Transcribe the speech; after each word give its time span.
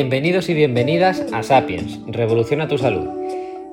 Bienvenidos 0.00 0.48
y 0.48 0.54
bienvenidas 0.54 1.26
a 1.32 1.42
Sapiens, 1.42 1.98
Revoluciona 2.06 2.68
tu 2.68 2.78
Salud. 2.78 3.08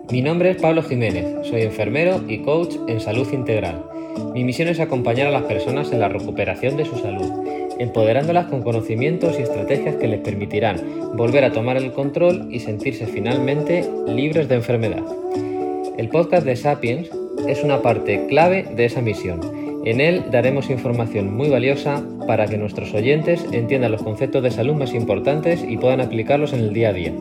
Mi 0.10 0.24
nombre 0.24 0.50
es 0.50 0.58
Pablo 0.60 0.82
Jiménez, 0.82 1.48
soy 1.48 1.62
enfermero 1.62 2.24
y 2.28 2.40
coach 2.40 2.78
en 2.88 3.00
salud 3.00 3.32
integral. 3.32 3.86
Mi 4.34 4.44
misión 4.44 4.68
es 4.68 4.80
acompañar 4.80 5.28
a 5.28 5.32
las 5.32 5.44
personas 5.44 5.92
en 5.92 6.00
la 6.00 6.10
recuperación 6.10 6.78
de 6.78 6.86
su 6.86 6.98
salud, 6.98 7.32
empoderándolas 7.78 8.48
con 8.48 8.64
conocimientos 8.64 9.38
y 9.38 9.44
estrategias 9.44 9.98
que 9.98 10.08
les 10.08 10.20
permitirán 10.22 10.82
volver 11.16 11.44
a 11.44 11.52
tomar 11.52 11.78
el 11.78 11.92
control 11.92 12.48
y 12.50 12.60
sentirse 12.60 13.06
finalmente 13.06 13.88
libres 14.08 14.50
de 14.50 14.56
enfermedad. 14.56 15.04
El 15.96 16.10
podcast 16.10 16.44
de 16.44 16.56
Sapiens 16.56 17.08
es 17.48 17.64
una 17.64 17.84
parte 17.84 18.26
clave 18.26 18.66
de 18.76 18.86
esa 18.86 19.02
misión 19.02 19.42
en 19.86 20.02
él 20.02 20.26
daremos 20.32 20.70
información 20.70 21.36
muy 21.36 21.50
valiosa 21.50 22.04
para 22.28 22.48
que 22.48 22.58
nuestros 22.58 22.94
oyentes 22.94 23.46
entiendan 23.52 23.92
los 23.92 24.02
conceptos 24.02 24.42
de 24.44 24.52
salud 24.52 24.74
más 24.74 24.94
importantes 24.94 25.64
y 25.68 25.78
puedan 25.78 26.02
aplicarlos 26.02 26.54
en 26.54 26.62
el 26.62 26.74
día 26.74 26.90
a 26.90 26.94
día. 26.94 27.14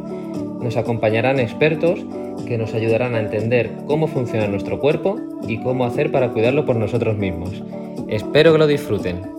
Nos 0.60 0.77
acompañarán 0.77 1.38
expertos 1.38 2.00
que 2.46 2.58
nos 2.58 2.74
ayudarán 2.74 3.14
a 3.14 3.20
entender 3.20 3.70
cómo 3.86 4.06
funciona 4.06 4.48
nuestro 4.48 4.80
cuerpo 4.80 5.20
y 5.46 5.58
cómo 5.58 5.84
hacer 5.84 6.10
para 6.10 6.30
cuidarlo 6.30 6.64
por 6.64 6.77
nosotros 6.77 7.16
mismos. 7.16 7.62
Espero 8.08 8.52
que 8.52 8.58
lo 8.58 8.66
disfruten. 8.66 9.34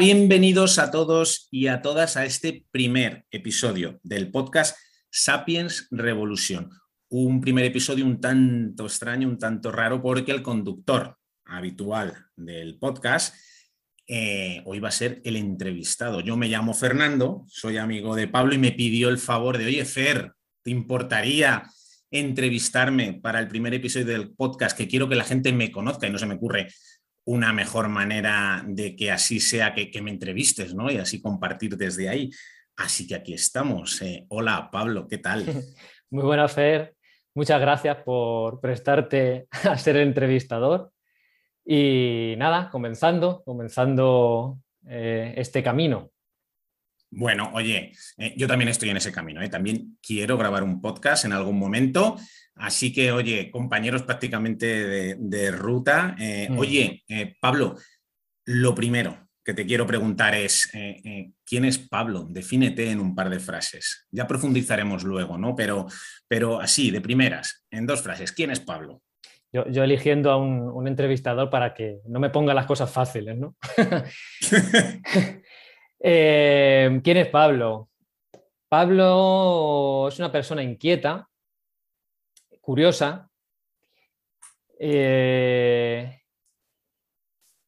Bienvenidos 0.00 0.78
a 0.78 0.90
todos 0.90 1.46
y 1.50 1.66
a 1.66 1.82
todas 1.82 2.16
a 2.16 2.24
este 2.24 2.64
primer 2.70 3.26
episodio 3.30 4.00
del 4.02 4.30
podcast 4.30 4.78
Sapiens 5.10 5.88
Revolución. 5.90 6.70
Un 7.10 7.42
primer 7.42 7.66
episodio 7.66 8.06
un 8.06 8.18
tanto 8.18 8.86
extraño, 8.86 9.28
un 9.28 9.38
tanto 9.38 9.70
raro, 9.70 10.00
porque 10.00 10.32
el 10.32 10.40
conductor 10.40 11.18
habitual 11.44 12.14
del 12.34 12.78
podcast 12.78 13.34
eh, 14.06 14.62
hoy 14.64 14.80
va 14.80 14.88
a 14.88 14.92
ser 14.92 15.20
el 15.22 15.36
entrevistado. 15.36 16.20
Yo 16.20 16.34
me 16.34 16.48
llamo 16.48 16.72
Fernando, 16.72 17.44
soy 17.48 17.76
amigo 17.76 18.16
de 18.16 18.26
Pablo 18.26 18.54
y 18.54 18.58
me 18.58 18.72
pidió 18.72 19.10
el 19.10 19.18
favor 19.18 19.58
de, 19.58 19.66
oye, 19.66 19.84
Fer, 19.84 20.32
¿te 20.62 20.70
importaría 20.70 21.64
entrevistarme 22.10 23.20
para 23.22 23.38
el 23.38 23.48
primer 23.48 23.74
episodio 23.74 24.06
del 24.06 24.30
podcast 24.30 24.78
que 24.78 24.88
quiero 24.88 25.10
que 25.10 25.14
la 25.14 25.24
gente 25.24 25.52
me 25.52 25.70
conozca 25.70 26.06
y 26.06 26.10
no 26.10 26.16
se 26.16 26.24
me 26.24 26.36
ocurre 26.36 26.68
una 27.30 27.52
mejor 27.52 27.88
manera 27.88 28.64
de 28.66 28.96
que 28.96 29.12
así 29.12 29.38
sea 29.38 29.72
que, 29.72 30.02
me 30.02 30.10
entrevistes, 30.10 30.74
¿no? 30.74 30.90
Y 30.90 30.96
así 30.96 31.22
compartir 31.22 31.76
desde 31.76 32.08
ahí. 32.08 32.28
Así 32.76 33.06
que 33.06 33.14
aquí 33.14 33.34
estamos. 33.34 34.02
Eh, 34.02 34.26
hola, 34.30 34.68
Pablo, 34.72 35.06
¿qué 35.06 35.18
tal? 35.18 35.44
Muy 36.10 36.24
buena, 36.24 36.48
Fer. 36.48 36.96
Muchas 37.32 37.60
gracias 37.60 37.98
por 37.98 38.60
prestarte 38.60 39.46
a 39.50 39.78
ser 39.78 39.96
el 39.96 40.08
entrevistador. 40.08 40.90
Y 41.64 42.34
nada, 42.36 42.68
comenzando, 42.68 43.44
comenzando 43.44 44.58
eh, 44.88 45.32
este 45.36 45.62
camino. 45.62 46.10
Bueno, 47.12 47.52
oye, 47.54 47.92
eh, 48.18 48.34
yo 48.36 48.48
también 48.48 48.70
estoy 48.70 48.88
en 48.90 48.96
ese 48.96 49.12
camino. 49.12 49.48
También 49.48 49.98
quiero 50.02 50.36
grabar 50.36 50.64
un 50.64 50.80
podcast 50.80 51.26
en 51.26 51.32
algún 51.32 51.60
momento 51.60 52.16
Así 52.60 52.92
que, 52.92 53.10
oye, 53.10 53.50
compañeros 53.50 54.02
prácticamente 54.02 55.16
de, 55.16 55.50
ruta. 55.50 56.14
Eh, 56.20 56.48
mm. 56.50 56.58
Oye, 56.58 57.02
eh, 57.08 57.34
Pablo, 57.40 57.76
lo 58.44 58.74
primero 58.74 59.28
que 59.42 59.54
te 59.54 59.64
quiero 59.64 59.86
preguntar 59.86 60.34
es, 60.34 60.70
eh, 60.74 61.30
¿quién 61.44 61.64
es 61.64 61.78
Pablo? 61.78 62.26
Defínete 62.28 62.90
en 62.90 63.00
un 63.00 63.14
par 63.14 63.30
de 63.30 63.40
frases. 63.40 64.06
Ya 64.10 64.26
profundizaremos 64.26 65.04
luego, 65.04 65.38
¿no? 65.38 65.56
Pero, 65.56 65.86
pero 66.28 66.60
así, 66.60 66.90
de 66.90 67.00
primeras, 67.00 67.64
en 67.70 67.86
dos 67.86 68.02
frases, 68.02 68.32
¿quién 68.32 68.50
es 68.50 68.60
Pablo? 68.60 69.00
Yo, 69.52 69.82
eligiendo 69.82 70.30
a 70.30 70.36
un, 70.36 70.86
entrevistador 70.86 71.50
para 71.50 71.74
que 71.74 72.00
no 72.06 72.20
me 72.20 72.30
ponga 72.30 72.54
las 72.54 72.66
cosas 72.66 72.92
fáciles, 72.92 73.36
¿no? 73.36 73.56
¿Quién 75.98 77.16
es 77.16 77.26
Pablo? 77.28 77.88
Pablo 78.68 80.06
es 80.08 80.18
una 80.20 80.30
persona 80.30 80.62
inquieta, 80.62 81.29
curiosa 82.60 83.30
eh, 84.78 86.22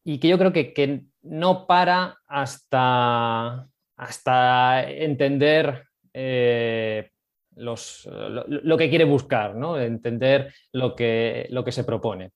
y 0.03 0.19
que 0.19 0.27
yo 0.27 0.37
creo 0.37 0.51
que, 0.51 1.05
no 1.21 1.67
para 1.67 2.19
hasta, 2.27 3.67
hasta 3.95 4.89
entender 4.89 5.85
eh, 6.13 7.11
los, 7.55 8.05
lo, 8.05 8.77
que 8.77 8.89
quiere 8.89 9.05
buscar, 9.05 9.55
¿no? 9.55 9.79
entender 9.79 10.53
lo 10.73 10.95
que, 10.95 11.47
lo 11.49 11.63
que 11.63 11.71
se 11.71 11.85
propone. 11.85 12.31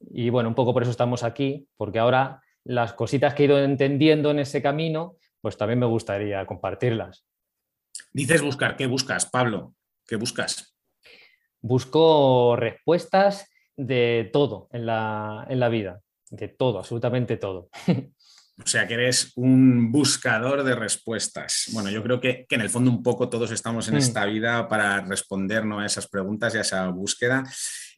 Y 0.00 0.30
bueno, 0.30 0.48
un 0.48 0.54
poco 0.54 0.72
por 0.72 0.82
eso 0.82 0.90
estamos 0.90 1.22
aquí, 1.22 1.68
porque 1.76 1.98
ahora 1.98 2.42
las 2.64 2.94
cositas 2.94 3.34
que 3.34 3.44
he 3.44 3.46
ido 3.46 3.62
entendiendo 3.62 4.30
en 4.30 4.40
ese 4.40 4.62
camino, 4.62 5.16
pues 5.40 5.56
también 5.56 5.78
me 5.78 5.86
gustaría 5.86 6.44
compartirlas. 6.46 7.26
Dices 8.12 8.42
buscar, 8.42 8.76
¿qué 8.76 8.86
buscas, 8.86 9.26
Pablo? 9.26 9.74
¿Qué 10.06 10.16
buscas? 10.16 10.73
Busco 11.64 12.56
respuestas 12.56 13.50
de 13.74 14.28
todo 14.32 14.68
en 14.70 14.84
la, 14.84 15.68
vida, 15.70 16.02
de 16.30 16.48
todo, 16.48 16.78
absolutamente 16.78 17.36
todo. 17.36 17.68
O 18.56 18.68
sea, 18.68 18.86
que 18.86 18.94
eres 18.94 19.32
un 19.34 19.90
buscador 19.90 20.62
de 20.62 20.76
respuestas. 20.76 21.70
Bueno, 21.72 21.90
yo 21.90 22.04
creo 22.04 22.20
que, 22.20 22.46
en 22.48 22.60
el 22.60 22.70
fondo 22.70 22.88
un 22.88 23.02
poco 23.02 23.28
todos 23.28 23.50
estamos 23.50 23.88
en 23.88 23.94
mm. 23.94 23.98
esta 23.98 24.24
vida 24.26 24.68
para 24.68 25.00
respondernos 25.00 25.82
a 25.82 25.86
esas 25.86 26.06
preguntas 26.06 26.54
y 26.54 26.58
a 26.58 26.60
esa 26.60 26.88
búsqueda. 26.90 27.42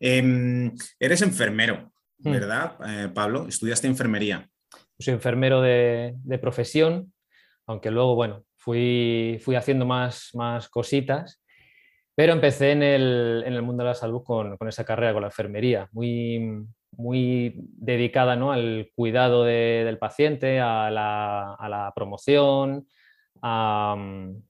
Em, 0.01 0.73
eres 0.99 1.21
enfermero, 1.21 1.93
mm. 2.21 2.33
¿verdad, 2.33 2.79
eh, 2.87 3.11
Pablo? 3.15 3.47
¿Estudiaste 3.47 3.87
enfermería? 3.87 4.49
Soy 4.99 5.13
enfermero 5.13 5.61
de, 5.61 6.15
profesión, 6.41 7.13
aunque 7.67 7.91
luego, 7.91 8.15
bueno, 8.15 8.47
fui, 8.57 9.39
fui 9.45 9.57
haciendo 9.57 9.85
más, 9.85 10.31
más 10.33 10.71
cositas 10.71 11.43
pero 12.17 12.33
empecé 12.33 12.73
en 12.73 12.83
el, 12.83 13.63
mundo 13.63 13.85
de 13.85 13.91
la 13.91 13.95
salud 13.95 14.23
con, 14.25 14.57
esa 14.67 14.87
carrera, 14.87 15.13
con 15.13 15.21
la 15.21 15.29
enfermería, 15.29 15.87
muy, 15.93 16.65
muy 16.93 17.55
dedicada 17.57 18.37
¿no? 18.37 18.53
al 18.53 18.91
cuidado 18.95 19.45
del 19.45 19.99
paciente, 19.99 20.59
a 20.59 20.91
la, 20.91 21.93
promoción, 21.95 22.89
a, 23.43 23.95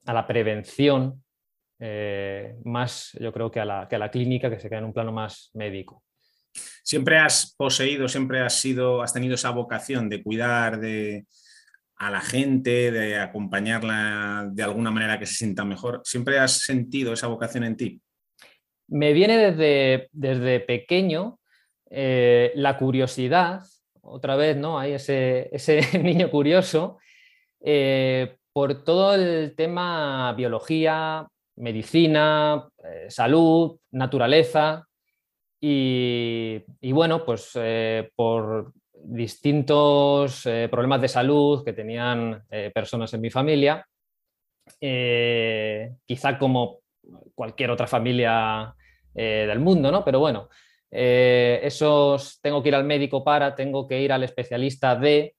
la 0.05 0.27
prevención, 0.29 1.25
eh, 1.81 2.55
más 2.65 3.11
yo 3.21 3.33
creo 3.33 3.51
que 3.51 3.59
a, 3.59 3.65
la, 3.65 3.89
que 3.89 3.97
a 3.97 3.99
la 3.99 4.13
clínica, 4.13 4.49
que 4.49 4.61
se 4.61 4.69
queda 4.69 4.79
en 4.79 4.85
un 4.85 4.93
plano 4.93 5.11
más 5.11 5.51
médico. 5.55 6.05
Siempre 6.85 7.19
has 7.19 7.53
poseído, 7.59 8.07
siempre 8.07 8.43
has 8.43 8.61
sido, 8.61 9.03
has 9.03 9.13
tenido 9.13 9.35
esa 9.35 9.51
vocación 9.51 10.09
de 10.09 10.23
cuidar 10.23 10.79
de, 10.79 11.27
a 11.99 12.11
la 12.11 12.21
gente, 12.21 12.91
de 12.91 13.19
acompañarla 13.19 14.49
de 14.53 14.63
alguna 14.63 14.91
manera 14.91 15.19
que 15.19 15.27
se 15.27 15.35
sienta 15.35 15.65
mejor. 15.65 16.03
¿Siempre 16.05 16.39
has 16.39 16.61
sentido 16.63 17.13
esa 17.13 17.27
vocación 17.27 17.65
en 17.65 17.77
ti? 17.77 18.01
Me 18.89 19.13
viene 19.13 19.39
desde, 19.39 20.09
desde 20.13 20.61
pequeño 20.61 21.39
eh, 21.91 22.53
la 22.55 22.77
curiosidad, 22.77 23.63
otra 24.03 24.37
vez, 24.37 24.57
¿no? 24.57 24.79
Hay 24.79 24.93
ese, 24.93 25.51
niño 26.03 26.31
curioso, 26.31 26.99
eh, 27.61 28.37
por 28.53 28.85
todo 28.85 29.15
el 29.15 29.55
tema 29.57 30.33
biología, 30.35 31.27
medicina, 31.57 32.69
eh, 32.85 33.07
salud, 33.09 33.79
naturaleza. 33.91 34.87
Y, 35.59 36.63
y 36.81 36.93
bueno, 36.93 37.25
pues 37.25 37.59
por 38.15 38.73
distintos 39.09 40.45
eh, 40.47 40.69
problemas 40.71 41.01
de 41.01 41.09
salud 41.09 41.65
que 41.65 41.73
tenían 41.73 42.43
eh, 42.51 42.71
personas 42.75 43.13
en 43.15 43.21
mi 43.21 43.31
familia, 43.31 43.87
eh, 44.81 45.93
quizá 46.05 46.39
como 46.39 46.81
cualquier 47.35 47.71
otra 47.71 47.87
familia 47.87 48.75
del 49.15 49.61
mundo, 49.61 49.91
¿no? 49.91 50.05
Pero 50.05 50.19
bueno, 50.21 50.51
esos 50.91 52.39
tengo 52.43 52.63
que 52.63 52.69
ir 52.69 52.75
al 52.75 52.85
médico 52.85 53.25
para, 53.25 53.55
tengo 53.55 53.89
que 53.89 54.03
ir 54.03 54.13
al 54.13 54.25
especialista 54.25 54.95
de, 54.95 55.35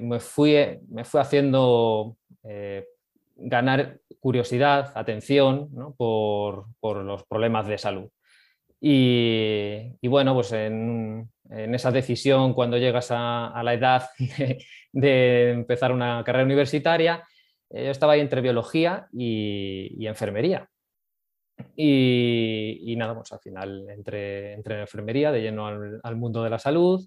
me, 0.00 0.18
fui, 0.18 0.54
me 0.88 1.04
fui 1.04 1.20
haciendo 1.20 2.16
ganar 3.36 3.98
curiosidad, 4.18 4.92
atención 4.94 5.68
por, 5.98 6.68
los 7.04 7.24
problemas 7.24 7.66
de 7.66 7.76
salud. 7.76 8.08
Y 8.86 10.08
bueno, 10.08 10.34
pues 10.34 10.52
en, 10.52 11.28
en 11.50 11.74
esa 11.74 11.90
decisión 11.90 12.54
cuando 12.54 12.78
llegas 12.78 13.08
a, 13.10 13.60
la 13.62 13.74
edad 13.74 14.08
de, 14.92 15.50
empezar 15.50 15.92
una 15.92 16.22
carrera 16.24 16.44
universitaria, 16.44 17.22
eh, 17.70 17.84
yo 17.84 17.90
estaba 17.90 18.14
ahí 18.14 18.20
entre 18.20 18.40
biología 18.40 19.08
y, 19.12 20.06
enfermería. 20.06 20.68
Y, 21.76 22.94
nada, 22.96 23.14
pues 23.14 23.32
al 23.32 23.40
final 23.40 23.88
entré, 23.88 24.54
en 24.54 24.72
enfermería 24.72 25.30
de 25.30 25.42
lleno 25.42 25.66
al, 25.66 26.16
mundo 26.16 26.42
de 26.42 26.50
la 26.50 26.58
salud. 26.58 27.06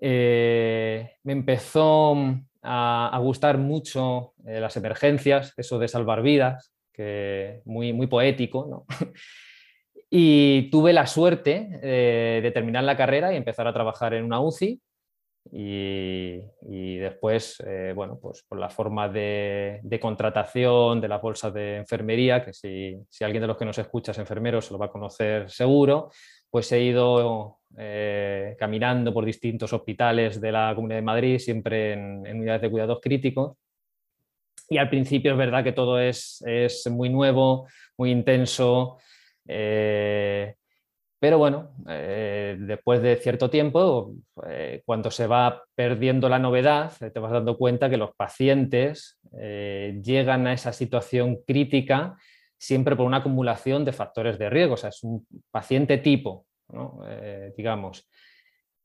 Eh, 0.00 1.16
me 1.24 1.32
empezó 1.32 2.16
a, 2.62 3.18
gustar 3.22 3.58
mucho 3.58 4.34
eh, 4.46 4.60
las 4.60 4.76
emergencias, 4.76 5.54
eso 5.56 5.78
de 5.78 5.88
salvar 5.88 6.22
vidas, 6.22 6.72
que 6.92 7.62
muy, 7.64 7.92
muy 7.92 8.06
poético, 8.06 8.66
¿no? 8.68 8.86
y 10.10 10.70
tuve 10.70 10.92
la 10.92 11.06
suerte 11.06 11.68
de 11.80 12.50
terminar 12.52 12.82
la 12.84 12.96
carrera 12.96 13.32
y 13.32 13.36
empezar 13.36 13.68
a 13.68 13.72
trabajar 13.72 14.12
en 14.14 14.24
una 14.24 14.40
UCI 14.40 14.80
y, 15.52 16.96
después, 16.98 17.62
eh, 17.66 17.92
bueno, 17.94 18.18
pues 18.20 18.44
por 18.46 18.58
la 18.58 18.68
forma 18.68 19.08
de, 19.08 19.80
contratación 20.00 21.00
de 21.00 21.08
la 21.08 21.18
bolsa 21.18 21.50
de 21.50 21.76
enfermería, 21.76 22.44
que 22.44 22.52
si, 22.52 22.94
alguien 23.20 23.42
de 23.42 23.46
los 23.46 23.56
que 23.56 23.64
nos 23.64 23.78
escucha 23.78 24.12
es 24.12 24.18
enfermero 24.18 24.60
se 24.60 24.72
lo 24.72 24.78
va 24.78 24.86
a 24.86 24.90
conocer 24.90 25.50
seguro, 25.50 26.10
pues 26.50 26.70
he 26.72 26.82
ido 26.82 27.58
eh, 27.78 28.56
caminando 28.58 29.12
por 29.12 29.24
distintos 29.24 29.72
hospitales 29.72 30.40
de 30.40 30.52
la 30.52 30.72
Comunidad 30.74 30.98
de 30.98 31.02
Madrid, 31.02 31.38
siempre 31.38 31.92
en, 31.94 32.26
unidades 32.36 32.62
de 32.62 32.70
cuidados 32.70 33.00
críticos. 33.00 33.56
Y 34.68 34.78
al 34.78 34.88
principio 34.88 35.32
es 35.32 35.38
verdad 35.38 35.64
que 35.64 35.72
todo 35.72 35.98
es, 35.98 36.44
es 36.46 36.86
muy 36.88 37.08
nuevo, 37.08 37.66
muy 37.96 38.12
intenso. 38.12 38.98
Eh, 39.52 40.54
pero 41.18 41.36
bueno, 41.38 41.74
eh, 41.88 42.56
después 42.60 43.02
de 43.02 43.16
cierto 43.16 43.50
tiempo, 43.50 44.14
eh, 44.48 44.82
cuando 44.86 45.10
se 45.10 45.26
va 45.26 45.64
perdiendo 45.74 46.28
la 46.28 46.38
novedad, 46.38 46.92
te 46.98 47.20
vas 47.20 47.32
dando 47.32 47.58
cuenta 47.58 47.90
que 47.90 47.96
los 47.96 48.14
pacientes 48.14 49.18
llegan 49.32 50.46
a 50.46 50.52
esa 50.52 50.72
situación 50.72 51.42
crítica 51.46 52.16
siempre 52.56 52.96
por 52.96 53.06
una 53.06 53.18
acumulación 53.18 53.84
de 53.84 53.92
factores 53.92 54.38
de 54.38 54.50
riesgo. 54.50 54.74
O 54.74 54.76
sea, 54.76 54.90
es 54.90 55.02
un 55.02 55.26
paciente 55.50 55.98
tipo, 55.98 56.46
digamos. 57.56 58.08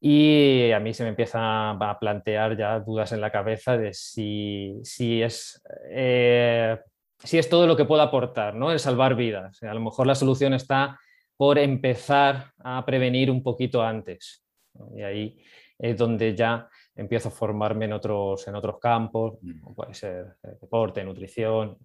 Y 0.01 0.71
a 0.71 0.79
mí 0.79 0.93
se 0.93 1.03
me 1.03 1.09
empieza 1.09 1.71
a 1.71 1.99
plantear 1.99 2.57
ya 2.57 2.79
dudas 2.79 3.11
en 3.11 3.21
la 3.21 3.31
cabeza 3.31 3.77
de 3.77 3.93
si, 3.93 4.79
si 4.83 5.21
es 5.21 5.61
si 7.23 7.37
es 7.37 7.49
todo 7.49 7.67
lo 7.67 7.75
que 7.75 7.85
puedo 7.85 8.01
aportar, 8.01 8.55
¿no? 8.55 8.71
El 8.71 8.79
salvar 8.79 9.15
vidas. 9.15 9.61
a 9.63 9.73
lo 9.73 9.79
mejor 9.79 10.07
la 10.07 10.15
solución 10.15 10.53
está 10.53 10.99
por 11.37 11.57
empezar 11.57 12.51
a 12.59 12.85
prevenir 12.85 13.29
un 13.29 13.43
poquito 13.43 13.83
antes. 13.83 14.43
Y 14.95 15.01
ahí 15.01 15.41
es 15.77 15.97
donde 15.97 16.35
ya 16.35 16.69
empiezo 16.95 17.29
a 17.29 17.31
formarme 17.31 17.85
en 17.85 17.93
otros, 17.93 18.47
en 18.47 18.55
otros 18.55 18.79
campos, 18.79 19.37
mm. 19.41 19.73
puede 19.73 19.93
ser 19.93 20.37
eh, 20.43 20.55
deporte, 20.61 21.03
nutrición. 21.03 21.77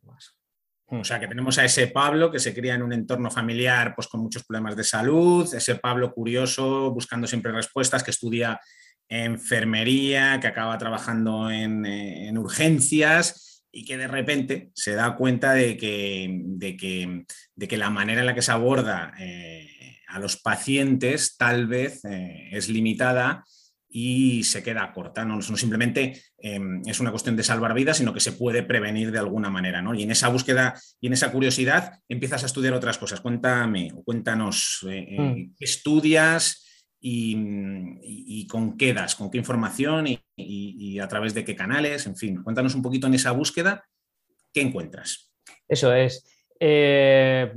O 0.92 1.04
sea, 1.04 1.20
que 1.20 1.28
tenemos 1.28 1.56
a 1.58 1.64
ese 1.64 1.86
Pablo 1.88 2.30
que 2.30 2.40
se 2.40 2.52
cría 2.52 2.74
en 2.74 2.82
un 2.82 2.92
entorno 2.92 3.30
familiar 3.30 3.94
pues, 3.94 4.08
con 4.08 4.20
muchos 4.20 4.44
problemas 4.44 4.76
de 4.76 4.84
salud, 4.84 5.52
ese 5.54 5.76
Pablo 5.76 6.12
curioso, 6.12 6.90
buscando 6.92 7.26
siempre 7.26 7.52
respuestas, 7.52 8.02
que 8.02 8.10
estudia 8.10 8.60
enfermería, 9.08 10.38
que 10.40 10.46
acaba 10.48 10.78
trabajando 10.78 11.50
en, 11.50 11.84
eh, 11.86 12.28
en 12.28 12.38
urgencias 12.38 13.49
y 13.72 13.84
que 13.84 13.96
de 13.96 14.08
repente 14.08 14.70
se 14.74 14.94
da 14.94 15.16
cuenta 15.16 15.54
de 15.54 15.76
que, 15.76 16.28
de 16.42 16.76
que, 16.76 17.76
la 17.76 17.90
manera 17.90 18.20
en 18.20 18.26
la 18.26 18.34
que 18.34 18.42
se 18.42 18.52
aborda 18.52 19.14
eh, 19.18 19.98
a 20.08 20.18
los 20.18 20.36
pacientes 20.36 21.36
tal 21.36 21.66
vez 21.66 22.04
eh, 22.04 22.48
es 22.52 22.68
limitada 22.68 23.44
y 23.92 24.44
se 24.44 24.62
queda 24.62 24.92
corta. 24.92 25.24
No, 25.24 25.36
no 25.36 25.56
simplemente 25.56 26.22
em, 26.38 26.80
es 26.86 27.00
una 27.00 27.10
cuestión 27.10 27.36
de 27.36 27.42
salvar 27.42 27.74
vidas, 27.74 27.96
sino 27.96 28.14
que 28.14 28.20
se 28.20 28.32
puede 28.32 28.62
prevenir 28.62 29.10
de 29.10 29.18
alguna 29.18 29.50
manera. 29.50 29.82
¿no? 29.82 29.94
Y 29.94 30.04
en 30.04 30.12
esa 30.12 30.28
búsqueda 30.28 30.74
y 31.00 31.08
en 31.08 31.12
esa 31.12 31.32
curiosidad 31.32 31.98
empiezas 32.08 32.44
a 32.44 32.46
estudiar 32.46 32.74
otras 32.74 32.98
cosas. 32.98 33.20
Cuéntame, 33.20 33.92
cuéntanos 34.04 34.86
eh, 34.88 35.16
mm. 35.18 35.54
qué 35.58 35.64
estudias 35.64 36.64
y, 37.00 38.46
con 38.46 38.76
qué 38.76 38.92
das, 38.92 39.14
con 39.14 39.30
qué 39.30 39.38
información 39.38 40.06
y, 40.36 40.98
a 40.98 41.08
través 41.08 41.34
de 41.34 41.44
qué 41.44 41.56
canales, 41.56 42.06
en 42.06 42.16
fin, 42.16 42.42
cuéntanos 42.42 42.74
un 42.74 42.82
poquito 42.82 43.06
en 43.06 43.14
esa 43.14 43.32
búsqueda, 43.32 43.84
¿qué 44.52 44.60
encuentras? 44.60 45.32
Eso 45.66 45.92
es. 45.94 46.24
Eh, 46.58 47.52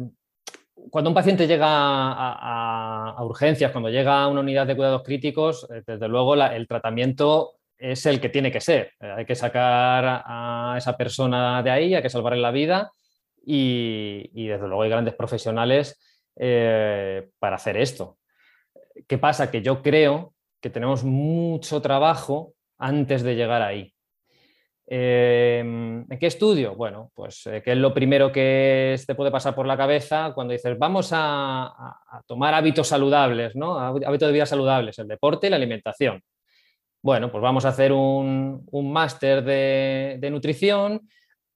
cuando 0.89 1.09
un 1.09 1.13
paciente 1.13 1.47
llega 1.47 1.67
a, 1.67 3.23
urgencias, 3.23 3.71
cuando 3.71 3.89
llega 3.89 4.23
a 4.23 4.27
una 4.27 4.41
unidad 4.41 4.67
de 4.67 4.75
cuidados 4.75 5.03
críticos, 5.03 5.67
eh, 5.69 5.81
desde 5.85 6.07
luego 6.07 6.35
el 6.35 6.67
tratamiento 6.67 7.53
es 7.77 8.05
el 8.05 8.21
que 8.21 8.29
tiene 8.29 8.51
que 8.51 8.61
ser. 8.61 8.93
Eh, 8.99 9.13
hay 9.17 9.25
que 9.25 9.35
sacar 9.35 10.23
a 10.25 10.75
esa 10.77 10.95
persona 10.95 11.61
de 11.63 11.71
ahí, 11.71 11.95
hay 11.95 12.01
que 12.01 12.09
salvarle 12.09 12.39
la 12.39 12.51
vida 12.51 12.91
y, 13.45 14.47
desde 14.47 14.67
luego 14.67 14.83
hay 14.83 14.89
grandes 14.89 15.15
profesionales 15.15 15.99
para 16.35 17.55
hacer 17.55 17.77
esto. 17.77 18.17
¿Qué 19.07 19.17
pasa? 19.17 19.51
Que 19.51 19.61
yo 19.61 19.81
creo 19.81 20.33
que 20.61 20.69
tenemos 20.69 21.03
mucho 21.03 21.81
trabajo 21.81 22.53
antes 22.77 23.23
de 23.23 23.35
llegar 23.35 23.61
ahí. 23.61 23.93
Em, 24.85 26.05
¿En 26.09 26.19
qué 26.19 26.27
estudio? 26.27 26.75
Bueno, 26.75 27.11
pues 27.15 27.47
eh, 27.47 27.61
que 27.63 27.71
es 27.71 27.77
lo 27.77 27.93
primero 27.93 28.31
que 28.31 28.95
te 29.07 29.15
puede 29.15 29.31
pasar 29.31 29.55
por 29.55 29.65
la 29.65 29.77
cabeza 29.77 30.33
cuando 30.35 30.51
dices 30.51 30.77
vamos 30.77 31.09
a, 31.13 31.73
tomar 32.27 32.53
hábitos 32.53 32.87
saludables, 32.87 33.55
¿no? 33.55 33.79
Hábitos 33.79 34.27
de 34.27 34.33
vida 34.33 34.45
saludables, 34.45 34.99
el 34.99 35.07
deporte 35.07 35.47
y 35.47 35.49
la 35.49 35.55
alimentación. 35.55 36.21
Bueno, 37.01 37.31
pues 37.31 37.41
vamos 37.41 37.65
a 37.65 37.69
hacer 37.69 37.91
un, 37.91 38.65
máster 38.71 39.43
de, 39.43 40.29
nutrición, 40.31 41.01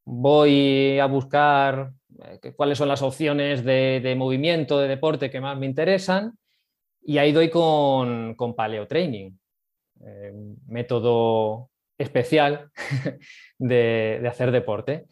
voy 0.05 0.99
a 0.99 1.05
buscar 1.05 1.91
eh, 2.23 2.53
cuáles 2.55 2.77
son 2.77 2.87
las 2.89 3.01
opciones 3.01 3.63
de 3.63 4.15
movimiento, 4.17 4.79
de 4.79 4.87
deporte 4.87 5.29
que 5.29 5.41
más 5.41 5.57
me 5.57 5.65
interesan 5.65 6.33
y 7.07 7.19
ahí 7.19 7.31
doy 7.31 7.49
con, 7.49 8.35
con 8.35 8.53
paleotraining, 8.53 9.39
eh, 10.05 10.33
método 10.67 11.69
especial 11.97 12.69
de, 13.57 14.21
hacer 14.27 14.51
deporte. 14.51 15.05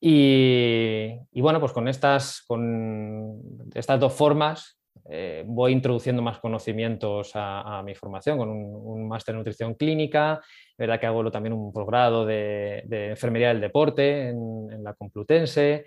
Y, 0.00 1.18
bueno, 1.34 1.60
pues 1.60 1.72
con 1.72 1.86
estas, 1.86 2.42
con 2.46 3.42
estas 3.74 4.00
dos 4.00 4.14
formas 4.14 4.78
eh, 5.10 5.44
voy 5.46 5.72
introduciendo 5.72 6.22
más 6.22 6.38
conocimientos 6.38 7.32
a, 7.34 7.82
mi 7.84 7.94
formación, 7.94 8.38
con 8.38 8.48
un, 8.48 9.06
máster 9.06 9.34
en 9.34 9.40
nutrición 9.40 9.74
clínica, 9.74 10.40
verdad 10.78 10.98
que 10.98 11.06
hago 11.06 11.30
también 11.30 11.52
un 11.52 11.74
posgrado 11.74 12.24
de, 12.24 12.84
enfermería 12.88 13.48
del 13.48 13.60
deporte 13.60 14.30
en, 14.30 14.82
la 14.82 14.94
Complutense 14.94 15.84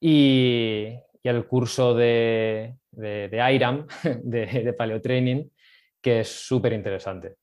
y, 0.00 0.94
y 1.22 1.28
el 1.28 1.46
curso 1.46 1.94
de, 1.94 2.74
de, 2.92 3.52
IRAM, 3.54 3.86
de, 4.22 4.46
de 4.46 4.72
paleotraining, 4.72 5.50
que 6.00 6.20
es 6.20 6.28
súper 6.28 6.72
interesante. 6.72 7.36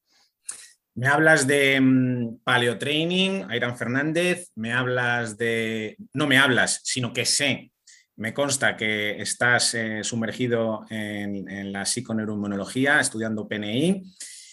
Me 0.96 1.08
hablas 1.08 1.46
de 1.46 1.80
mm, 1.82 2.38
paleotraining, 2.44 3.52
Airam 3.52 3.76
Fernández, 3.76 4.52
me 4.56 4.72
hablas 4.72 5.38
de, 5.38 5.98
no 6.14 6.26
me 6.26 6.38
hablas, 6.38 6.80
sino 6.84 7.12
que 7.12 7.26
sé, 7.26 7.72
me 8.18 8.34
consta 8.34 8.78
que 8.78 9.22
estás 9.22 9.74
eh, 9.74 10.04
sumergido 10.04 10.86
en, 10.90 11.74
la 11.74 11.86
psiconeuroinmunología, 11.86 13.00
estudiando 13.00 13.48
PNI. 13.48 14.04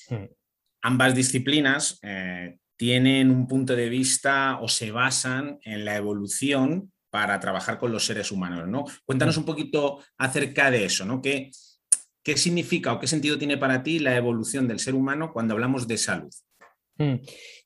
Hmm. 0.09 0.25
Ambas 0.83 1.15
disciplinas 1.15 2.01
eh, 2.03 2.59
tienen 2.77 3.31
un 3.31 3.47
punto 3.47 3.77
de 3.77 3.89
vista 3.89 4.59
o 4.61 4.67
se 4.67 4.91
basan 4.91 5.59
en 5.63 5.85
la 5.85 5.97
evolución 5.97 6.92
para 7.13 7.39
trabajar 7.39 7.79
con 7.79 7.93
los 7.93 8.07
seres 8.07 8.33
humanos. 8.33 8.67
¿no? 8.67 8.87
Cuéntanos 9.05 9.37
un 9.37 9.45
poquito 9.45 10.01
acerca 10.17 10.71
de 10.71 10.87
eso, 10.87 11.05
¿no? 11.05 11.21
¿Qué, 11.21 11.51
¿Qué 12.25 12.39
significa 12.39 12.95
o 12.95 12.99
qué 12.99 13.07
sentido 13.07 13.37
tiene 13.37 13.59
para 13.59 13.83
ti 13.83 13.99
la 13.99 14.17
evolución 14.17 14.67
del 14.67 14.79
ser 14.79 14.95
humano 14.95 15.31
cuando 15.31 15.53
hablamos 15.53 15.87
de 15.87 15.99
salud? 15.99 16.33
Mm. 16.97 17.17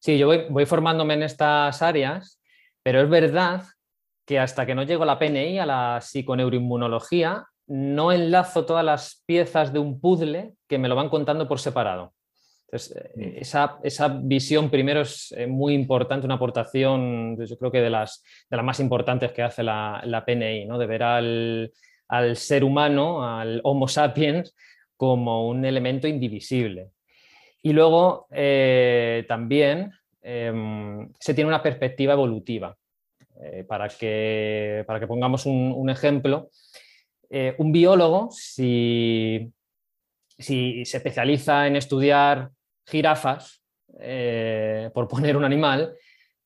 Sí, 0.01 0.19
yo 0.19 0.27
voy, 0.27 0.67
formándome 0.67 1.15
en 1.15 1.23
estas 1.23 1.81
áreas, 1.81 2.41
pero 2.83 3.01
es 3.01 3.09
verdad 3.09 3.63
que 4.27 4.41
hasta 4.41 4.67
que 4.67 4.75
no 4.75 4.83
llego 4.83 5.05
a 5.05 5.07
la 5.07 5.19
PNI, 5.21 5.61
a 5.61 5.67
la 5.67 6.01
psiconeuroinmunología, 6.01 7.45
no 7.69 8.11
enlazo 8.11 8.67
todas 8.67 8.85
las 8.85 9.23
piezas 9.27 9.73
de 9.73 9.79
un 9.79 10.01
puzzle 10.01 10.55
que 10.69 10.79
me 10.79 10.89
lo 10.89 10.97
van 10.97 11.09
contando 11.09 11.47
por 11.47 11.61
separado. 11.61 12.13
Entonces, 12.67 12.97
eh, 13.17 13.39
esa, 13.41 14.09
visión 14.23 14.71
primero 14.71 15.03
es 15.03 15.33
eh, 15.37 15.47
muy 15.47 15.75
importante, 15.75 16.27
una 16.27 16.35
aportación, 16.35 17.37
yo 17.45 17.57
creo 17.57 17.71
que 17.71 17.81
de 17.81 17.91
las, 17.91 18.25
de 18.51 18.57
las 18.57 18.67
más 18.67 18.81
importantes 18.81 19.33
que 19.33 19.43
hace 19.43 19.63
la, 19.63 20.03
la 20.05 20.25
PNI, 20.25 20.67
¿no? 20.67 20.79
de 20.79 20.87
ver 20.87 21.03
al, 21.03 21.73
ser 22.35 22.65
humano, 22.65 23.25
al 23.25 23.61
Homo 23.63 23.87
sapiens, 23.87 24.55
como 24.97 25.49
un 25.49 25.65
elemento 25.65 26.09
indivisible. 26.09 26.91
Y 27.63 27.73
luego 27.73 28.27
eh, 28.31 29.25
también 29.29 29.93
em, 30.23 31.13
se 31.21 31.35
tiene 31.35 31.49
una 31.49 31.63
perspectiva 31.63 32.15
evolutiva. 32.15 32.77
para, 33.69 33.89
que, 33.89 34.83
para 34.87 34.99
que 34.99 35.07
pongamos 35.07 35.45
un, 35.45 35.91
ejemplo, 35.91 36.49
un 37.59 37.71
biólogo, 37.71 38.31
si, 38.31 39.53
si 40.39 40.85
se 40.85 40.99
especializa 40.99 41.67
en 41.67 41.77
estudiar 41.77 42.51
jirafas, 42.87 43.63
eh, 44.01 44.91
por 44.93 45.09
poner 45.09 45.37
un 45.37 45.45
animal, 45.45 45.95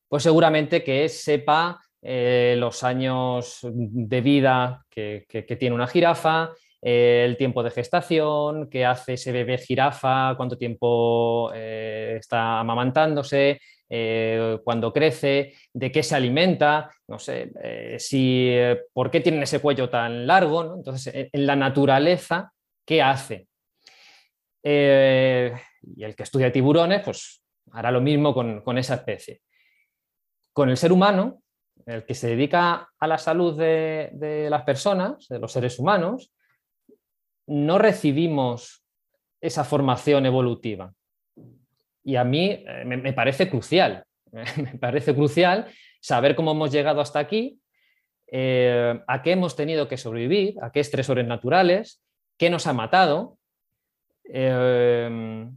pues 0.07 0.23
seguramente 0.23 0.83
que 0.83 1.07
sepa 1.09 1.79
eh, 2.01 2.55
los 2.57 2.83
años 2.83 3.59
de 3.63 4.21
vida 4.21 4.85
que, 4.89 5.25
tiene 5.59 5.75
una 5.75 5.87
jirafa, 5.87 6.51
eh, 6.81 7.23
el 7.25 7.37
tiempo 7.37 7.61
de 7.61 7.69
gestación, 7.69 8.69
qué 8.69 8.85
hace 8.85 9.13
ese 9.13 9.31
bebé 9.31 9.59
jirafa, 9.59 10.33
cuánto 10.35 10.57
tiempo 10.57 11.53
está 11.53 12.59
amamantándose, 12.59 13.59
eh, 13.93 14.57
cuando 14.63 14.91
crece, 14.91 15.53
de 15.73 15.91
qué 15.91 16.01
se 16.01 16.15
alimenta, 16.15 16.89
no 17.07 17.19
sé, 17.19 17.51
si, 17.99 18.55
por 18.93 19.11
qué 19.11 19.19
tienen 19.19 19.43
ese 19.43 19.59
cuello 19.59 19.89
tan 19.89 20.25
largo. 20.25 20.75
Entonces, 20.75 21.29
en, 21.31 21.45
la 21.45 21.55
naturaleza, 21.55 22.51
¿qué 22.85 23.01
hace? 23.01 23.47
Y 24.63 26.03
el 26.03 26.15
que 26.15 26.23
estudia 26.23 26.51
tiburones, 26.51 27.01
pues 27.03 27.43
hará 27.71 27.91
lo 27.91 28.01
mismo 28.01 28.33
con, 28.33 28.77
esa 28.77 28.95
especie. 28.95 29.41
Con 30.53 30.69
el 30.69 30.77
ser 30.77 30.91
humano, 30.91 31.41
el 31.85 32.05
que 32.05 32.13
se 32.13 32.29
dedica 32.29 32.89
a 32.99 33.07
la 33.07 33.17
salud 33.17 33.57
de 33.57 34.47
las 34.49 34.63
personas, 34.63 35.27
de 35.27 35.39
los 35.39 35.51
seres 35.51 35.79
humanos, 35.79 36.31
no 37.47 37.77
recibimos 37.77 38.83
esa 39.41 39.63
formación 39.63 40.25
evolutiva. 40.25 40.93
Y 42.03 42.15
a 42.15 42.23
mí 42.23 42.63
eh, 42.65 42.83
me, 42.85 43.13
parece 43.13 43.49
crucial, 43.49 44.05
me 44.31 44.77
parece 44.79 45.13
crucial 45.13 45.67
saber 45.99 46.35
cómo 46.35 46.51
hemos 46.51 46.71
llegado 46.71 47.01
hasta 47.01 47.19
aquí, 47.19 47.59
eh, 48.27 48.99
a 49.07 49.21
qué 49.21 49.31
hemos 49.33 49.55
tenido 49.55 49.87
que 49.87 49.97
sobrevivir, 49.97 50.55
a 50.61 50.71
qué 50.71 50.79
estresores 50.79 51.27
naturales, 51.27 52.01
qué 52.37 52.49
nos 52.49 52.65
ha 52.67 52.73
matado. 52.73 53.37
Eh, 54.33 55.49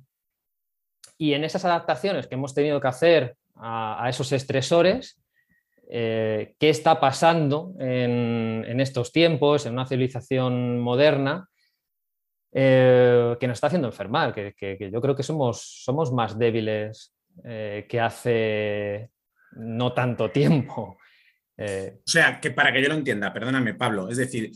y 1.16 1.32
en 1.32 1.44
esas 1.44 1.64
adaptaciones 1.64 2.26
que 2.26 2.34
hemos 2.34 2.54
tenido 2.54 2.80
que 2.80 2.88
hacer 2.88 3.36
a, 3.56 4.06
esos 4.08 4.32
estresores, 4.32 5.20
qué 5.88 6.56
está 6.58 6.98
pasando 6.98 7.74
en, 7.78 8.80
estos 8.80 9.12
tiempos, 9.12 9.66
en 9.66 9.74
una 9.74 9.86
civilización 9.86 10.80
moderna, 10.80 11.48
eh, 12.56 13.36
que 13.40 13.48
nos 13.48 13.56
está 13.56 13.66
haciendo 13.66 13.88
enfermar, 13.88 14.32
que, 14.32 14.90
yo 14.92 15.00
creo 15.00 15.16
que 15.16 15.24
somos, 15.24 16.12
más 16.12 16.38
débiles 16.38 17.12
eh, 17.44 17.84
que 17.88 18.00
hace 18.00 19.10
no 19.56 19.92
tanto 19.92 20.30
tiempo. 20.30 20.96
Eh, 21.56 21.98
o 21.98 22.10
sea, 22.10 22.40
que 22.40 22.52
para 22.52 22.72
que 22.72 22.80
yo 22.80 22.88
lo 22.88 22.94
entienda, 22.94 23.32
perdóname 23.32 23.74
Pablo, 23.74 24.08
es 24.08 24.16
decir, 24.16 24.50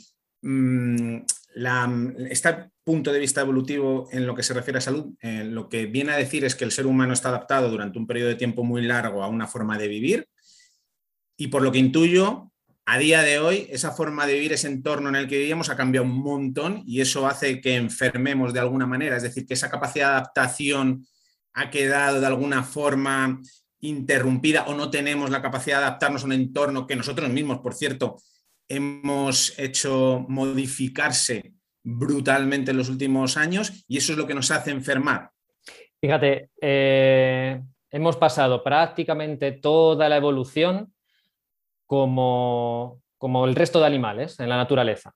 mm, 1.58 2.26
este 2.30 2.70
punto 2.84 3.12
de 3.12 3.18
vista 3.18 3.42
evolutivo 3.42 4.08
en 4.12 4.26
lo 4.26 4.34
que 4.34 4.42
se 4.42 4.54
refiere 4.54 4.78
a 4.78 4.82
salud, 4.82 5.14
lo 5.22 5.68
que 5.68 5.86
viene 5.86 6.12
a 6.12 6.16
decir 6.16 6.44
es 6.44 6.54
que 6.54 6.64
el 6.64 6.72
ser 6.72 6.86
humano 6.86 7.12
está 7.12 7.28
adaptado 7.28 7.70
durante 7.70 7.98
un 7.98 8.06
periodo 8.06 8.28
de 8.28 8.36
tiempo 8.36 8.64
muy 8.64 8.82
largo 8.82 9.22
a 9.22 9.28
una 9.28 9.46
forma 9.46 9.76
de 9.76 9.88
vivir. 9.88 10.28
Y 11.36 11.48
por 11.48 11.62
lo 11.62 11.70
que 11.70 11.78
intuyo, 11.78 12.50
a 12.86 12.96
día 12.96 13.20
de 13.20 13.38
hoy 13.38 13.66
esa 13.68 13.90
forma 13.90 14.26
de 14.26 14.32
vivir, 14.32 14.54
ese 14.54 14.68
entorno 14.68 15.10
en 15.10 15.16
el 15.16 15.28
que 15.28 15.36
vivíamos 15.36 15.68
ha 15.68 15.76
cambiado 15.76 16.06
un 16.06 16.22
montón 16.22 16.82
y 16.86 17.02
eso 17.02 17.26
hace 17.26 17.60
que 17.60 17.76
enfermemos 17.76 18.54
de 18.54 18.60
alguna 18.60 18.86
manera, 18.86 19.18
es 19.18 19.22
decir, 19.22 19.46
que 19.46 19.52
esa 19.52 19.68
capacidad 19.68 20.06
de 20.06 20.12
adaptación 20.14 21.06
ha 21.52 21.68
quedado 21.68 22.18
de 22.18 22.26
alguna 22.26 22.62
forma 22.62 23.42
interrumpida 23.80 24.64
o 24.64 24.74
no 24.74 24.90
tenemos 24.90 25.28
la 25.28 25.42
capacidad 25.42 25.80
de 25.80 25.84
adaptarnos 25.84 26.22
a 26.22 26.26
un 26.26 26.32
entorno 26.32 26.86
que 26.86 26.96
nosotros 26.96 27.28
mismos, 27.28 27.58
por 27.58 27.74
cierto, 27.74 28.16
hemos 28.68 29.58
hecho 29.58 30.25
modificarse 30.28 31.54
brutalmente 31.82 32.70
en 32.70 32.76
los 32.76 32.88
últimos 32.88 33.37
años 33.37 33.84
y 33.88 33.96
eso 33.96 34.12
es 34.12 34.18
lo 34.18 34.26
que 34.26 34.34
nos 34.34 34.50
hace 34.50 34.70
enfermar. 34.70 35.30
Fíjate, 36.00 36.50
eh, 36.60 37.60
hemos 37.90 38.16
pasado 38.16 38.62
prácticamente 38.62 39.52
toda 39.52 40.08
la 40.08 40.16
evolución 40.16 40.92
como, 41.87 43.00
el 43.46 43.54
resto 43.54 43.80
de 43.80 43.87
animales 43.87 44.38
en 44.38 44.48
la 44.48 44.56
naturaleza. 44.56 45.14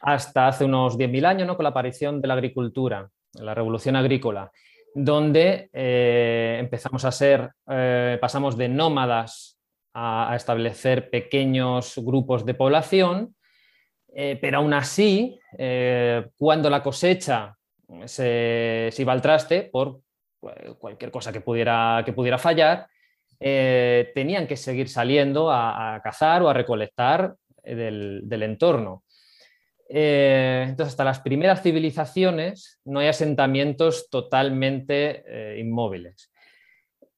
Hasta 0.00 0.48
hace 0.48 0.64
unos 0.64 0.98
10.000 0.98 1.24
años, 1.26 1.46
¿no? 1.46 1.56
con 1.56 1.64
la 1.64 1.70
aparición 1.70 2.20
de 2.20 2.28
la 2.28 2.34
agricultura, 2.34 3.08
la 3.34 3.54
revolución 3.54 3.96
agrícola, 3.96 4.50
donde 4.94 5.70
eh, 5.72 6.58
empezamos 6.60 7.04
a 7.04 7.12
ser, 7.12 7.50
eh, 7.70 8.18
pasamos 8.20 8.56
de 8.56 8.68
nómadas 8.68 9.58
a, 9.94 10.34
establecer 10.36 11.10
pequeños 11.10 11.94
grupos 11.96 12.44
de 12.44 12.54
población, 12.54 13.36
eh, 14.14 14.38
pero 14.40 14.58
aún 14.58 14.74
así, 14.74 15.38
cuando 16.36 16.70
la 16.70 16.82
cosecha 16.82 17.56
se, 18.06 18.92
iba 18.98 19.12
al 19.12 19.22
traste 19.22 19.62
por 19.62 20.00
cualquier 20.78 21.10
cosa 21.10 21.32
que 21.32 21.40
pudiera, 21.40 22.02
que 22.04 22.12
pudiera 22.12 22.38
fallar, 22.38 22.88
eh, 23.44 24.12
tenían 24.14 24.46
que 24.46 24.56
seguir 24.56 24.88
saliendo 24.88 25.50
a, 25.50 26.00
cazar 26.04 26.42
o 26.42 26.48
a 26.48 26.54
recolectar 26.54 27.34
eh, 27.64 27.74
del, 27.74 28.42
entorno. 28.44 29.02
Eh, 29.88 30.64
entonces, 30.68 30.92
hasta 30.92 31.04
las 31.04 31.20
primeras 31.20 31.60
civilizaciones 31.60 32.80
no 32.84 33.00
hay 33.00 33.08
asentamientos 33.08 34.08
totalmente 34.10 35.58
inmóviles. 35.58 36.30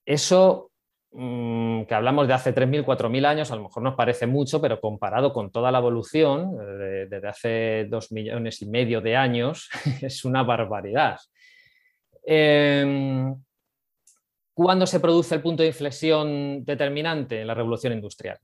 Eso 0.06 0.72
que 1.16 1.94
hablamos 1.94 2.26
de 2.26 2.34
hace 2.34 2.54
3.000, 2.54 2.84
4.000 2.84 3.26
años, 3.26 3.50
a 3.52 3.56
lo 3.56 3.62
mejor 3.62 3.82
nos 3.82 3.94
parece 3.94 4.26
mucho, 4.26 4.60
pero 4.60 4.80
comparado 4.80 5.32
con 5.32 5.50
toda 5.50 5.70
la 5.70 5.78
evolución 5.78 6.56
desde 7.08 7.28
hace 7.28 7.86
dos 7.88 8.10
millones 8.10 8.60
y 8.62 8.66
medio 8.66 9.00
de 9.00 9.16
años, 9.16 9.68
es 10.02 10.24
una 10.24 10.42
barbaridad 10.42 11.18
cuándo 14.54 14.86
se 14.86 15.00
produce 15.00 15.34
el 15.34 15.42
punto 15.42 15.62
de 15.62 15.68
inflexión 15.68 16.64
determinante 16.64 17.40
en 17.40 17.48
la 17.48 17.54
revolución 17.54 17.92
industrial. 17.92 18.38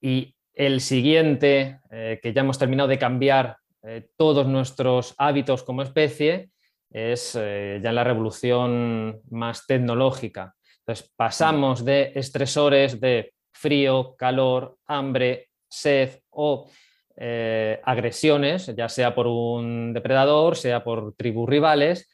Y 0.00 0.34
el 0.54 0.80
siguiente, 0.80 1.80
eh, 1.90 2.20
que 2.22 2.32
ya 2.32 2.42
hemos 2.42 2.58
terminado 2.58 2.88
de 2.88 2.98
cambiar 2.98 3.56
eh, 3.82 4.08
todos 4.16 4.46
nuestros 4.46 5.14
hábitos 5.18 5.64
como 5.64 5.82
especie, 5.82 6.50
es 6.90 7.36
eh, 7.38 7.80
ya 7.82 7.90
la 7.90 8.04
revolución 8.04 9.20
más 9.30 9.66
tecnológica. 9.66 10.54
Entonces, 10.86 11.12
pasamos 11.16 11.84
de 11.84 12.12
estresores 12.14 13.00
de 13.00 13.32
frío, 13.52 14.14
calor, 14.16 14.78
hambre, 14.86 15.48
sed 15.68 16.20
o 16.30 16.68
agresiones, 17.16 18.74
ya 18.76 18.88
sea 18.88 19.14
por 19.14 19.28
un 19.28 19.92
depredador, 19.94 20.56
sea 20.56 20.82
por 20.82 21.14
tribus 21.14 21.48
rivales, 21.48 22.10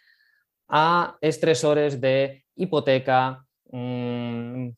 a 0.68 1.16
estresores 1.20 2.00
de 2.00 2.44
hipoteca, 2.54 3.44
mm, 3.70 4.68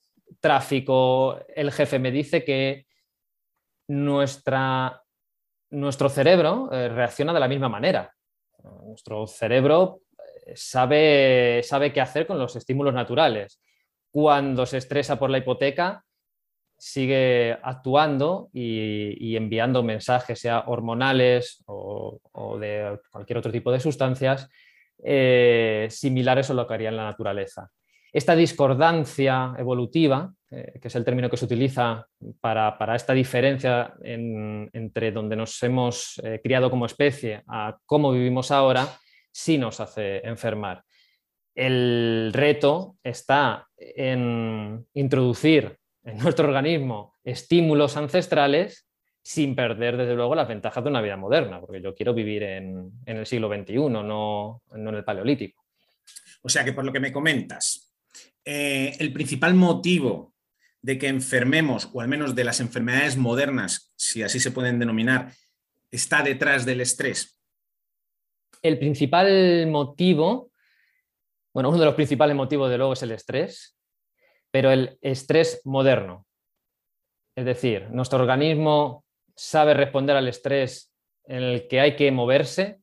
tráfico. 0.41 1.39
El 1.55 1.71
jefe 1.71 1.99
me 1.99 2.11
dice 2.11 2.45
que 2.45 2.87
nuestra, 3.89 5.03
nuestro 5.71 6.09
cerebro 6.09 6.71
eh, 6.73 6.89
reacciona 6.89 7.33
de 7.33 7.41
la 7.41 7.49
misma 7.49 7.69
manera. 7.69 8.13
Nuestro 8.85 9.27
cerebro 9.27 10.01
eh, 10.47 10.53
sabe, 10.57 11.63
sabe 11.63 11.93
qué 11.93 12.01
hacer 12.01 12.27
con 12.27 12.39
los 12.39 12.57
estímulos 12.57 12.95
naturales. 12.95 13.61
Cuando 14.13 14.67
se 14.67 14.77
estresa 14.77 15.19
por 15.19 15.31
la 15.31 15.39
hipoteca, 15.39 16.05
sigue 16.79 17.57
actuando 17.63 18.51
y, 18.53 19.37
enviando 19.37 19.83
mensajes, 19.83 20.41
sea 20.41 20.65
hormonales 20.67 21.63
o, 21.67 22.21
de 22.61 22.99
cualquier 23.11 23.39
otro 23.39 23.51
tipo 23.51 23.73
de 23.73 23.81
sustancias, 23.81 24.49
eh, 25.03 25.87
similares 25.91 26.51
a 26.51 26.55
lo 26.55 26.67
que 26.67 26.75
haría 26.75 26.91
en 26.91 26.97
la 26.97 27.05
naturaleza. 27.05 27.71
Esta 28.13 28.37
discordancia 28.37 29.55
evolutiva, 29.57 30.35
eh, 30.51 30.79
que 30.81 30.89
es 30.89 30.95
el 30.97 31.05
término 31.05 31.31
que 31.31 31.39
se 31.39 31.47
utiliza 31.47 32.07
para, 32.41 32.77
esta 32.95 33.15
diferencia 33.15 33.95
entre 34.03 35.13
donde 35.13 35.37
nos 35.37 35.63
hemos 35.63 36.21
eh, 36.23 36.41
criado 36.43 36.69
como 36.69 36.85
especie 36.85 37.43
a 37.49 37.79
cómo 37.87 38.13
vivimos 38.13 38.51
ahora, 38.51 38.87
sí 39.31 39.57
nos 39.57 39.81
hace 39.81 40.19
enfermar. 40.27 40.85
El 41.55 42.31
reto 42.33 42.97
está 43.03 43.69
en 43.77 44.87
introducir 44.95 45.77
en 46.05 46.19
nuestro 46.19 46.47
organismo 46.47 47.15
estímulos 47.25 47.97
ancestrales 47.97 48.87
sin 49.23 49.55
perder, 49.55 49.97
desde 49.97 50.15
luego, 50.15 50.35
las 50.35 50.49
ventajas 50.49 50.83
de 50.83 50.91
una 50.91 51.01
vida 51.01 51.17
moderna, 51.17 51.61
porque 51.61 51.81
yo 51.81 51.95
quiero 51.95 52.13
vivir 52.13 52.43
en, 52.43 52.91
el 53.07 53.25
siglo 53.25 53.49
XXI, 53.49 53.77
no, 53.77 54.03
no, 54.03 54.63
en 54.75 54.89
el 54.89 55.05
Paleolítico. 55.05 55.65
O 56.43 56.49
sea 56.49 56.65
que 56.65 56.73
por 56.73 56.85
lo 56.85 56.93
que 56.93 56.99
me 56.99 57.13
comentas, 57.13 57.95
eh, 58.45 58.97
el 58.99 59.13
principal 59.13 59.55
motivo 59.55 60.35
de 60.81 60.99
que 60.99 61.07
enfermemos, 61.07 61.89
o 61.93 62.01
al 62.01 62.09
menos 62.09 62.35
de 62.35 62.43
las 62.43 62.59
enfermedades 62.59 63.17
modernas, 63.17 63.93
si 63.97 64.25
así 64.25 64.41
se 64.41 64.51
pueden 64.51 64.81
denominar, 64.81 65.33
está 65.93 66.23
detrás 66.23 66.67
del 66.67 66.81
estrés. 66.81 67.39
El 68.63 68.79
principal 68.79 69.69
motivo, 69.69 70.52
bueno, 71.53 71.69
uno 71.69 71.79
de 71.79 71.85
los 71.85 71.95
principales 71.95 72.35
motivos 72.35 72.71
de 72.71 72.79
luego 72.79 72.95
es 72.95 73.03
el 73.03 73.13
estrés, 73.13 73.77
pero 74.51 74.71
el 74.71 74.99
estrés 75.01 75.61
moderno. 75.65 76.27
Es 77.35 77.45
decir, 77.45 77.89
nuestro 77.91 78.21
organismo 78.21 79.05
sabe 79.35 79.75
responder 79.75 80.17
al 80.17 80.29
estrés 80.29 80.93
en 81.25 81.43
el 81.43 81.69
que 81.69 81.81
hay 81.81 81.97
que 81.97 82.11
moverse, 82.11 82.81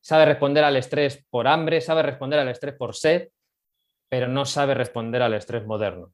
sabe 0.00 0.24
responder 0.24 0.64
al 0.64 0.76
estrés 0.76 1.24
por 1.30 1.48
hambre, 1.48 1.80
sabe 1.80 2.02
responder 2.02 2.38
al 2.38 2.48
estrés 2.48 2.74
por 2.74 2.94
sed, 2.94 3.28
pero 4.08 4.28
no 4.28 4.44
sabe 4.44 4.74
responder 4.74 5.22
al 5.22 5.34
estrés 5.34 5.66
moderno. 5.66 6.12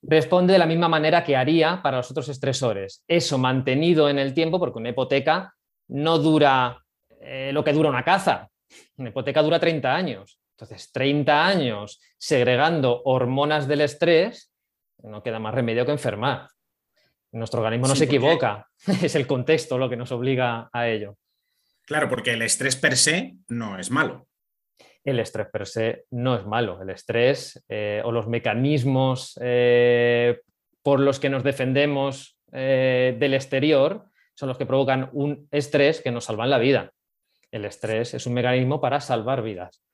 Responde 0.00 0.54
de 0.54 0.58
la 0.58 0.66
misma 0.66 0.88
manera 0.88 1.22
que 1.22 1.36
haría 1.36 1.82
para 1.82 1.98
los 1.98 2.10
otros 2.10 2.28
estresores. 2.28 3.04
Eso 3.06 3.36
mantenido 3.36 4.08
en 4.08 4.18
el 4.18 4.32
tiempo, 4.32 4.58
porque 4.58 4.78
una 4.78 4.90
hipoteca 4.90 5.54
no 5.88 6.18
dura 6.18 6.82
eh, 7.20 7.50
lo 7.52 7.62
que 7.62 7.72
dura 7.72 7.90
una 7.90 8.02
caza. 8.02 8.48
Una 8.96 9.10
hipoteca 9.10 9.42
dura 9.42 9.60
30 9.60 9.94
años. 9.94 10.40
Entonces, 10.58 10.90
30 10.90 11.46
años 11.46 12.00
segregando 12.16 13.02
hormonas 13.04 13.68
del 13.68 13.82
estrés, 13.82 14.50
no 15.02 15.22
queda 15.22 15.38
más 15.38 15.54
remedio 15.54 15.84
que 15.84 15.92
enfermar. 15.92 16.48
Nuestro 17.32 17.60
organismo 17.60 17.88
no 17.88 17.94
se 17.94 18.04
equivoca, 18.04 18.66
es 19.02 19.14
el 19.16 19.26
contexto 19.26 19.76
lo 19.76 19.90
que 19.90 19.96
nos 19.96 20.12
obliga 20.12 20.70
a 20.72 20.88
ello. 20.88 21.18
Claro, 21.82 22.08
porque 22.08 22.32
el 22.32 22.40
estrés 22.40 22.74
per 22.74 22.96
se 22.96 23.36
no 23.48 23.78
es 23.78 23.90
malo. 23.90 24.28
El 25.04 25.20
estrés 25.20 25.46
per 25.52 25.66
se 25.66 26.06
no 26.10 26.34
es 26.34 26.46
malo. 26.46 26.80
El 26.80 26.88
estrés 26.88 27.62
eh, 27.68 28.00
o 28.02 28.10
los 28.10 28.26
mecanismos 28.26 29.38
eh, 29.42 30.40
por 30.82 31.00
los 31.00 31.20
que 31.20 31.28
nos 31.28 31.44
defendemos 31.44 32.38
eh, 32.52 33.14
del 33.18 33.34
exterior 33.34 34.06
son 34.34 34.48
los 34.48 34.56
que 34.56 34.66
provocan 34.66 35.10
un 35.12 35.48
estrés 35.50 36.00
que 36.00 36.10
nos 36.10 36.24
salvan 36.24 36.48
la 36.48 36.58
vida. 36.58 36.92
El 37.50 37.66
estrés 37.66 38.14
es 38.14 38.26
un 38.26 38.32
mecanismo 38.32 38.80
para 38.80 39.00
salvar 39.00 39.42
vidas. 39.42 39.85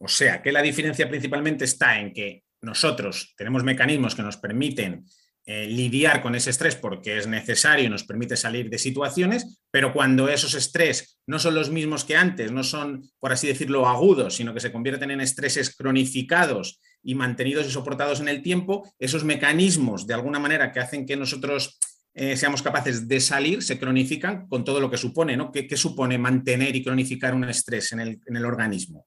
O 0.00 0.08
sea, 0.08 0.42
que 0.42 0.52
la 0.52 0.62
diferencia 0.62 1.08
principalmente 1.08 1.64
está 1.64 2.00
en 2.00 2.12
que 2.12 2.44
nosotros 2.62 3.34
tenemos 3.36 3.62
mecanismos 3.64 4.14
que 4.14 4.22
nos 4.22 4.36
permiten 4.36 5.04
eh, 5.46 5.66
lidiar 5.66 6.22
con 6.22 6.34
ese 6.34 6.50
estrés 6.50 6.76
porque 6.76 7.16
es 7.16 7.26
necesario 7.26 7.86
y 7.86 7.88
nos 7.88 8.04
permite 8.04 8.36
salir 8.36 8.68
de 8.70 8.78
situaciones, 8.78 9.60
pero 9.70 9.92
cuando 9.92 10.28
esos 10.28 10.54
estrés 10.54 11.18
no 11.26 11.38
son 11.38 11.54
los 11.54 11.70
mismos 11.70 12.04
que 12.04 12.16
antes, 12.16 12.52
no 12.52 12.62
son, 12.62 13.10
por 13.18 13.32
así 13.32 13.46
decirlo, 13.46 13.88
agudos, 13.88 14.36
sino 14.36 14.52
que 14.54 14.60
se 14.60 14.72
convierten 14.72 15.10
en 15.10 15.20
estreses 15.20 15.74
cronificados 15.74 16.80
y 17.02 17.14
mantenidos 17.14 17.66
y 17.66 17.70
soportados 17.70 18.20
en 18.20 18.28
el 18.28 18.42
tiempo, 18.42 18.92
esos 18.98 19.24
mecanismos 19.24 20.06
de 20.06 20.14
alguna 20.14 20.38
manera 20.38 20.72
que 20.72 20.80
hacen 20.80 21.06
que 21.06 21.16
nosotros 21.16 21.78
eh, 22.12 22.36
seamos 22.36 22.60
capaces 22.60 23.06
de 23.06 23.20
salir 23.20 23.62
se 23.62 23.78
cronifican 23.78 24.48
con 24.48 24.64
todo 24.64 24.80
lo 24.80 24.90
que 24.90 24.96
supone, 24.96 25.36
¿no? 25.36 25.52
¿Qué, 25.52 25.76
supone 25.76 26.18
mantener 26.18 26.74
y 26.74 26.82
cronificar 26.82 27.34
un 27.34 27.44
estrés 27.44 27.92
en 27.92 28.00
el, 28.00 28.44
organismo? 28.44 29.06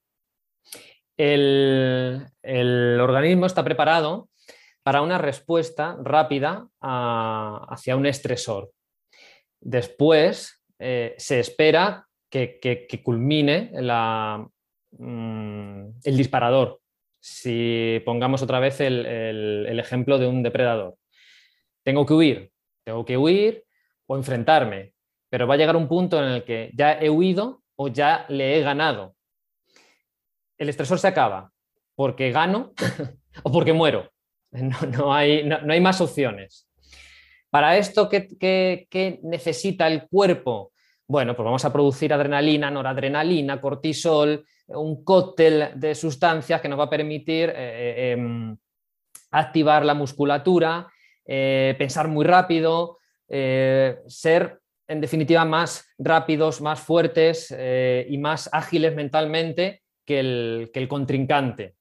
El, 1.17 2.99
organismo 2.99 3.45
está 3.45 3.63
preparado 3.63 4.29
para 4.83 5.01
una 5.01 5.17
respuesta 5.17 5.97
rápida 6.01 6.67
hacia 6.81 7.95
un 7.95 8.05
estresor. 8.05 8.71
Después 9.61 10.61
eh, 10.79 11.15
se 11.17 11.39
espera 11.39 12.07
que, 12.29 13.01
culmine 13.03 13.71
mm, 14.97 15.89
el 16.03 16.17
disparador. 16.17 16.79
Si 17.21 18.01
pongamos 18.03 18.41
otra 18.41 18.59
vez 18.59 18.81
el, 18.81 19.79
ejemplo 19.79 20.17
de 20.17 20.27
un 20.27 20.43
depredador. 20.43 20.95
Tengo 21.83 22.05
que 22.05 22.13
huir, 22.13 22.51
tengo 22.83 23.05
que 23.05 23.17
huir 23.17 23.63
o 24.07 24.17
enfrentarme, 24.17 24.93
pero 25.29 25.47
va 25.47 25.53
a 25.53 25.57
llegar 25.57 25.75
un 25.75 25.87
punto 25.87 26.21
en 26.21 26.31
el 26.31 26.43
que 26.43 26.71
ya 26.73 26.93
he 26.93 27.09
huido 27.09 27.61
o 27.75 27.87
ya 27.87 28.25
le 28.29 28.57
he 28.57 28.61
ganado. 28.61 29.15
El 30.57 30.69
estresor 30.69 30.99
se 30.99 31.07
acaba 31.07 31.51
porque 31.95 32.31
gano 32.31 32.73
o 33.43 33.51
porque 33.51 33.73
muero. 33.73 34.09
No, 34.51 35.11
hay, 35.11 35.43
no, 35.43 35.57
hay, 35.67 35.81
más 35.81 35.99
opciones. 35.99 36.69
Para 37.49 37.75
esto, 37.75 38.07
¿qué, 38.07 39.19
necesita 39.23 39.87
el 39.87 40.07
cuerpo? 40.07 40.73
Bueno, 41.07 41.35
pues 41.35 41.43
vamos 41.43 41.65
a 41.65 41.73
producir 41.73 42.13
adrenalina, 42.13 42.69
noradrenalina, 42.69 43.59
cortisol, 43.59 44.45
un 44.67 45.03
cóctel 45.03 45.71
de 45.75 45.95
sustancias 45.95 46.61
que 46.61 46.69
nos 46.69 46.79
va 46.79 46.83
a 46.83 46.89
permitir 46.89 47.49
eh, 47.49 47.55
eh, 47.57 48.11
em, 48.11 48.55
activar 49.31 49.83
la 49.85 49.95
musculatura, 49.95 50.87
eh, 51.25 51.75
pensar 51.79 52.07
muy 52.07 52.25
rápido, 52.25 52.99
ser 53.27 54.59
en 54.87 55.01
definitiva 55.01 55.43
más 55.45 55.87
rápidos, 55.97 56.61
más 56.61 56.79
fuertes 56.79 57.49
y 58.07 58.17
más 58.19 58.47
ágiles 58.53 58.93
mentalmente 58.93 59.82
que 60.05 60.19
el, 60.19 60.71
que 60.73 60.79
el 60.79 60.87
contrincante. 60.87 61.75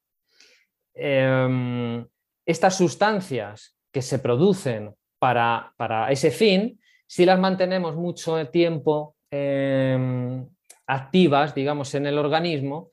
Em, 0.94 2.06
estas 2.44 2.76
sustancias 2.76 3.76
que 3.90 4.02
se 4.02 4.18
producen 4.18 4.94
para, 5.18 5.72
ese 6.10 6.30
fin, 6.30 6.80
si 7.06 7.24
las 7.24 7.38
mantenemos 7.38 7.94
mucho 7.94 8.48
tiempo 8.48 9.16
em, 9.30 10.46
activas, 10.86 11.54
digamos, 11.54 11.94
en 11.94 12.06
el 12.06 12.18
organismo, 12.18 12.90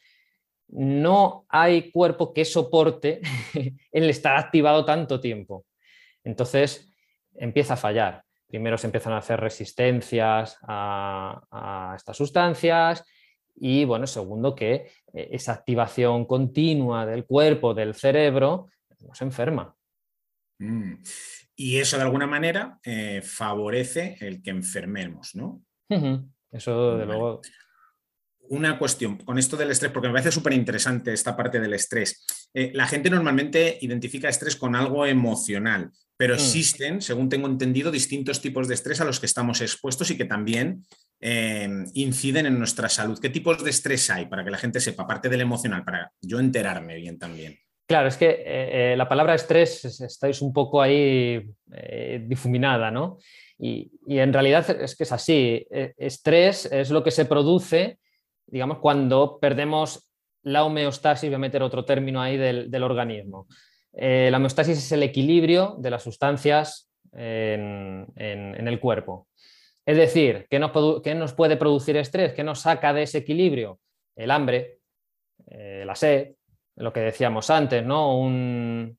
no 0.68 1.46
hay 1.50 1.89
cuerpo 1.92 2.34
que 2.34 2.46
soporte 2.46 3.22
el 3.92 4.10
estar 4.10 4.38
activado 4.38 4.86
tanto 4.86 5.20
tiempo. 5.20 5.65
Entonces 6.24 6.94
empieza 7.34 7.74
a 7.74 7.78
fallar. 7.78 8.24
Primero 8.48 8.78
se 8.78 8.88
empiezan 8.88 9.13
a 9.13 9.18
hacer 9.18 9.39
resistencias 9.39 10.58
a 10.68 11.94
estas 11.96 12.18
sustancias 12.18 13.04
y, 13.60 13.86
bueno, 13.86 14.08
segundo, 14.08 14.56
que 14.56 14.91
eh, 15.13 15.30
esa 15.32 15.54
activación 15.54 16.26
continua 16.26 17.06
del 17.06 17.26
cuerpo, 17.26 17.74
del 17.74 17.95
cerebro, 17.95 18.67
nos 19.02 19.22
enferma. 19.22 19.76
Mm. 20.60 20.95
Y 21.56 21.78
eso 21.78 21.98
de 21.98 22.04
alguna 22.04 22.28
manera 22.28 22.80
eh, 22.84 23.22
favorece 23.22 24.17
el 24.22 24.41
que 24.41 24.52
enfermemos, 24.52 25.36
¿no? 25.36 25.62
Eso 26.52 26.98
de 26.98 27.06
luego. 27.06 27.41
Una 28.50 28.80
cuestión 28.80 29.17
con 29.17 29.38
esto 29.38 29.58
del 29.58 29.72
estrés, 29.72 29.91
porque 29.91 30.08
me 30.08 30.13
parece 30.13 30.32
súper 30.32 30.54
interesante 30.54 31.13
esta 31.13 31.36
parte 31.36 31.60
del 31.60 31.74
estrés. 31.74 32.26
Eh, 32.54 32.72
la 32.74 32.88
gente 32.88 33.10
normalmente 33.10 33.78
identifica 33.82 34.30
estrés 34.30 34.56
con 34.56 34.76
algo 34.76 35.06
emocional, 35.06 35.92
pero 36.18 36.34
mm. 36.34 36.38
existen, 36.38 37.02
según 37.02 37.30
tengo 37.30 37.48
entendido, 37.48 37.92
distintos 37.92 38.42
tipos 38.42 38.68
de 38.68 38.74
estrés 38.74 39.00
a 39.00 39.06
los 39.06 39.20
que 39.20 39.26
estamos 39.26 39.62
expuestos 39.62 40.12
y 40.12 40.18
que 40.18 40.26
también 40.26 40.84
eh, 41.22 41.68
inciden 41.94 42.46
en 42.46 42.58
nuestra 42.58 42.88
salud. 42.88 43.20
¿Qué 43.20 43.30
tipos 43.30 43.62
de 43.62 43.70
estrés 43.70 44.10
hay 44.10 44.28
para 44.28 44.44
que 44.44 44.52
la 44.52 44.58
gente 44.58 44.80
sepa, 44.80 45.04
aparte 45.04 45.28
del 45.28 45.42
emocional, 45.42 45.84
para 45.84 46.12
yo 46.22 46.40
enterarme 46.40 46.96
bien 46.96 47.20
también? 47.20 47.58
Claro, 47.86 48.08
es 48.08 48.16
que 48.16 48.30
eh, 48.30 48.94
eh, 48.94 48.96
la 48.98 49.10
palabra 49.10 49.36
estrés 49.36 49.84
estáis 49.86 50.42
un 50.42 50.54
poco 50.54 50.82
ahí 50.82 51.46
difuminada, 52.26 52.90
¿no? 52.90 53.18
Y, 53.58 53.92
en 54.08 54.32
realidad 54.32 54.70
es 54.70 54.96
que 54.96 55.04
es 55.04 55.12
así. 55.12 55.66
Estrés 55.70 56.66
es 56.72 56.90
lo 56.90 57.04
que 57.04 57.12
se 57.12 57.26
produce, 57.26 58.00
digamos, 58.46 58.80
cuando 58.80 59.40
perdemos 59.40 60.09
la 60.50 60.64
homeostasis, 60.64 61.30
voy 61.30 61.36
a 61.36 61.40
meter 61.40 61.62
otro 61.64 61.86
término 61.86 62.22
ahí 62.22 62.38
del, 62.38 62.84
organismo. 62.84 63.48
la 63.94 64.38
homeostasis 64.38 64.78
es 64.78 64.92
el 64.92 65.04
equilibrio 65.04 65.76
de 65.80 65.92
las 65.92 66.04
sustancias 66.04 66.90
en, 67.14 68.08
el 68.16 68.80
cuerpo. 68.80 69.28
Es 69.86 69.98
decir, 69.98 70.48
¿qué 70.50 70.60
nos, 70.60 70.72
¿qué 71.02 71.16
nos, 71.16 71.34
puede 71.34 71.58
producir 71.58 71.98
estrés? 71.98 72.34
¿Qué 72.34 72.44
nos 72.44 72.62
saca 72.62 72.94
de 72.94 73.04
ese 73.04 73.20
equilibrio? 73.20 73.80
El 74.16 74.32
hambre, 74.32 74.80
la 75.48 75.96
sed, 75.96 76.34
lo 76.80 76.94
que 76.94 77.02
decíamos 77.02 77.50
antes, 77.50 77.86
¿no? 77.86 78.18
un, 78.20 78.98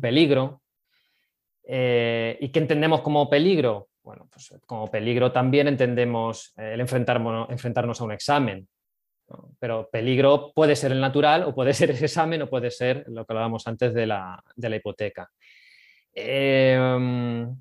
peligro. 0.00 0.62
Eh, 1.64 2.38
¿Y 2.40 2.48
qué 2.48 2.58
entendemos 2.58 3.02
como 3.02 3.28
peligro? 3.28 3.88
Bueno, 4.02 4.28
pues 4.32 4.54
como 4.66 4.90
peligro 4.90 5.30
también 5.30 5.68
entendemos 5.68 6.52
el 6.56 6.80
enfrentarnos 6.80 8.00
a 8.00 8.04
un 8.04 8.12
examen. 8.12 8.68
Pero 9.58 9.88
peligro 9.90 10.52
puede 10.54 10.76
ser 10.76 10.92
el 10.92 11.00
natural 11.00 11.44
o 11.44 11.54
puede 11.54 11.74
ser 11.74 11.90
ese 11.90 12.06
examen 12.06 12.42
o 12.42 12.50
puede 12.50 12.70
ser 12.70 13.04
lo 13.08 13.24
que 13.24 13.32
hablábamos 13.32 13.66
antes 13.66 13.94
de 13.94 14.06
la, 14.06 14.42
hipoteca. 14.56 15.30
Em, 16.14 17.56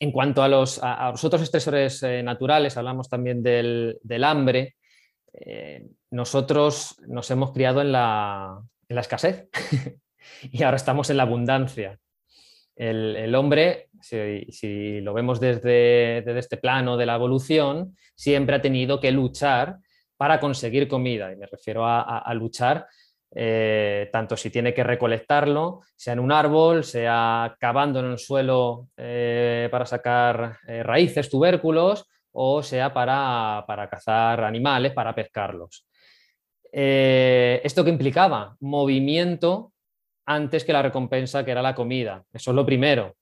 en 0.00 0.12
cuanto 0.12 0.42
a 0.42 0.48
los, 0.48 0.80
otros 0.82 1.42
estresores 1.42 2.02
eh, 2.02 2.22
naturales, 2.22 2.76
hablamos 2.76 3.08
también 3.08 3.42
del, 3.42 3.98
del 4.02 4.24
hambre. 4.24 4.76
Eh, 5.32 5.86
nosotros 6.10 6.96
nos 7.08 7.28
hemos 7.30 7.52
criado 7.52 7.80
en 7.80 7.90
la, 7.90 8.62
escasez 8.88 9.48
y 10.42 10.62
ahora 10.62 10.76
estamos 10.76 11.10
en 11.10 11.16
la 11.16 11.24
abundancia. 11.24 11.98
El, 12.76 13.34
hombre, 13.34 13.88
si, 14.00 15.00
lo 15.00 15.14
vemos 15.14 15.40
desde, 15.40 16.18
este 16.38 16.56
plano 16.56 16.96
de 16.96 17.06
la 17.06 17.14
evolución, 17.14 17.96
siempre 18.14 18.56
ha 18.56 18.62
tenido 18.62 19.00
que 19.00 19.12
luchar 19.12 19.78
para 20.16 20.40
conseguir 20.40 20.88
comida. 20.88 21.32
Y 21.32 21.36
me 21.36 21.46
refiero 21.46 21.84
a, 21.86 22.32
luchar 22.34 22.86
eh, 23.34 24.08
tanto 24.12 24.36
si 24.36 24.50
tiene 24.50 24.72
que 24.72 24.84
recolectarlo, 24.84 25.80
sea 25.96 26.12
en 26.12 26.20
un 26.20 26.32
árbol, 26.32 26.84
sea 26.84 27.56
cavando 27.58 28.00
en 28.00 28.06
el 28.06 28.18
suelo 28.18 28.88
eh, 28.96 29.68
para 29.70 29.86
sacar 29.86 30.58
raíces, 30.62 31.28
tubérculos, 31.28 32.06
o 32.36 32.62
sea 32.62 32.92
para, 32.92 33.64
cazar 33.90 34.44
animales, 34.44 34.92
para 34.92 35.14
pescarlos. 35.14 35.86
Eh, 36.72 37.60
¿Esto 37.62 37.84
qué 37.84 37.90
implicaba? 37.90 38.56
Movimiento 38.60 39.72
antes 40.26 40.64
que 40.64 40.72
la 40.72 40.82
recompensa, 40.82 41.44
que 41.44 41.52
era 41.52 41.62
la 41.62 41.74
comida. 41.74 42.24
Eso 42.32 42.50
es 42.50 42.54
lo 42.54 42.66
primero. 42.66 43.14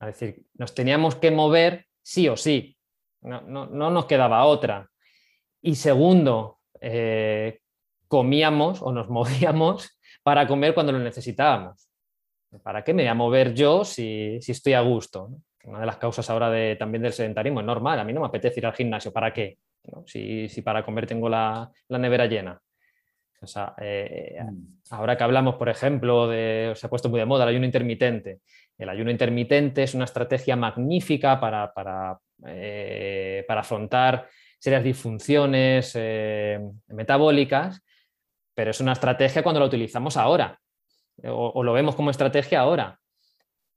Es 0.00 0.06
decir, 0.06 0.42
nos 0.54 0.74
teníamos 0.74 1.16
que 1.16 1.30
mover 1.30 1.86
sí 2.02 2.28
o 2.28 2.36
sí. 2.36 2.76
No, 3.20 3.66
nos 3.66 4.06
quedaba 4.06 4.44
otra. 4.44 4.88
Y 5.62 5.74
segundo, 5.74 6.58
eh, 6.80 7.60
comíamos 8.06 8.82
o 8.82 8.92
nos 8.92 9.08
movíamos 9.10 9.98
para 10.22 10.46
comer 10.46 10.74
cuando 10.74 10.92
lo 10.92 10.98
necesitábamos. 10.98 11.88
¿Para 12.62 12.82
qué 12.82 12.94
me 12.94 13.02
voy 13.02 13.08
a 13.08 13.14
mover 13.14 13.54
yo 13.54 13.84
si, 13.84 14.38
si 14.40 14.52
estoy 14.52 14.72
a 14.72 14.80
gusto? 14.80 15.30
una 15.68 15.80
de 15.80 15.86
las 15.86 15.98
causas 15.98 16.28
ahora 16.30 16.50
de, 16.50 16.76
también 16.76 17.02
del 17.02 17.12
sedentarismo 17.12 17.60
es 17.60 17.66
normal. 17.66 17.98
A 18.00 18.04
mí 18.04 18.12
no 18.12 18.20
me 18.20 18.26
apetece 18.26 18.60
ir 18.60 18.66
al 18.66 18.74
gimnasio. 18.74 19.12
¿Para 19.12 19.32
qué? 19.32 19.58
Si, 20.06 20.48
para 20.62 20.84
comer 20.84 21.06
tengo 21.06 21.28
la, 21.28 21.70
nevera 21.88 22.26
llena. 22.26 22.60
Mm. 23.40 24.78
ahora 24.90 25.16
que 25.16 25.22
hablamos, 25.24 25.54
por 25.54 25.68
ejemplo, 25.68 26.26
de, 26.26 26.72
se 26.74 26.86
ha 26.86 26.90
puesto 26.90 27.08
muy 27.08 27.20
de 27.20 27.26
moda 27.26 27.44
el 27.44 27.50
ayuno 27.50 27.66
intermitente. 27.66 28.40
El 28.76 28.88
ayuno 28.88 29.10
intermitente 29.10 29.82
es 29.82 29.94
una 29.94 30.04
estrategia 30.04 30.56
magnífica 30.56 31.38
para, 31.38 31.72
para, 31.72 32.18
para 32.40 33.60
afrontar 33.60 34.28
serias 34.58 34.84
disfunciones 34.84 35.96
metabólicas, 36.88 37.80
pero 38.54 38.70
es 38.70 38.80
una 38.80 38.92
estrategia 38.92 39.42
cuando 39.42 39.60
la 39.60 39.66
utilizamos 39.66 40.16
ahora 40.16 40.58
o, 41.24 41.62
lo 41.62 41.72
vemos 41.72 41.94
como 41.94 42.10
estrategia 42.10 42.60
ahora. 42.60 42.98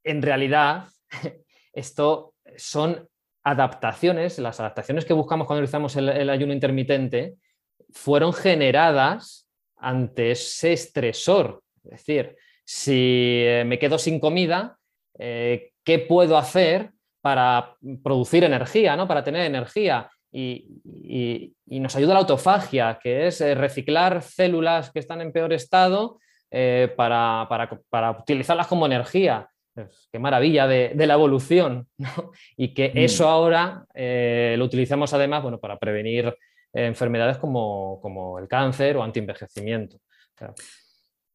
En 0.04 0.22
realidad, 0.22 0.86
esto 1.74 2.34
son 2.58 3.08
adaptaciones, 3.44 4.38
las 4.40 4.60
adaptaciones 4.60 5.06
que 5.06 5.14
buscamos 5.14 5.48
cuando 5.48 5.62
utilizamos 5.62 5.96
el, 5.96 6.30
ayuno 6.30 6.54
intermitente 6.54 7.36
fueron 7.90 8.34
generadas 8.34 9.48
ante 9.78 10.32
ese 10.32 10.74
estresor. 10.74 11.64
Es 11.84 11.92
decir, 11.92 12.36
si 12.64 13.44
eh, 13.46 13.64
me 13.66 13.80
quedo 13.80 13.98
sin 13.98 14.20
comida, 14.20 14.78
eh, 15.18 15.72
¿qué 15.84 16.00
puedo 16.00 16.38
hacer 16.38 16.92
para 17.22 17.76
producir 18.04 18.44
energía, 18.44 18.96
¿no? 18.96 19.08
para 19.08 19.24
tener 19.24 19.46
energía? 19.46 20.10
Y, 20.32 21.54
nos 21.66 21.96
ayuda 21.96 22.14
la 22.14 22.20
autofagia, 22.22 23.00
que 23.02 23.28
es 23.28 23.42
eh, 23.42 23.56
reciclar 23.56 24.22
células 24.22 24.92
que 24.92 25.00
están 25.00 25.22
en 25.22 25.32
peor 25.32 25.54
estado 25.54 26.20
eh, 26.50 26.94
para, 26.96 27.48
utilizarlas 28.20 28.68
como 28.68 28.86
energía. 28.86 29.48
qué 30.12 30.20
maravilla 30.20 30.68
de, 30.68 30.94
la 30.96 31.14
evolución. 31.14 31.88
Y 32.58 32.74
que 32.74 32.90
mm. 32.90 32.98
eso 32.98 33.28
ahora 33.28 33.86
eh, 33.94 34.56
lo 34.58 34.66
utilizamos 34.66 35.14
además 35.14 35.44
bueno, 35.44 35.60
para 35.60 35.78
prevenir 35.78 36.34
enfermedades 36.74 37.38
como, 37.38 38.38
el 38.40 38.48
cáncer 38.48 38.98
o 38.98 39.04
antienvejecimiento. 39.04 39.98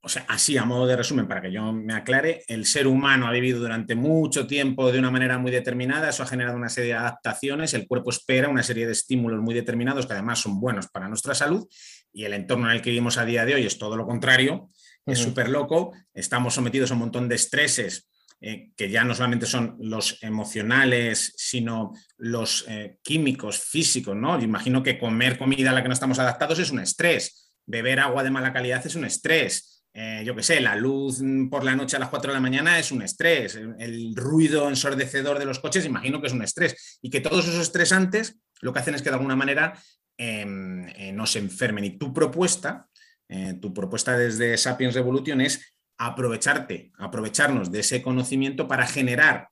O 0.07 0.09
sea, 0.09 0.25
así 0.29 0.57
a 0.57 0.65
modo 0.65 0.87
de 0.87 0.95
resumen, 0.95 1.27
para 1.27 1.43
que 1.43 1.51
yo 1.51 1.73
me 1.73 1.93
aclare, 1.93 2.45
el 2.47 2.65
ser 2.65 2.87
humano 2.87 3.27
ha 3.27 3.33
vivido 3.33 3.59
durante 3.59 3.97
mucho 3.97 4.47
tiempo 4.47 4.93
de 4.93 5.01
una 5.01 5.11
manera 5.11 5.37
muy 5.37 5.51
determinada, 5.51 6.11
eso 6.11 6.23
ha 6.23 6.27
generado 6.27 6.57
una 6.57 6.69
serie 6.69 6.93
de 6.93 6.99
adaptaciones, 6.99 7.75
el 7.75 7.89
cuerpo 7.89 8.11
espera 8.11 8.49
una 8.49 8.63
serie 8.63 8.87
de 8.87 8.93
estímulos 8.93 9.41
muy 9.41 9.53
determinados 9.53 10.07
que 10.07 10.13
además 10.13 10.39
son 10.39 10.61
buenos 10.61 10.87
para 10.87 11.09
nuestra 11.09 11.35
salud 11.35 11.67
y 12.13 12.23
el 12.23 12.35
entorno 12.35 12.71
en 12.71 12.77
el 12.77 12.83
que 12.83 12.91
vivimos 12.91 13.19
a 13.19 13.25
día 13.25 13.45
de 13.45 13.57
hoy 13.57 13.67
es 13.67 13.79
todo 13.79 13.97
lo 13.97 14.07
contrario, 14.07 14.71
es 15.05 15.19
súper 15.19 15.49
loco, 15.49 15.93
estamos 16.15 16.55
sometidos 16.55 16.93
a 16.93 16.95
un 16.95 17.01
montón 17.01 17.29
de 17.29 17.35
estreses 17.35 18.09
eh, 18.41 18.71
que 18.77 18.89
ya 18.89 19.03
no 19.03 19.13
solamente 19.13 19.47
son 19.47 19.77
los 19.81 20.23
emocionales, 20.23 21.33
sino 21.37 21.95
los 22.17 22.65
eh, 22.69 22.99
químicos, 23.03 23.59
físicos, 23.59 24.15
¿no? 24.15 24.41
imagino 24.41 24.85
que 24.85 25.01
comer 25.01 25.37
comida 25.37 25.71
a 25.71 25.73
la 25.73 25.83
que 25.83 25.89
no 25.89 25.95
estamos 25.95 26.21
adaptados 26.21 26.61
es 26.61 26.71
un 26.71 26.79
estrés, 26.79 27.51
beber 27.67 27.99
agua 27.99 28.23
de 28.23 28.31
mala 28.31 28.53
calidad 28.53 28.87
es 28.87 28.95
un 28.95 29.05
estrés, 29.05 29.76
eh, 29.99 30.23
yo 30.27 30.37
qué 30.37 30.43
sé, 30.43 30.61
la 30.61 30.77
luz 30.77 31.23
por 31.51 31.65
la 31.65 31.75
noche 31.75 31.97
a 31.97 31.99
las 31.99 32.11
4 32.11 32.31
de 32.31 32.35
la 32.35 32.41
mañana 32.41 32.79
es 32.79 32.93
un 32.93 33.01
estrés, 33.01 33.59
el 33.79 34.15
ruido 34.15 34.69
ensordecedor 34.69 35.39
de 35.39 35.47
los 35.47 35.59
coches 35.59 35.87
imagino 35.87 36.21
que 36.21 36.27
es 36.27 36.35
un 36.35 36.43
estrés, 36.43 36.99
y 37.01 37.09
que 37.09 37.21
todos 37.21 37.49
esos 37.49 37.63
estresantes 37.63 38.39
lo 38.61 38.73
que 38.73 38.81
hacen 38.81 38.95
es 38.95 39.03
que 39.03 39.09
de 39.09 39.17
alguna 39.17 39.37
manera 39.37 39.73
em, 40.19 40.87
nos 41.15 41.37
enfermen. 41.37 41.85
Y 41.85 41.99
tu 41.99 42.13
propuesta 42.13 42.89
eh, 43.29 43.55
tu 43.61 43.75
propuesta 43.75 44.17
desde 44.17 44.57
Sapiens 44.57 44.95
Revolution 44.95 45.41
es 45.41 45.77
aprovecharte, 45.99 46.93
aprovecharnos 46.99 47.73
de 47.73 47.81
ese 47.81 48.03
conocimiento 48.03 48.69
para 48.69 48.87
generar 48.87 49.49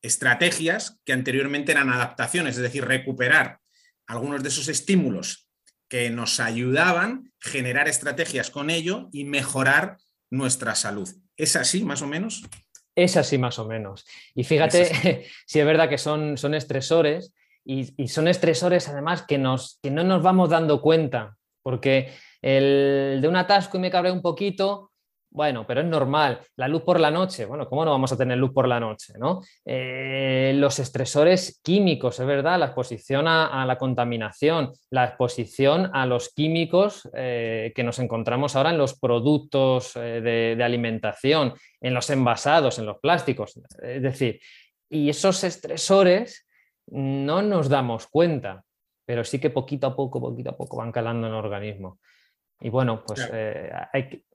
estrategias 0.00 1.00
que 1.04 1.12
anteriormente 1.12 1.72
eran 1.72 1.90
adaptaciones, 1.90 2.56
es 2.56 2.62
decir, 2.62 2.84
recuperar 2.84 3.60
algunos 4.06 4.42
de 4.42 4.48
esos 4.48 4.68
estímulos 4.68 5.48
que 5.92 6.08
nos 6.08 6.40
ayudaban, 6.40 7.34
generar 7.38 7.86
estrategias 7.86 8.48
con 8.48 8.70
ello 8.70 9.10
y 9.12 9.26
mejorar 9.26 9.98
nuestra 10.30 10.74
salud. 10.74 11.06
¿Es 11.36 11.54
así, 11.54 11.84
más 11.84 12.00
o 12.00 12.06
menos? 12.06 12.44
Es 12.96 13.18
así, 13.18 13.36
más 13.36 13.58
o 13.58 13.66
menos. 13.66 14.06
Y 14.34 14.44
fíjate, 14.44 15.26
si 15.44 15.58
es 15.60 15.66
verdad 15.66 15.90
que 15.90 15.98
son, 15.98 16.38
son 16.38 16.54
estresores 16.54 17.34
y, 17.62 18.08
son 18.08 18.26
estresores 18.26 18.88
además 18.88 19.26
que, 19.28 19.36
nos, 19.36 19.80
que 19.82 19.90
no 19.90 20.02
nos 20.02 20.22
vamos 20.22 20.48
dando 20.48 20.80
cuenta, 20.80 21.36
porque 21.62 22.10
el 22.40 23.18
de 23.20 23.28
un 23.28 23.36
atasco 23.36 23.76
y 23.76 23.80
me 23.80 23.90
cabré 23.90 24.12
un 24.12 24.22
poquito, 24.22 24.91
bueno, 25.32 25.66
pero 25.66 25.80
es 25.80 25.86
normal. 25.86 26.40
La 26.56 26.68
luz 26.68 26.82
por 26.82 27.00
la 27.00 27.10
noche, 27.10 27.46
bueno, 27.46 27.66
¿cómo 27.66 27.84
no 27.84 27.90
vamos 27.90 28.12
a 28.12 28.18
tener 28.18 28.36
luz 28.36 28.52
por 28.52 28.68
la 28.68 28.78
noche? 28.78 29.14
¿no? 29.18 29.40
Eh, 29.64 30.52
los 30.56 30.78
estresores 30.78 31.58
químicos, 31.62 32.20
es 32.20 32.26
verdad, 32.26 32.58
la 32.58 32.66
exposición 32.66 33.26
a, 33.26 33.64
la 33.64 33.78
contaminación, 33.78 34.72
la 34.90 35.06
exposición 35.06 35.90
a 35.94 36.04
los 36.04 36.34
químicos 36.34 37.08
eh, 37.14 37.72
que 37.74 37.82
nos 37.82 37.98
encontramos 37.98 38.56
ahora 38.56 38.70
en 38.70 38.78
los 38.78 38.98
productos 38.98 39.96
eh, 39.96 40.20
de, 40.20 40.54
de, 40.56 40.64
alimentación, 40.64 41.54
en 41.80 41.94
los 41.94 42.10
envasados, 42.10 42.78
en 42.78 42.84
los 42.84 42.98
plásticos. 42.98 43.58
Es 43.82 44.02
decir, 44.02 44.38
y 44.90 45.08
esos 45.08 45.44
estresores 45.44 46.46
no 46.88 47.40
nos 47.40 47.70
damos 47.70 48.06
cuenta, 48.06 48.64
pero 49.06 49.24
sí 49.24 49.38
que 49.38 49.48
poquito 49.48 49.86
a 49.86 49.96
poco, 49.96 50.20
poquito 50.20 50.50
a 50.50 50.56
poco 50.56 50.76
van 50.76 50.92
calando 50.92 51.26
en 51.26 51.32
el 51.32 51.38
organismo. 51.38 51.98
Y 52.64 52.68
bueno, 52.70 53.02
pues 53.04 53.28
eh, 53.32 53.72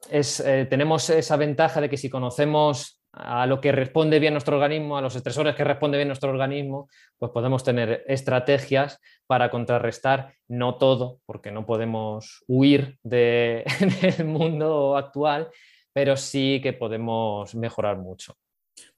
eh, 0.10 0.68
tenemos 0.70 1.10
esa 1.10 1.38
ventaja 1.38 1.80
de 1.80 1.90
que 1.90 1.96
si 1.96 2.10
conocemos 2.10 3.02
a 3.14 3.48
lo 3.48 3.62
que 3.62 3.72
responde 3.72 4.20
bien 4.20 4.34
nuestro 4.34 4.58
organismo, 4.58 4.98
a 4.98 5.02
los 5.02 5.16
estresores 5.16 5.56
que 5.56 5.64
responde 5.64 5.98
bien 5.98 6.10
nuestro 6.10 6.30
organismo, 6.30 6.90
pues 7.18 7.32
podemos 7.32 7.64
tener 7.64 8.04
estrategias 8.06 9.00
para 9.28 9.50
contrarrestar, 9.50 10.34
no 10.50 10.76
todo, 10.76 11.22
porque 11.26 11.52
no 11.52 11.66
podemos 11.66 12.44
huir 12.48 13.00
del 13.04 14.26
mundo 14.26 14.98
actual, 14.98 15.48
pero 15.94 16.18
sí 16.18 16.60
que 16.62 16.74
podemos 16.74 17.56
mejorar 17.56 17.98
mucho. 17.98 18.36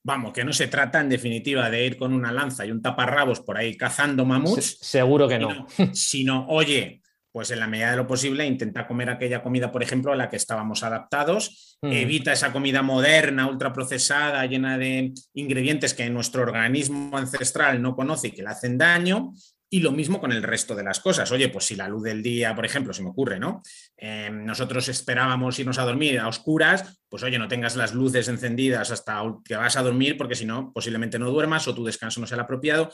Vamos, 0.01 0.33
que 0.33 0.43
no 0.43 0.53
se 0.53 0.67
trata 0.67 1.01
en 1.01 1.09
definitiva 1.09 1.69
de 1.69 1.85
ir 1.85 1.97
con 1.97 2.13
una 2.13 2.31
lanza 2.31 2.65
y 2.65 2.71
un 2.71 2.81
taparrabos 2.81 3.41
por 3.41 3.57
ahí 3.57 3.77
cazando 3.77 4.25
mamuts. 4.25 4.79
seguro 4.81 5.27
que 5.27 5.37
no. 5.37 5.67
sino 5.93 6.47
oye, 6.49 7.03
pues 7.31 7.51
en 7.51 7.59
la 7.59 7.67
medida 7.67 7.91
de 7.91 7.97
lo 7.97 8.07
posible 8.07 8.45
intenta 8.45 8.87
comer 8.87 9.09
aquella 9.09 9.43
comida, 9.43 9.71
por 9.71 9.83
ejemplo, 9.83 10.11
a 10.11 10.15
la 10.15 10.29
que 10.29 10.35
estábamos 10.35 10.83
adaptados, 10.83 11.77
mm. 11.81 11.91
evita 11.91 12.33
esa 12.33 12.51
comida 12.51 12.81
moderna, 12.81 13.47
ultraprocesada, 13.47 14.45
llena 14.45 14.77
de 14.77 15.13
ingredientes 15.33 15.93
que 15.93 16.09
nuestro 16.09 16.41
organismo 16.41 17.17
ancestral 17.17 17.81
no 17.81 17.95
conoce 17.95 18.29
y 18.29 18.31
que 18.31 18.41
le 18.41 18.49
hacen 18.49 18.77
daño. 18.77 19.33
Y 19.71 19.81
lo 19.81 19.91
mismo 19.91 20.19
con 20.19 20.31
el 20.31 20.41
resto 20.41 20.73
de 20.73 20.83
las 20.83 20.99
cosas. 20.99 21.31
Oye, 21.31 21.47
pues 21.49 21.65
si 21.65 21.75
la 21.75 21.87
luz 21.87 22.01
del 22.01 22.23
día, 22.23 22.55
por 22.55 22.65
ejemplo, 22.65 22.91
se 22.91 23.03
me 23.03 23.09
ocurre, 23.09 23.39
¿no? 23.39 23.61
Em, 23.95 24.43
nosotros 24.43 24.89
esperábamos 24.89 25.59
irnos 25.59 25.77
a 25.77 25.83
dormir 25.83 26.19
a 26.19 26.27
oscuras, 26.27 26.99
pues 27.07 27.21
oye, 27.21 27.37
no 27.37 27.47
tengas 27.47 27.75
las 27.75 27.93
luces 27.93 28.27
encendidas 28.29 28.89
hasta 28.89 29.21
que 29.45 29.55
vas 29.55 29.77
a 29.77 29.83
dormir, 29.83 30.17
porque 30.17 30.33
si 30.33 30.45
no, 30.45 30.73
posiblemente 30.73 31.19
no 31.19 31.29
duermas 31.29 31.67
o 31.67 31.75
tu 31.75 31.85
descanso 31.85 32.19
no 32.19 32.25
sea 32.25 32.37
el 32.37 32.41
apropiado 32.41 32.89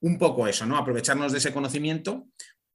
un 0.00 0.18
poco 0.18 0.46
eso, 0.46 0.66
¿no? 0.66 0.76
Aprovecharnos 0.76 1.32
de 1.32 1.38
ese 1.38 1.52
conocimiento 1.52 2.26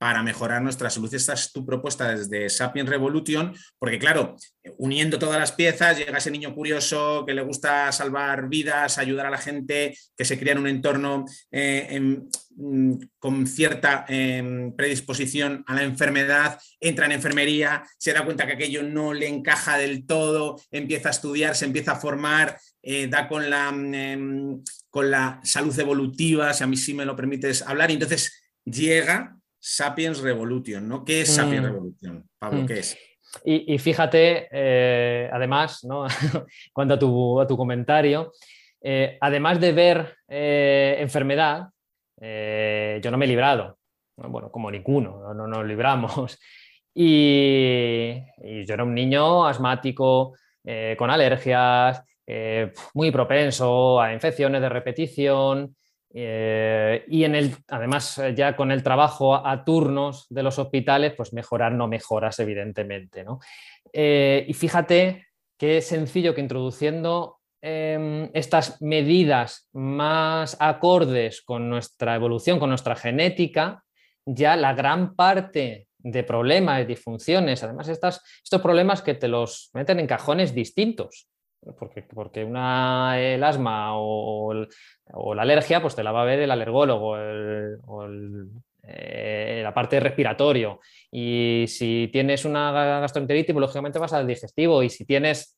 para 0.03 0.21
mejorar 0.21 0.61
nuestra 0.61 0.89
salud. 0.89 1.13
Esta 1.13 1.31
es 1.31 1.53
tu 1.53 1.65
propuesta 1.65 2.13
desde 2.13 2.49
Sapiens 2.49 2.89
Revolution, 2.89 3.55
porque 3.79 3.97
claro, 3.97 4.35
uniendo 4.77 5.17
todas 5.17 5.39
las 5.39 5.53
piezas, 5.53 5.97
llega 5.97 6.17
ese 6.17 6.29
niño 6.29 6.53
curioso 6.53 7.23
que 7.25 7.33
le 7.33 7.41
gusta 7.41 7.89
salvar 7.93 8.49
vidas, 8.49 8.97
ayudar 8.97 9.27
a 9.27 9.29
la 9.29 9.37
gente, 9.37 9.97
que 10.17 10.25
se 10.25 10.37
cría 10.37 10.51
en 10.51 10.57
un 10.57 10.67
entorno 10.67 11.23
eh, 11.51 12.19
mm, 12.49 12.95
con 13.17 13.47
cierta 13.47 14.03
em, 14.09 14.75
predisposición 14.75 15.63
a 15.67 15.73
la 15.73 15.83
enfermedad, 15.83 16.59
entra 16.81 17.05
en 17.05 17.13
enfermería, 17.13 17.85
se 17.97 18.11
da 18.11 18.25
cuenta 18.25 18.45
que 18.45 18.55
aquello 18.55 18.83
no 18.83 19.13
le 19.13 19.29
encaja 19.29 19.77
del 19.77 20.05
todo, 20.05 20.59
empieza 20.69 21.07
a 21.07 21.11
estudiar, 21.11 21.55
se 21.55 21.63
empieza 21.63 21.93
a 21.93 21.99
formar, 22.01 22.59
eh, 22.81 23.07
da 23.07 23.29
con 23.29 23.49
la, 23.49 23.69
em, 23.69 24.61
con 24.89 25.09
la 25.09 25.39
salud 25.45 25.79
evolutiva, 25.79 26.53
si 26.53 26.61
a 26.61 26.67
mí 26.67 26.75
sí 26.75 26.93
me 26.93 27.05
lo 27.05 27.15
permites 27.15 27.61
hablar, 27.61 27.89
y 27.89 27.93
entonces 27.93 28.33
llega 28.65 29.37
Sapiens 29.65 30.19
Revolution, 30.19 30.89
¿no? 30.89 31.05
¿Qué 31.05 31.21
es 31.21 31.33
Sapiens 31.33 31.61
mm. 31.61 31.65
Revolution? 31.65 32.29
Pablo, 32.37 32.63
mm. 32.63 32.65
¿qué 32.65 32.79
es? 32.79 32.97
Y, 33.45 33.77
fíjate, 33.79 34.49
eh, 34.51 35.29
además, 35.31 35.85
¿no? 35.85 36.05
cuanto 36.73 36.95
a 36.95 36.99
tu, 36.99 37.39
a 37.39 37.47
tu 37.47 37.55
comentario, 37.55 38.33
eh, 38.81 39.17
además 39.21 39.61
de 39.61 39.71
ver 39.71 40.17
eh, 40.27 40.97
enfermedad, 40.99 41.69
yo 42.19 43.11
no 43.11 43.17
me 43.17 43.25
he 43.25 43.27
librado, 43.27 43.79
bueno, 44.17 44.51
como 44.51 44.69
ninguno, 44.69 45.33
no 45.33 45.47
nos 45.47 45.65
libramos. 45.65 46.37
Y, 46.95 48.13
y, 48.43 48.67
yo 48.67 48.75
era 48.75 48.83
un 48.83 48.93
niño 48.93 49.47
asmático, 49.47 50.35
con 50.95 51.09
alergias, 51.09 52.03
muy 52.93 53.09
propenso 53.09 53.99
a 53.99 54.13
infecciones 54.13 54.61
de 54.61 54.69
repetición, 54.69 55.75
eh, 56.15 57.05
y 57.07 57.23
en 57.23 57.33
el, 57.33 57.55
además, 57.67 58.19
eh, 58.19 58.35
ya 58.35 58.55
con 58.55 58.71
el 58.71 58.83
trabajo 58.83 59.35
a, 59.35 59.65
turnos 59.65 60.27
de 60.29 60.43
los 60.43 60.59
hospitales, 60.59 61.13
pues 61.17 61.33
mejorar 61.33 61.71
no 61.71 61.87
mejoras, 61.87 62.39
evidentemente. 62.39 63.25
Eh, 63.91 64.45
y 64.47 64.53
fíjate 64.53 65.25
qué 65.57 65.81
sencillo 65.81 66.35
que 66.35 66.41
introduciendo 66.41 67.39
em, 67.61 68.29
estas 68.33 68.79
medidas 68.81 69.69
más 69.73 70.55
acordes 70.59 71.41
con 71.41 71.69
nuestra 71.69 72.15
evolución, 72.15 72.59
con 72.59 72.69
nuestra 72.69 72.95
genética, 72.95 73.83
ya 74.25 74.55
la 74.55 74.73
gran 74.73 75.15
parte 75.15 75.87
de 75.97 76.23
problemas, 76.23 76.77
de 76.77 76.85
disfunciones. 76.85 77.63
Además, 77.63 77.87
estas, 77.87 78.21
estos 78.43 78.61
problemas 78.61 79.01
que 79.01 79.15
te 79.15 79.27
los 79.27 79.71
meten 79.73 79.99
en 79.99 80.07
cajones 80.07 80.53
distintos. 80.53 81.27
Porque, 81.79 82.03
porque 82.03 82.43
una, 82.43 83.19
el 83.19 83.43
asma 83.43 83.91
o, 83.93 84.53
la 84.53 85.41
alergia, 85.41 85.81
pues 85.81 85.95
te 85.95 86.03
la 86.03 86.11
va 86.11 86.23
a 86.23 86.25
ver 86.25 86.39
el 86.39 86.51
alergólogo 86.51 87.11
o 87.11 88.07
eh, 88.85 89.61
la 89.63 89.73
parte 89.73 89.99
respiratorio. 89.99 90.81
Y 91.09 91.65
si 91.67 92.09
tienes 92.11 92.43
una 92.43 92.71
gastroenteritis, 92.99 93.53
pues, 93.53 93.61
lógicamente 93.61 93.99
vas 93.99 94.13
al 94.13 94.27
digestivo. 94.27 94.83
Y 94.83 94.89
si 94.89 95.05
tienes 95.05 95.57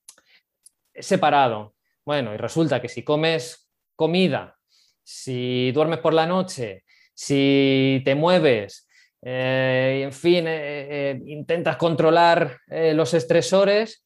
separado, 0.93 1.73
bueno, 2.05 2.33
y 2.33 2.37
resulta 2.37 2.79
que 2.79 2.89
si 2.89 3.03
comes 3.03 3.69
comida, 3.95 4.55
si 5.03 5.71
duermes 5.71 5.99
por 5.99 6.13
la 6.13 6.27
noche, 6.27 6.83
si 7.13 8.01
te 8.05 8.13
mueves, 8.13 8.87
eh, 9.23 10.01
en 10.03 10.11
fin, 10.11 10.45
eh, 10.47 11.19
intentas 11.25 11.77
controlar 11.77 12.59
los 12.67 13.13
estresores, 13.15 14.04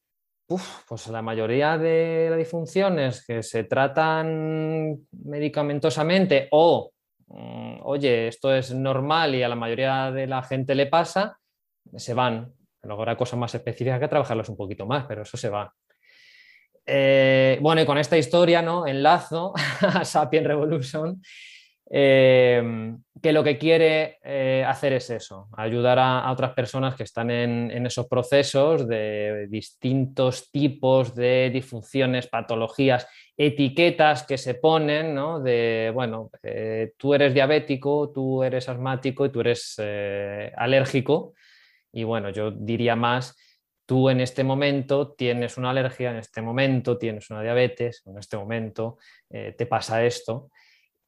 pues 0.88 1.08
la 1.08 1.22
mayoría 1.22 1.78
de 1.78 2.28
las 2.30 2.40
disfunciones 2.40 3.26
que 3.26 3.44
se 3.44 3.66
tratan 3.66 4.98
medicamentosamente 5.12 6.48
o, 6.52 6.92
mm, 7.28 7.80
oye, 7.84 8.28
esto 8.28 8.54
es 8.54 8.74
normal 8.74 9.36
y 9.36 9.44
a 9.44 9.50
la 9.50 9.56
mayoría 9.56 10.12
de 10.12 10.28
la 10.28 10.42
gente 10.42 10.76
le 10.76 10.88
pasa, 10.88 11.38
se 11.96 12.14
van. 12.14 12.52
Luego 12.82 13.02
habrá 13.02 13.18
cosas 13.18 13.38
más 13.38 13.54
específicas 13.54 14.00
que 14.00 14.08
trabajarlos 14.08 14.50
un 14.50 14.58
poquito 14.58 14.86
más, 14.86 15.06
pero 15.06 15.22
eso 15.22 15.38
se 15.38 15.50
va. 15.50 15.74
bueno, 17.62 17.82
y 17.82 17.86
con 17.86 17.98
esta 17.98 18.18
historia, 18.18 18.62
¿no? 18.62 18.88
Enlazo 18.88 19.54
a 19.82 20.04
Sapien 20.04 20.46
Revolution 20.46 21.22
eh, 21.92 22.96
que 23.20 23.34
lo 23.34 23.44
que 23.44 23.58
quiere 23.58 24.20
eh, 24.24 24.64
hacer 24.66 24.94
es 24.94 25.10
eso, 25.10 25.50
ayudar 25.58 25.98
a, 25.98 26.32
otras 26.32 26.54
personas 26.54 26.96
que 26.96 27.04
están 27.04 27.32
en, 27.32 27.86
esos 27.86 28.08
procesos 28.08 28.88
de 28.88 29.48
distintos 29.50 30.52
tipos 30.52 31.16
de 31.16 31.50
disfunciones, 31.52 32.28
patologías, 32.28 33.08
etiquetas 33.36 34.24
que 34.24 34.38
se 34.38 34.54
ponen, 34.54 35.16
¿no? 35.16 35.42
De, 35.42 35.92
bueno, 35.94 36.30
eh, 36.44 36.94
tú 36.96 37.16
eres 37.16 37.34
diabético, 37.34 38.12
tú 38.14 38.44
eres 38.44 38.70
asmático 38.70 39.26
y 39.26 39.32
tú 39.32 39.42
eres 39.42 39.82
alérgico. 40.56 41.34
Y 41.92 42.04
bueno, 42.04 42.30
yo 42.30 42.52
diría 42.52 42.96
más, 42.96 43.36
tú 43.88 44.10
en 44.10 44.22
este 44.22 44.44
momento 44.44 45.14
tienes 45.14 45.58
una 45.58 45.72
alergia, 45.72 46.12
en 46.12 46.18
este 46.18 46.42
momento 46.42 47.00
tienes 47.00 47.30
una 47.32 47.42
diabetes, 47.42 48.04
en 48.06 48.20
este 48.20 48.38
momento 48.38 49.00
te 49.30 49.66
pasa 49.66 50.06
esto 50.06 50.50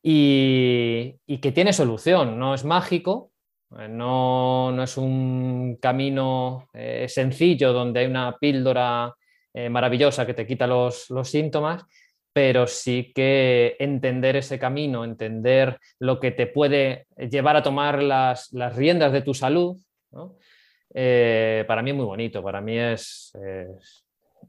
y, 0.03 1.37
que 1.41 1.51
tiene 1.51 1.73
solución, 1.73 2.39
no 2.39 2.53
es 2.53 2.63
mágico, 2.63 3.31
eh, 3.79 3.87
no, 3.87 4.81
es 4.81 4.97
un 4.97 5.77
camino 5.81 6.67
eh, 6.73 7.05
sencillo 7.07 7.73
donde 7.73 8.01
hay 8.01 8.05
una 8.07 8.37
píldora 8.37 9.13
eh, 9.53 9.69
maravillosa 9.69 10.25
que 10.25 10.33
te 10.33 10.47
quita 10.47 10.67
los, 10.67 11.07
síntomas, 11.23 11.85
pero 12.33 12.65
sí 12.65 13.11
que 13.13 13.75
entender 13.79 14.37
ese 14.37 14.57
camino, 14.57 15.03
entender 15.03 15.79
lo 15.99 16.19
que 16.19 16.31
te 16.31 16.47
puede 16.47 17.05
llevar 17.17 17.57
a 17.57 17.63
tomar 17.63 18.01
las, 18.01 18.51
riendas 18.75 19.11
de 19.11 19.21
tu 19.21 19.33
salud, 19.33 19.77
para 20.11 21.81
mí 21.81 21.89
es 21.91 21.95
muy 21.95 22.05
bonito, 22.05 22.41
para 22.41 22.61
mí 22.61 22.77
es, 22.77 23.33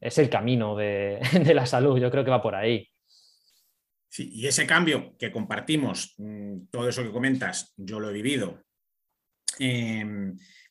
es, 0.00 0.18
el 0.18 0.30
camino 0.30 0.76
de 0.76 1.52
la 1.54 1.66
salud, 1.66 1.98
yo 1.98 2.10
creo 2.10 2.24
que 2.24 2.30
va 2.30 2.42
por 2.42 2.54
ahí 2.54 2.91
y 4.18 4.46
ese 4.46 4.66
cambio 4.66 5.16
que 5.18 5.32
compartimos, 5.32 6.14
mm, 6.18 6.66
todo 6.70 6.88
eso 6.88 7.02
que 7.02 7.12
comentas, 7.12 7.72
yo 7.76 8.00
lo 8.00 8.10
he 8.10 8.12
vivido. 8.12 8.62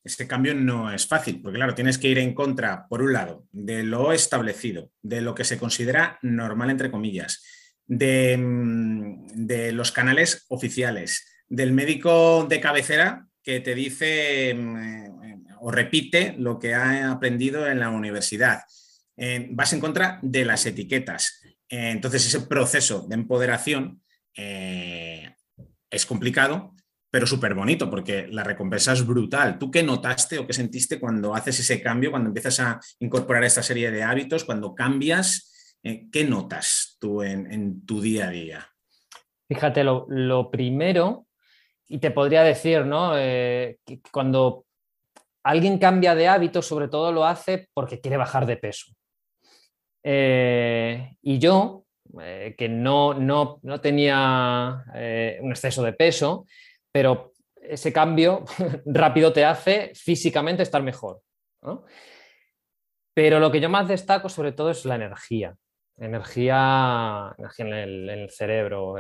Ese 0.04 0.27
cambio 0.27 0.56
no 0.56 0.91
es 0.91 1.06
fácil, 1.06 1.41
porque 1.41 1.58
claro, 1.58 1.75
tienes 1.75 1.97
que 1.97 2.08
ir 2.08 2.17
en 2.17 2.34
contra, 2.34 2.88
por 2.88 3.04
un 3.04 3.13
lado, 3.13 3.45
de 3.51 3.84
lo 3.84 4.13
establecido, 4.13 4.91
de 5.01 5.21
lo 5.21 5.36
que 5.36 5.43
se 5.43 5.60
considera 5.60 6.17
normal, 6.23 6.71
entre 6.71 6.89
comillas, 6.89 7.43
de, 7.86 8.36
mm, 8.38 9.73
los 9.73 9.91
canales 9.91 10.45
oficiales, 10.49 11.27
del 11.47 11.71
médico 11.71 12.45
de 12.49 12.60
cabecera 12.60 13.27
que 13.43 13.60
te 13.60 13.75
dice 13.75 14.54
mm, 14.56 14.77
eh, 14.77 15.43
o 15.60 15.71
repite 15.71 16.34
lo 16.38 16.58
que 16.58 16.73
ha 16.73 17.12
aprendido 17.12 17.67
en 17.67 17.80
la 17.80 17.89
universidad. 17.89 18.62
Eh, 19.17 19.49
vas 19.51 19.73
en 19.73 19.80
contra 19.80 20.19
de 20.23 20.45
las 20.45 20.65
etiquetas, 20.65 21.41
entonces, 21.71 22.25
ese 22.27 22.41
proceso 22.41 23.07
de 23.07 23.15
empoderación 23.15 24.01
eh, 24.36 25.36
es 25.89 26.05
complicado, 26.05 26.75
pero 27.10 27.25
súper 27.25 27.53
bonito, 27.53 27.89
porque 27.89 28.27
la 28.27 28.43
recompensa 28.43 28.91
es 28.91 29.05
brutal. 29.05 29.57
¿Tú 29.57 29.71
qué 29.71 29.81
notaste 29.81 30.38
o 30.38 30.45
qué 30.45 30.51
sentiste 30.51 30.99
cuando 30.99 31.34
haces 31.34 31.60
ese 31.62 31.81
cambio, 31.81 32.12
cuando 32.12 32.27
empiezas 32.27 32.60
a 32.60 32.79
incorporar 32.99 33.45
esta 33.45 33.63
serie 33.63 33.89
de 33.89 34.03
hábitos, 34.03 34.43
cuando 34.43 34.75
cambias? 34.75 35.77
Eh, 35.81 36.10
¿Qué 36.12 36.25
notas 36.25 36.97
tú 36.99 37.23
en, 37.23 37.86
tu 37.86 38.01
día 38.01 38.27
a 38.27 38.31
día? 38.31 38.67
Fíjate, 39.47 39.84
lo, 39.84 40.51
primero, 40.51 41.25
y 41.88 41.99
te 41.99 42.12
podría 42.12 42.43
decir, 42.43 42.86
¿no? 42.86 43.17
Eh, 43.17 43.79
cuando 44.12 44.65
alguien 45.43 45.77
cambia 45.77 46.15
de 46.15 46.27
hábito, 46.27 46.62
sobre 46.62 46.89
todo 46.89 47.13
lo 47.13 47.25
hace 47.25 47.69
porque 47.73 48.01
quiere 48.01 48.17
bajar 48.17 48.45
de 48.45 48.57
peso. 48.57 48.93
Eh, 50.03 51.17
y 51.21 51.39
yo, 51.39 51.85
eh, 52.21 52.55
que 52.57 52.67
no, 52.67 53.13
no, 53.13 53.81
tenía 53.81 54.83
eh, 54.95 55.39
un 55.41 55.51
exceso 55.51 55.83
de 55.83 55.93
peso, 55.93 56.45
pero 56.91 57.33
ese 57.61 57.93
cambio 57.93 58.43
rápido 58.85 59.31
te 59.31 59.45
hace 59.45 59.91
físicamente 59.95 60.63
estar 60.63 60.81
mejor. 60.81 61.21
Pero 63.13 63.39
lo 63.39 63.51
que 63.51 63.59
yo 63.59 63.69
más 63.69 63.87
destaco 63.87 64.29
sobre 64.29 64.51
todo 64.51 64.71
es 64.71 64.83
la 64.85 64.95
energía, 64.95 65.55
energía, 65.97 67.35
en, 67.57 67.73
el, 67.73 68.29
cerebro, 68.31 68.95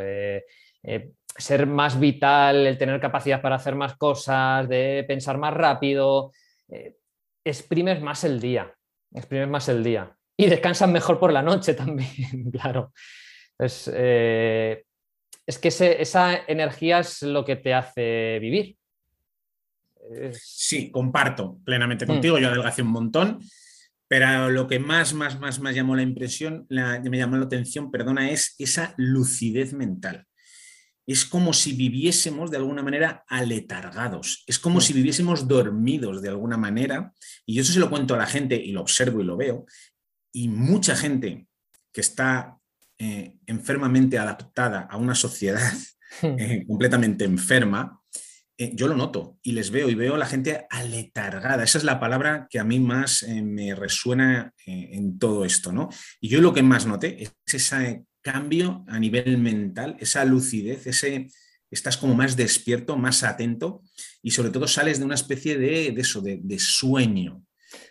ser 1.37 1.65
más 1.65 1.99
vital, 1.99 2.67
el 2.67 2.77
tener 2.77 2.99
capacidad 2.99 3.41
para 3.41 3.55
hacer 3.55 3.73
más 3.73 3.97
cosas, 3.97 4.69
de 4.69 5.03
pensar 5.07 5.39
más 5.39 5.55
rápido, 5.55 6.31
exprimes 7.43 7.99
más 8.01 8.23
el 8.25 8.39
día, 8.39 8.75
exprimes 9.11 9.47
más 9.47 9.67
el 9.69 9.83
día 9.83 10.15
y 10.41 10.49
descansan 10.49 10.91
mejor 10.91 11.19
por 11.19 11.31
la 11.31 11.43
noche 11.43 11.73
también, 11.75 12.49
claro. 12.51 12.93
Eh, 13.93 14.83
es 15.45 15.59
que 15.59 15.67
esa 15.67 16.45
energía 16.47 16.99
es 16.99 17.21
lo 17.21 17.45
que 17.45 17.57
te 17.57 17.73
hace 17.73 18.39
vivir. 18.39 18.75
Sí, 20.33 20.89
comparto 20.89 21.59
plenamente 21.63 22.05
mm. 22.05 22.07
contigo. 22.07 22.39
Yo 22.39 22.47
adelgacé 22.47 22.81
un 22.81 22.89
montón, 22.89 23.39
pero 24.07 24.49
lo 24.49 24.67
que 24.67 24.79
más, 24.79 25.13
más, 25.13 25.39
más, 25.39 25.59
más 25.59 25.75
llamó 25.75 25.95
la 25.95 26.01
impresión, 26.01 26.65
me 26.69 27.17
llamó 27.17 27.37
la 27.37 27.45
atención, 27.45 27.91
perdona, 27.91 28.31
es 28.31 28.55
esa 28.57 28.95
lucidez 28.97 29.73
mental. 29.73 30.25
Es 31.05 31.25
como 31.25 31.53
si 31.53 31.73
viviésemos 31.73 32.51
de 32.51 32.57
alguna 32.57 32.83
manera 32.83 33.23
aletargados, 33.27 34.43
es 34.47 34.57
como 34.57 34.77
mm. 34.77 34.81
si 34.81 34.93
viviésemos 34.93 35.47
dormidos 35.47 36.21
de 36.21 36.29
alguna 36.29 36.57
manera. 36.57 37.13
Y 37.45 37.55
yo 37.55 37.61
eso 37.61 37.73
se 37.73 37.79
lo 37.79 37.89
cuento 37.89 38.15
a 38.15 38.17
la 38.17 38.25
gente 38.25 38.55
y 38.55 38.71
lo 38.71 38.81
observo 38.81 39.21
y 39.21 39.25
lo 39.25 39.37
veo, 39.37 39.65
y 40.31 40.47
mucha 40.47 40.95
gente 40.95 41.47
que 41.91 42.01
está 42.01 42.57
eh, 42.97 43.37
enfermamente 43.47 44.17
adaptada 44.17 44.81
a 44.81 44.97
una 44.97 45.15
sociedad 45.15 45.73
eh, 46.21 46.63
completamente 46.67 47.25
enferma, 47.25 47.99
eh, 48.57 48.71
yo 48.75 48.87
lo 48.87 48.95
noto 48.95 49.39
y 49.41 49.53
les 49.53 49.71
veo 49.71 49.89
y 49.89 49.95
veo 49.95 50.15
a 50.15 50.19
la 50.19 50.25
gente 50.25 50.65
aletargada. 50.69 51.63
Esa 51.63 51.79
es 51.79 51.83
la 51.83 51.99
palabra 51.99 52.47
que 52.49 52.59
a 52.59 52.63
mí 52.63 52.79
más 52.79 53.25
me 53.27 53.73
resuena 53.73 54.53
en 54.65 55.17
todo 55.17 55.45
esto, 55.45 55.71
¿no? 55.71 55.89
Y 56.19 56.29
yo 56.29 56.41
lo 56.41 56.53
que 56.53 56.61
más 56.61 56.85
noté 56.85 57.23
es 57.23 57.33
ese 57.45 58.05
cambio 58.21 58.85
a 58.87 58.99
nivel 58.99 59.37
mental, 59.39 59.97
esa 59.99 60.23
lucidez, 60.25 60.85
ese 60.85 61.27
estás 61.71 61.97
como 61.97 62.13
más 62.13 62.35
despierto, 62.35 62.97
más 62.97 63.23
atento 63.23 63.81
y 64.21 64.31
sobre 64.31 64.51
todo 64.51 64.67
sales 64.67 64.99
de 64.99 65.05
una 65.05 65.15
especie 65.15 65.57
de, 65.57 65.87
eso, 65.87 66.21
de, 66.21 66.39
de 66.43 66.59
sueño, 66.59 67.43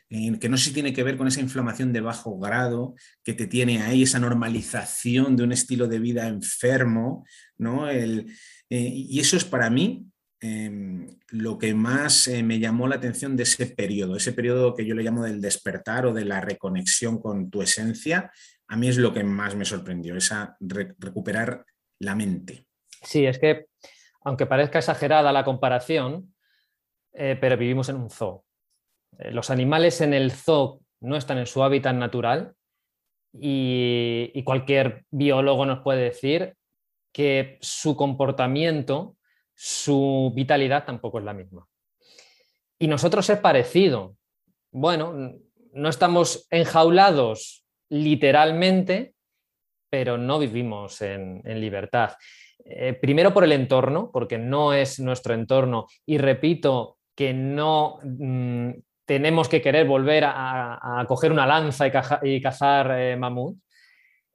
que 0.08 0.48
no 0.48 0.56
sé 0.56 0.64
si 0.64 0.72
tiene 0.72 0.92
que 0.92 1.02
ver 1.02 1.16
con 1.16 1.28
esa 1.28 1.40
inflamación 1.40 1.92
de 1.92 2.00
bajo 2.00 2.38
grado 2.38 2.94
que 3.22 3.32
te 3.32 3.46
tiene 3.46 3.82
ahí, 3.82 4.02
esa 4.02 4.18
normalización 4.18 5.36
de 5.36 5.44
un 5.44 5.52
estilo 5.52 5.86
de 5.86 5.98
vida 5.98 6.26
enfermo, 6.26 7.24
¿no? 7.58 7.88
Eh, 7.88 8.26
y 8.68 9.20
eso 9.20 9.36
es 9.36 9.44
para 9.44 9.70
mí 9.70 10.06
em, 10.40 11.06
lo 11.28 11.58
que 11.58 11.74
más 11.74 12.28
eh, 12.28 12.42
me 12.42 12.58
llamó 12.58 12.88
la 12.88 12.96
atención 12.96 13.36
de 13.36 13.44
ese 13.44 13.66
periodo, 13.66 14.16
ese 14.16 14.32
periodo 14.32 14.74
que 14.74 14.86
yo 14.86 14.94
le 14.94 15.02
llamo 15.02 15.22
del 15.22 15.40
despertar 15.40 16.06
o 16.06 16.12
de 16.12 16.24
la 16.24 16.40
reconexión 16.40 17.20
con 17.20 17.50
tu 17.50 17.62
esencia, 17.62 18.30
a 18.68 18.76
mí 18.76 18.88
es 18.88 18.98
lo 18.98 19.12
que 19.12 19.24
más 19.24 19.54
me 19.54 19.64
sorprendió, 19.64 20.16
esa 20.16 20.56
recuperar 20.60 21.64
la 21.98 22.14
mente. 22.14 22.66
Sí, 23.02 23.26
es 23.26 23.38
que 23.38 23.66
aunque 24.22 24.46
parezca 24.46 24.78
exagerada 24.78 25.32
la 25.32 25.44
comparación, 25.44 26.34
eh, 27.12 27.36
pero 27.40 27.56
vivimos 27.56 27.88
en 27.88 27.96
un 27.96 28.10
zoo 28.10 28.44
los 29.18 29.50
animales 29.50 30.00
en 30.00 30.14
el 30.14 30.32
zoo 30.32 30.80
no 31.00 31.16
están 31.16 31.38
en 31.38 31.46
su 31.46 31.62
hábitat 31.62 31.94
natural 31.94 32.54
y, 33.32 34.42
cualquier 34.44 35.04
biólogo 35.10 35.66
nos 35.66 35.80
puede 35.80 36.04
decir 36.04 36.54
que 37.12 37.58
su 37.60 37.96
comportamiento, 37.96 39.16
su 39.54 40.32
vitalidad 40.34 40.84
tampoco 40.84 41.18
es 41.18 41.24
la 41.24 41.34
misma. 41.34 41.66
y 42.78 42.88
nosotros 42.88 43.28
es 43.28 43.38
parecido. 43.38 44.16
Bueno, 44.72 45.34
no 45.72 45.88
estamos 45.88 46.46
enjaulados 46.50 47.64
literalmente, 47.90 49.14
pero 49.90 50.16
no 50.16 50.38
vivimos 50.38 51.02
en, 51.02 51.42
libertad. 51.60 52.16
Eh, 52.64 52.94
primero 52.94 53.34
por 53.34 53.44
el 53.44 53.52
entorno, 53.52 54.10
porque 54.10 54.38
no 54.38 54.72
es 54.72 54.98
nuestro 54.98 55.34
entorno, 55.34 55.86
y 56.06 56.18
repito 56.18 56.98
que 57.14 57.34
no 57.34 57.98
mm, 58.02 58.70
tenemos 59.10 59.48
que 59.48 59.60
querer 59.60 59.88
volver 59.88 60.22
a, 60.24 61.04
coger 61.08 61.32
una 61.32 61.44
lanza 61.44 61.88
y, 62.22 62.40
cazar 62.40 62.92
eh, 62.96 63.16
mamut, 63.16 63.58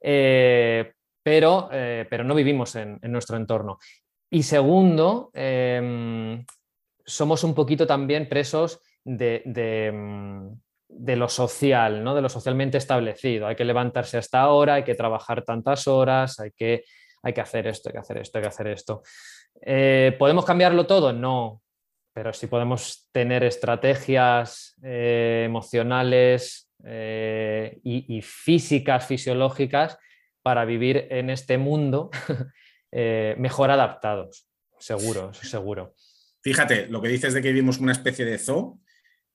eh, 0.02 0.92
pero, 1.22 1.70
pero, 1.70 2.24
no 2.24 2.34
vivimos 2.34 2.76
en, 2.76 3.00
nuestro 3.04 3.38
entorno. 3.38 3.78
Y 4.28 4.42
segundo, 4.42 5.30
em, 5.32 6.44
somos 7.06 7.42
un 7.42 7.54
poquito 7.54 7.86
también 7.86 8.28
presos 8.28 8.82
de, 9.02 9.42
mm, 9.94 10.52
de 10.88 11.16
lo 11.16 11.30
social, 11.30 12.04
¿no? 12.04 12.14
de 12.14 12.20
lo 12.20 12.28
socialmente 12.28 12.76
establecido. 12.76 13.46
Hay 13.46 13.56
que 13.56 13.64
levantarse 13.64 14.18
hasta 14.18 14.42
ahora, 14.42 14.74
hay 14.74 14.84
que 14.84 14.94
trabajar 14.94 15.42
tantas 15.42 15.88
horas, 15.88 16.38
hay 16.38 16.50
que, 16.50 16.84
hay 17.22 17.32
que 17.32 17.40
hacer 17.40 17.66
esto, 17.66 17.88
hay 17.88 17.94
que 17.94 18.00
hacer 18.00 18.18
esto, 18.18 18.36
hay 18.36 18.42
que 18.42 18.48
hacer 18.48 18.66
esto. 18.66 19.02
Eh, 19.62 20.14
¿Podemos 20.18 20.44
cambiarlo 20.44 20.86
todo? 20.86 21.14
No, 21.14 21.62
pero 22.16 22.32
sí 22.32 22.46
podemos 22.46 23.10
tener 23.12 23.44
estrategias 23.44 24.74
eh, 24.82 25.42
emocionales 25.44 26.70
eh, 26.82 27.78
y, 27.84 28.22
físicas, 28.22 29.06
fisiológicas 29.06 29.98
para 30.40 30.64
vivir 30.64 31.08
en 31.10 31.28
este 31.28 31.58
mundo 31.58 32.08
mejor 33.36 33.70
adaptados, 33.70 34.48
seguro, 34.78 35.34
seguro. 35.34 35.94
Fíjate, 36.40 36.86
lo 36.86 37.02
que 37.02 37.08
dices 37.08 37.34
de 37.34 37.42
que 37.42 37.52
vivimos 37.52 37.78
una 37.78 37.92
especie 37.92 38.24
de 38.24 38.38
zoo, 38.38 38.80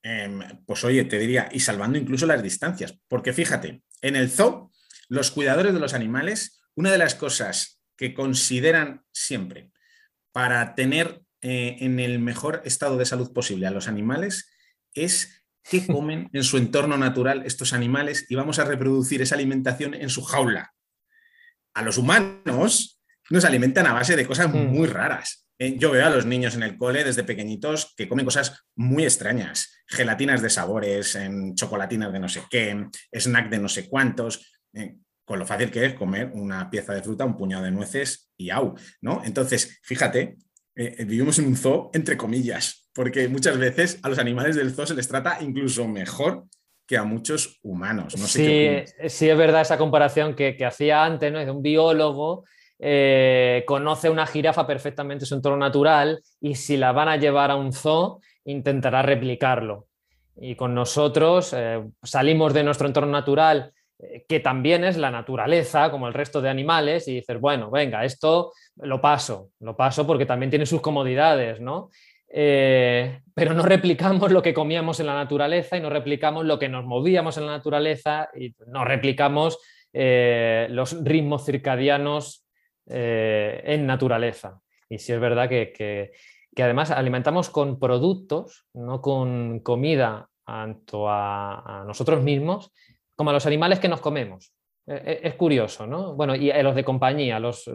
Em, 0.03 0.39
pues 0.65 0.83
oye, 0.83 1.03
te 1.05 1.19
diría, 1.19 1.47
y 1.51 1.59
salvando 1.59 1.97
incluso 1.97 2.25
las 2.25 2.41
distancias, 2.41 2.97
porque 3.07 3.33
fíjate, 3.33 3.83
en 4.01 4.15
el 4.15 4.31
zoo, 4.31 4.71
los 5.09 5.29
cuidadores 5.29 5.73
de 5.73 5.79
los 5.79 5.93
animales, 5.93 6.63
una 6.75 6.91
de 6.91 6.97
las 6.97 7.13
cosas 7.13 7.81
que 7.95 8.13
consideran 8.13 9.03
siempre 9.11 9.71
para 10.31 10.73
tener 10.73 11.21
eh, 11.41 11.77
en 11.79 11.99
el 11.99 12.19
mejor 12.19 12.61
estado 12.65 12.97
de 12.97 13.05
salud 13.05 13.33
posible 13.33 13.67
a 13.67 13.71
los 13.71 13.87
animales 13.87 14.51
es 14.93 15.43
qué 15.63 15.85
comen 15.87 16.29
en 16.33 16.43
su 16.43 16.57
entorno 16.57 16.97
natural 16.97 17.43
estos 17.45 17.73
animales 17.73 18.25
y 18.29 18.35
vamos 18.35 18.59
a 18.59 18.65
reproducir 18.65 19.21
esa 19.21 19.35
alimentación 19.35 19.93
en 19.93 20.09
su 20.09 20.23
jaula. 20.23 20.73
A 21.73 21.81
los 21.81 21.97
humanos 21.97 23.01
nos 23.29 23.45
alimentan 23.45 23.87
a 23.87 23.93
base 23.93 24.15
de 24.15 24.27
cosas 24.27 24.53
mm. 24.53 24.57
muy 24.67 24.87
raras. 24.87 25.47
Eh, 25.57 25.77
yo 25.77 25.91
veo 25.91 26.05
a 26.05 26.09
los 26.09 26.25
niños 26.25 26.55
en 26.55 26.63
el 26.63 26.75
cole 26.75 27.03
desde 27.03 27.23
pequeñitos 27.23 27.93
que 27.95 28.09
comen 28.09 28.25
cosas 28.25 28.65
muy 28.75 29.03
extrañas, 29.03 29.71
gelatinas 29.87 30.41
de 30.41 30.49
sabores, 30.49 31.17
chocolatinas 31.53 32.11
de 32.11 32.19
no 32.19 32.27
sé 32.27 32.41
qué, 32.49 32.87
snack 33.13 33.49
de 33.49 33.59
no 33.59 33.69
sé 33.69 33.87
cuántos, 33.87 34.59
eh, 34.73 34.95
con 35.23 35.37
lo 35.37 35.45
fácil 35.45 35.69
que 35.69 35.85
es 35.85 35.93
comer 35.93 36.31
una 36.33 36.69
pieza 36.69 36.93
de 36.93 37.03
fruta, 37.03 37.25
un 37.25 37.37
puñado 37.37 37.63
de 37.63 37.71
nueces 37.71 38.31
y 38.35 38.49
au, 38.49 38.75
¿no? 39.01 39.21
Entonces, 39.23 39.79
fíjate, 39.83 40.37
eh, 40.75 41.03
vivimos 41.05 41.39
en 41.39 41.47
un 41.47 41.55
zoo 41.55 41.91
entre 41.93 42.17
comillas, 42.17 42.89
porque 42.93 43.27
muchas 43.27 43.57
veces 43.57 43.99
a 44.03 44.09
los 44.09 44.19
animales 44.19 44.55
del 44.55 44.71
zoo 44.71 44.85
se 44.85 44.95
les 44.95 45.07
trata 45.07 45.37
incluso 45.41 45.87
mejor 45.87 46.45
que 46.87 46.97
a 46.97 47.03
muchos 47.03 47.59
humanos. 47.63 48.13
sí, 48.13 48.83
sí, 49.07 49.29
es 49.29 49.37
verdad 49.37 49.61
esa 49.61 49.77
comparación 49.77 50.35
que, 50.35 50.57
que 50.57 50.65
hacía 50.65 51.05
antes, 51.05 51.31
¿no? 51.31 51.39
De 51.39 51.49
un 51.49 51.61
biólogo 51.61 52.43
eh, 52.83 53.63
conoce 53.67 54.09
una 54.09 54.25
jirafa 54.25 54.65
perfectamente 54.65 55.27
su 55.27 55.35
entorno 55.35 55.59
natural 55.59 56.19
y 56.41 56.55
si 56.55 56.77
la 56.77 56.91
van 56.91 57.09
a 57.09 57.15
llevar 57.15 57.51
a 57.51 57.55
un 57.55 57.71
zoo, 57.71 58.21
intentará 58.43 59.03
replicarlo. 59.03 59.85
Y 60.35 60.55
con 60.55 60.73
nosotros 60.73 61.53
eh, 61.55 61.83
salimos 62.01 62.55
de 62.55 62.63
nuestro 62.63 62.87
entorno 62.87 63.11
natural, 63.11 63.71
eh, 63.71 63.80
que 64.27 64.39
también 64.39 64.83
es 64.83 64.97
la 64.97 65.11
naturaleza, 65.11 65.91
como 65.91 66.07
el 66.07 66.13
resto 66.13 66.41
de 66.41 66.49
animales, 66.49 67.07
y 67.07 67.15
dices, 67.15 67.39
bueno, 67.39 67.69
venga, 67.69 68.03
esto 68.05 68.53
lo 68.77 68.99
paso, 68.99 69.49
lo 69.59 69.75
paso 69.75 70.05
porque 70.07 70.25
también 70.25 70.49
tiene 70.49 70.65
sus 70.65 70.81
comodidades, 70.81 71.59
¿no? 71.59 71.89
pero 72.33 73.53
no 73.53 73.63
replicamos 73.63 74.31
lo 74.31 74.41
que 74.41 74.53
comíamos 74.53 75.01
en 75.01 75.07
la 75.07 75.15
naturaleza 75.15 75.75
y 75.75 75.81
no 75.81 75.89
replicamos 75.89 76.45
lo 76.45 76.57
que 76.57 76.69
nos 76.69 76.85
movíamos 76.85 77.35
en 77.35 77.45
la 77.45 77.51
naturaleza 77.57 78.29
y 78.33 78.55
no 78.67 78.85
replicamos 78.85 79.59
los 79.91 81.03
ritmos 81.03 81.43
circadianos 81.43 82.41
eh, 82.93 83.61
en 83.65 83.85
naturaleza. 83.85 84.59
Y 84.89 84.97
sí 84.97 85.13
es 85.13 85.19
verdad 85.19 85.47
que, 85.47 86.11
además 86.57 86.91
alimentamos 86.91 87.49
con 87.49 87.79
productos, 87.79 88.65
no 88.73 89.01
con 89.01 89.59
comida, 89.59 90.27
tanto 90.45 91.05
a, 91.07 91.83
nosotros 91.87 92.21
mismos 92.21 92.73
como 93.21 93.29
a 93.29 93.33
los 93.33 93.45
animales 93.45 93.77
que 93.77 93.87
nos 93.87 94.01
comemos. 94.01 94.51
E, 94.87 94.95
e, 94.95 95.27
es, 95.27 95.35
curioso, 95.35 95.85
¿no? 95.85 96.15
Bueno, 96.15 96.35
y 96.35 96.51
los 96.63 96.73
de 96.73 96.83
compañía, 96.83 97.39
los, 97.39 97.69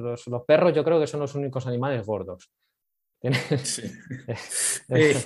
perros 0.45 0.75
yo 0.75 0.83
creo 0.83 0.99
que 0.99 1.07
son 1.07 1.21
los 1.21 1.37
únicos 1.37 1.69
animales 1.69 2.05
gordos. 2.05 2.51
Eh, 4.89 5.25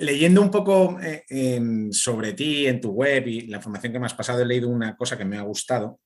leyendo 0.00 0.40
un 0.40 0.50
poco 0.50 0.98
eh, 1.00 1.60
sobre 1.90 2.32
ti 2.32 2.66
en 2.66 2.80
tu 2.80 2.92
web 2.92 3.26
y 3.26 3.42
la 3.42 3.58
información 3.58 3.92
que 3.92 3.98
me 3.98 4.06
has 4.06 4.14
pasado, 4.14 4.40
he 4.40 4.46
leído 4.46 4.70
una 4.70 4.96
cosa 4.96 5.18
que 5.18 5.26
me 5.26 5.36
ha 5.36 5.42
gustado, 5.42 6.00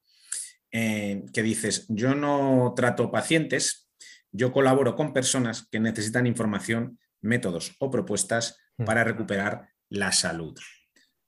eh, 0.72 1.22
que 1.32 1.42
dices, 1.42 1.86
yo 1.88 2.16
no 2.16 2.72
trato 2.74 3.12
pacientes, 3.12 3.88
yo 4.32 4.50
colaboro 4.50 4.96
con 4.96 5.12
personas 5.12 5.68
que 5.70 5.78
necesitan 5.78 6.26
información, 6.26 6.98
métodos 7.20 7.76
o 7.78 7.90
propuestas 7.90 8.58
mm. 8.78 8.84
para 8.84 9.04
recuperar 9.04 9.68
la 9.88 10.10
salud. 10.10 10.58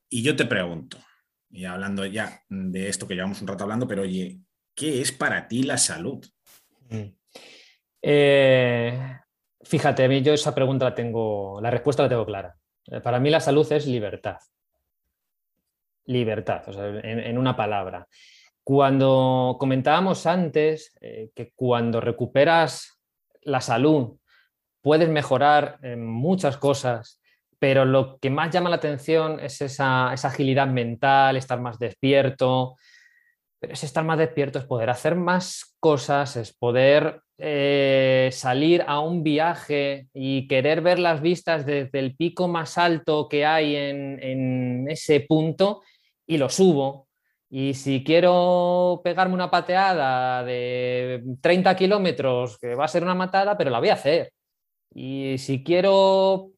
Y 0.09 0.23
yo 0.23 0.35
te 0.35 0.47
pregunto, 0.47 0.99
y 1.55 1.67
hablando 1.67 2.05
ya 2.05 2.43
de 2.49 2.89
esto 2.89 3.07
que 3.07 3.15
llevamos 3.15 3.41
un 3.41 3.47
rato 3.47 3.63
hablando, 3.63 3.87
pero 3.87 4.03
oye, 4.03 4.41
¿qué 4.75 5.01
es 5.01 5.13
para 5.13 5.47
ti 5.47 5.63
la 5.63 5.79
salud? 5.79 6.27
Mm. 6.91 7.15
Eh, 8.03 9.19
fíjate, 9.63 10.05
a 10.05 10.09
mí 10.09 10.21
yo 10.21 10.35
esa 10.35 10.53
pregunta 10.53 10.87
la 10.87 10.95
tengo, 10.97 11.61
la 11.61 11.71
respuesta 11.71 12.03
la 12.03 12.09
tengo 12.09 12.27
clara. 12.27 12.57
Eh, 12.87 13.01
para 13.01 13.21
mí 13.21 13.31
la 13.31 13.39
salud 13.39 13.71
es 13.71 13.87
libertad. 13.87 14.39
Libertad, 16.07 16.65
en, 17.05 17.39
una 17.39 17.57
palabra. 17.57 18.09
Cuando 18.65 19.57
comentábamos 19.59 20.27
antes 20.27 20.93
eh, 21.01 21.31
que 21.35 21.53
cuando 21.55 22.01
recuperas 22.01 23.01
la 23.43 23.61
salud 23.61 24.19
puedes 24.83 25.09
mejorar 25.09 25.79
muchas 25.97 26.59
cosas, 26.59 27.23
pero 27.65 27.87
lo 27.87 28.19
que 28.19 28.29
más 28.29 28.51
llama 28.51 28.69
la 28.69 28.77
atención 28.77 29.41
es 29.41 29.63
esa, 29.63 30.11
agilidad 30.11 30.67
mental, 30.67 31.35
estar 31.39 31.59
más 31.63 31.79
despierto. 31.79 32.77
Pero 33.59 33.73
ese 33.73 33.87
estar 33.87 34.05
más 34.05 34.19
despierto 34.19 34.59
es 34.59 34.67
poder 34.67 34.91
hacer 34.91 35.15
más 35.15 35.75
cosas, 35.81 36.37
es 36.37 36.53
poder 36.53 37.23
eh, 37.39 38.29
salir 38.33 38.85
a 38.87 39.01
un 39.01 39.23
viaje 39.23 40.09
y 40.13 40.47
querer 40.47 40.83
ver 40.83 40.99
las 40.99 41.23
vistas 41.23 41.65
desde 41.65 42.01
el 42.01 42.15
pico 42.15 42.49
más 42.49 42.77
alto 42.77 43.31
que 43.31 43.47
hay 43.47 43.77
en 43.77 44.87
ese 44.91 45.21
punto 45.21 45.81
y 46.27 46.37
lo 46.37 46.51
subo 46.51 47.09
y 47.49 47.73
si 47.73 48.05
quiero 48.05 49.01
pegarme 49.03 49.33
una 49.33 49.51
pateada 49.51 50.45
de 50.45 51.25
30 51.41 51.75
kilómetros, 51.77 52.59
que 52.59 52.75
va 52.75 52.85
a 52.85 52.89
ser 52.89 53.05
una 53.05 53.15
matada, 53.15 53.57
pero 53.57 53.71
la 53.71 53.79
voy 53.79 53.89
a 53.89 53.95
hacer. 53.95 54.33
Y 54.93 55.39
si 55.39 55.65
quiero, 55.65 56.54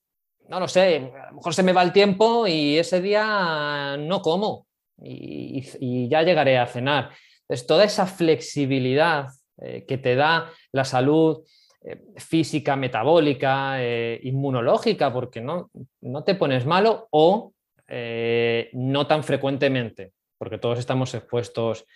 no 0.49 0.61
lo 0.61 0.69
sé, 0.69 1.13
a 1.15 1.31
lo 1.31 1.37
mejor 1.37 1.55
se 1.55 1.63
me 1.63 1.73
va 1.73 1.83
el 1.83 1.93
tiempo 1.93 2.47
y 2.47 2.79
ese 2.79 3.01
día 3.01 3.97
no 3.99 4.23
como 4.23 4.67
y, 5.03 6.09
ya 6.09 6.23
llegaré 6.23 6.59
a 6.59 6.67
cenar. 6.67 7.11
Entonces, 7.43 7.67
toda 7.67 7.85
esa 7.85 8.07
flexibilidad 8.07 9.29
eh, 9.61 9.85
que 9.87 9.99
te 9.99 10.15
da 10.15 10.51
la 10.73 10.85
salud 10.85 11.45
eh, 11.83 12.03
física, 12.17 12.77
metabólica, 12.77 13.83
eh, 13.83 14.21
inmunológica, 14.23 15.13
porque 15.13 15.41
no, 15.41 15.71
no, 16.01 16.25
te 16.25 16.35
pones 16.35 16.67
malo 16.67 17.09
o 17.11 17.53
no 17.89 19.07
tan 19.07 19.23
frecuentemente 19.23 20.13
porque 20.39 20.59
todos 20.59 20.79
estamos 20.79 21.15
expuestos 21.15 21.87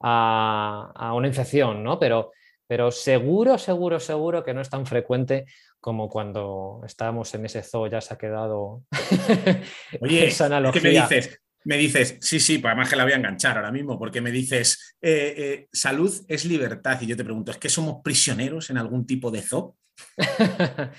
a, 0.00 1.12
una 1.14 1.28
infección, 1.28 1.82
¿no? 1.82 1.98
Pero, 1.98 2.32
pero 2.70 2.92
seguro, 2.92 3.58
seguro, 3.58 3.98
seguro 3.98 4.44
que 4.44 4.54
no 4.54 4.60
es 4.60 4.70
tan 4.70 4.86
frecuente 4.86 5.44
como 5.80 6.08
cuando 6.08 6.80
estábamos 6.86 7.34
en 7.34 7.44
ese 7.44 7.64
zoo, 7.64 7.88
ya 7.88 8.00
se 8.00 8.14
ha 8.14 8.16
quedado 8.16 8.84
Oye, 10.00 10.28
esa 10.28 10.46
analogía. 10.46 10.80
¿qué 10.80 10.88
me 10.88 10.94
dices? 10.94 11.40
Me 11.64 11.76
dices, 11.76 12.16
sí, 12.20 12.38
sí, 12.38 12.58
pues 12.58 12.70
además 12.70 12.88
que 12.88 12.94
la 12.94 13.02
voy 13.02 13.12
a 13.12 13.16
enganchar 13.16 13.56
ahora 13.56 13.72
mismo, 13.72 13.98
porque 13.98 14.20
me 14.20 14.30
dices, 14.30 14.96
eh, 15.02 15.34
eh, 15.36 15.68
salud 15.72 16.14
es 16.28 16.44
libertad. 16.44 16.96
Y 17.00 17.08
yo 17.08 17.16
te 17.16 17.24
pregunto, 17.24 17.50
¿es 17.50 17.58
que 17.58 17.68
somos 17.68 18.02
prisioneros 18.04 18.70
en 18.70 18.78
algún 18.78 19.04
tipo 19.04 19.32
de 19.32 19.42
zoo? 19.42 19.76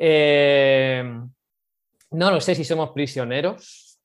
Eh, 0.00 1.02
no 2.10 2.30
lo 2.30 2.40
sé 2.40 2.54
si 2.54 2.62
somos 2.62 2.90
prisioneros 2.90 3.98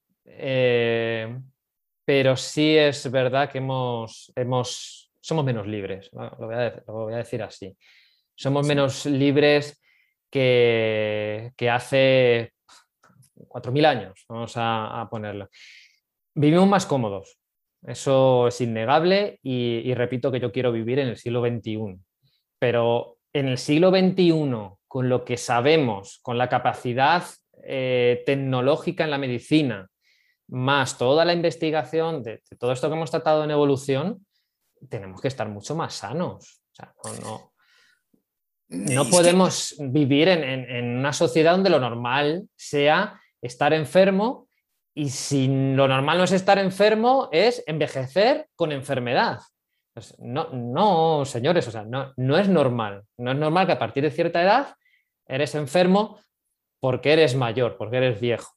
pero 2.05 2.35
sí 2.35 2.75
es 2.75 3.09
verdad 3.09 3.49
que 3.49 3.59
hemos, 3.59 4.31
hemos, 4.35 5.02
somos 5.23 5.45
menos 5.45 5.65
libres, 5.65 6.09
lo, 6.11 6.35
voy 6.85 7.13
a, 7.13 7.17
decir 7.17 7.41
así. 7.41 7.77
Somos 8.35 8.67
menos 8.67 9.05
libres 9.05 9.81
que, 10.29 11.53
que, 11.55 11.69
hace 11.69 12.51
4.000 13.35 13.85
años, 13.85 14.25
vamos 14.27 14.53
a, 14.57 15.07
ponerlo. 15.09 15.49
Vivimos 16.35 16.67
más 16.67 16.85
cómodos, 16.85 17.37
eso 17.87 18.49
es 18.49 18.59
innegable 18.59 19.39
y, 19.41 19.93
repito 19.93 20.29
que 20.29 20.41
yo 20.41 20.51
quiero 20.51 20.73
vivir 20.73 20.99
en 20.99 21.07
el 21.07 21.17
siglo 21.17 21.41
XXI. 21.41 21.99
Pero 22.59 23.17
en 23.31 23.47
el 23.47 23.57
siglo 23.57 23.91
XXI, 23.91 24.75
con 24.89 25.07
lo 25.07 25.23
que 25.23 25.37
sabemos, 25.37 26.19
con 26.21 26.37
la 26.37 26.49
capacidad 26.49 27.23
eh, 27.63 28.23
tecnológica 28.25 29.05
en 29.05 29.11
la 29.11 29.17
medicina, 29.17 29.87
más 30.49 30.97
toda 30.97 31.23
la 31.23 31.33
investigación 31.33 32.23
de, 32.23 32.41
todo 32.59 32.73
esto 32.73 32.89
que 32.89 32.95
hemos 32.95 33.11
tratado 33.11 33.45
en 33.45 33.51
evolución, 33.51 34.25
tenemos 34.89 35.21
que 35.21 35.27
estar 35.27 35.47
mucho 35.47 35.75
más 35.75 35.93
sanos. 35.93 36.61
no, 38.69 39.05
podemos 39.09 39.75
vivir 39.79 40.29
en, 40.29 40.97
una 40.97 41.13
sociedad 41.13 41.53
donde 41.53 41.69
lo 41.69 41.79
normal 41.79 42.47
sea 42.55 43.19
estar 43.41 43.73
enfermo 43.73 44.47
y 44.95 45.09
si 45.09 45.47
lo 45.47 45.87
normal 45.87 46.19
no 46.19 46.23
es 46.23 46.31
estar 46.31 46.59
enfermo, 46.59 47.29
es 47.31 47.63
envejecer 47.67 48.47
con 48.55 48.71
enfermedad. 48.71 49.39
Pues 49.93 50.15
no, 50.19 50.49
no, 50.49 51.25
señores, 51.25 51.67
o 51.67 51.71
sea, 51.71 51.83
no, 51.83 52.13
no 52.17 52.37
es 52.37 52.47
normal. 52.47 53.03
No 53.17 53.31
es 53.31 53.37
normal 53.37 53.65
que 53.65 53.73
a 53.73 53.79
partir 53.79 54.03
de 54.03 54.11
cierta 54.11 54.41
edad 54.41 54.75
eres 55.27 55.55
enfermo 55.55 56.19
porque 56.79 57.13
eres 57.13 57.35
mayor, 57.35 57.77
porque 57.77 57.97
eres 57.97 58.19
viejo. 58.19 58.51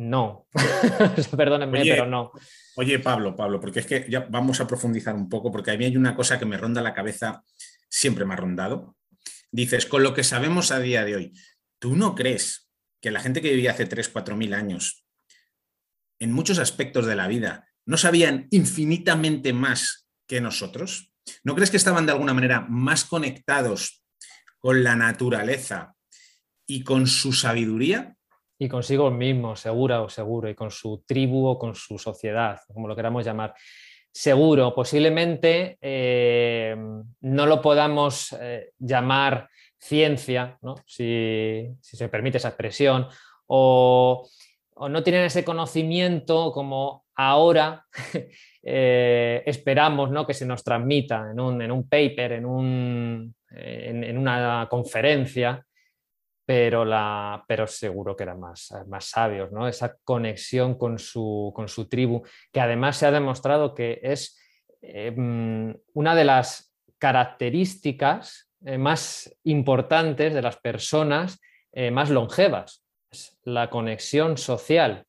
No, 0.00 0.48
perdónenme, 1.36 1.82
pero 1.82 2.06
no. 2.06 2.32
Oye, 2.76 3.00
Pablo, 3.00 3.36
Pablo, 3.36 3.60
porque 3.60 3.80
es 3.80 3.86
que 3.86 4.06
ya 4.08 4.20
vamos 4.30 4.58
a 4.58 4.66
profundizar 4.66 5.14
un 5.14 5.28
poco, 5.28 5.52
porque 5.52 5.72
a 5.72 5.76
mí 5.76 5.84
hay 5.84 5.94
una 5.94 6.16
cosa 6.16 6.38
que 6.38 6.46
me 6.46 6.56
ronda 6.56 6.80
la 6.80 6.94
cabeza, 6.94 7.44
siempre 7.86 8.24
me 8.24 8.32
ha 8.32 8.38
rondado. 8.38 8.96
Dices, 9.52 9.84
con 9.84 10.02
lo 10.02 10.14
que 10.14 10.24
sabemos 10.24 10.70
a 10.70 10.80
día 10.80 11.04
de 11.04 11.16
hoy, 11.16 11.32
¿tú 11.78 11.96
no 11.96 12.14
crees 12.14 12.70
que 13.02 13.10
la 13.10 13.20
gente 13.20 13.42
que 13.42 13.50
vivía 13.50 13.72
hace 13.72 13.84
3, 13.84 14.08
4 14.08 14.36
mil 14.36 14.54
años, 14.54 15.04
en 16.18 16.32
muchos 16.32 16.58
aspectos 16.58 17.04
de 17.04 17.16
la 17.16 17.28
vida, 17.28 17.68
no 17.84 17.98
sabían 17.98 18.48
infinitamente 18.50 19.52
más 19.52 20.08
que 20.26 20.40
nosotros? 20.40 21.12
¿No 21.44 21.54
crees 21.54 21.70
que 21.70 21.76
estaban 21.76 22.06
de 22.06 22.12
alguna 22.12 22.32
manera 22.32 22.62
más 22.62 23.04
conectados 23.04 24.02
con 24.60 24.82
la 24.82 24.96
naturaleza 24.96 25.94
y 26.66 26.84
con 26.84 27.06
su 27.06 27.34
sabiduría? 27.34 28.16
Y 28.62 28.68
consigo 28.68 29.10
mismo, 29.10 29.56
segura 29.56 30.02
o 30.02 30.10
seguro, 30.10 30.46
y 30.50 30.54
con 30.54 30.70
su 30.70 31.02
tribu 31.06 31.46
o 31.46 31.58
con 31.58 31.74
su 31.74 31.98
sociedad, 31.98 32.60
como 32.70 32.88
lo 32.88 32.94
queramos 32.94 33.24
llamar. 33.24 33.54
Seguro, 34.12 34.74
posiblemente 34.74 35.78
eh, 35.80 36.76
no 37.22 37.46
lo 37.46 37.62
podamos 37.62 38.36
eh, 38.38 38.72
llamar 38.78 39.48
ciencia, 39.78 40.58
Si, 40.84 41.70
se 41.80 42.08
permite 42.10 42.36
esa 42.36 42.48
expresión, 42.48 43.06
o, 43.46 44.28
no 44.90 45.02
tienen 45.02 45.24
ese 45.24 45.42
conocimiento 45.42 46.52
como 46.52 47.06
ahora 47.14 47.86
eh, 48.62 49.42
esperamos 49.46 50.10
¿no? 50.10 50.26
que 50.26 50.34
se 50.34 50.44
nos 50.44 50.62
transmita 50.62 51.30
en 51.30 51.40
un, 51.40 51.88
paper, 51.88 52.32
en, 52.32 52.44
un, 52.44 53.34
en, 53.52 54.18
una 54.18 54.66
conferencia, 54.68 55.64
pero, 56.50 56.84
la, 56.84 57.44
pero 57.46 57.68
seguro 57.68 58.16
que 58.16 58.24
eran 58.24 58.40
más, 58.40 58.74
más 58.88 59.04
sabios, 59.04 59.52
¿no? 59.52 59.68
esa 59.68 59.96
conexión 60.02 60.74
con 60.76 60.98
su, 60.98 61.52
con 61.54 61.68
su 61.68 61.88
tribu, 61.88 62.24
que 62.52 62.58
además 62.58 62.96
se 62.96 63.06
ha 63.06 63.12
demostrado 63.12 63.72
que 63.72 64.00
es 64.02 64.36
eh, 64.82 65.12
mm, 65.16 65.70
una 65.94 66.16
de 66.16 66.24
las 66.24 66.74
características 66.98 68.50
eh, 68.64 68.78
más 68.78 69.32
importantes 69.44 70.34
de 70.34 70.42
las 70.42 70.56
personas 70.56 71.40
eh, 71.70 71.92
más 71.92 72.10
longevas, 72.10 72.84
la 73.44 73.70
conexión 73.70 74.36
social. 74.36 75.04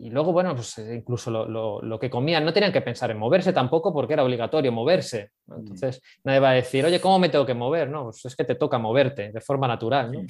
Y 0.00 0.10
luego, 0.10 0.32
bueno, 0.32 0.54
pues 0.54 0.78
eh, 0.78 0.96
incluso 0.96 1.30
lo, 1.30 1.98
que 1.98 2.10
comían, 2.10 2.44
no 2.44 2.52
tenían 2.52 2.72
que 2.72 2.80
pensar 2.80 3.10
en 3.10 3.18
moverse 3.18 3.52
tampoco 3.52 3.92
porque 3.92 4.14
era 4.14 4.24
obligatorio 4.24 4.72
moverse. 4.72 5.32
Mm. 5.46 5.54
Entonces, 5.58 6.00
nadie 6.24 6.40
va 6.40 6.50
a 6.50 6.54
decir, 6.54 6.84
oye, 6.84 7.00
¿cómo 7.00 7.18
me 7.18 7.28
tengo 7.28 7.46
que 7.46 7.54
mover? 7.54 7.90
No, 7.90 8.04
pues 8.04 8.24
es 8.24 8.36
que 8.36 8.44
te 8.44 8.54
toca 8.54 8.78
moverte 8.78 9.32
de 9.32 9.40
forma 9.40 9.66
natural. 9.68 10.26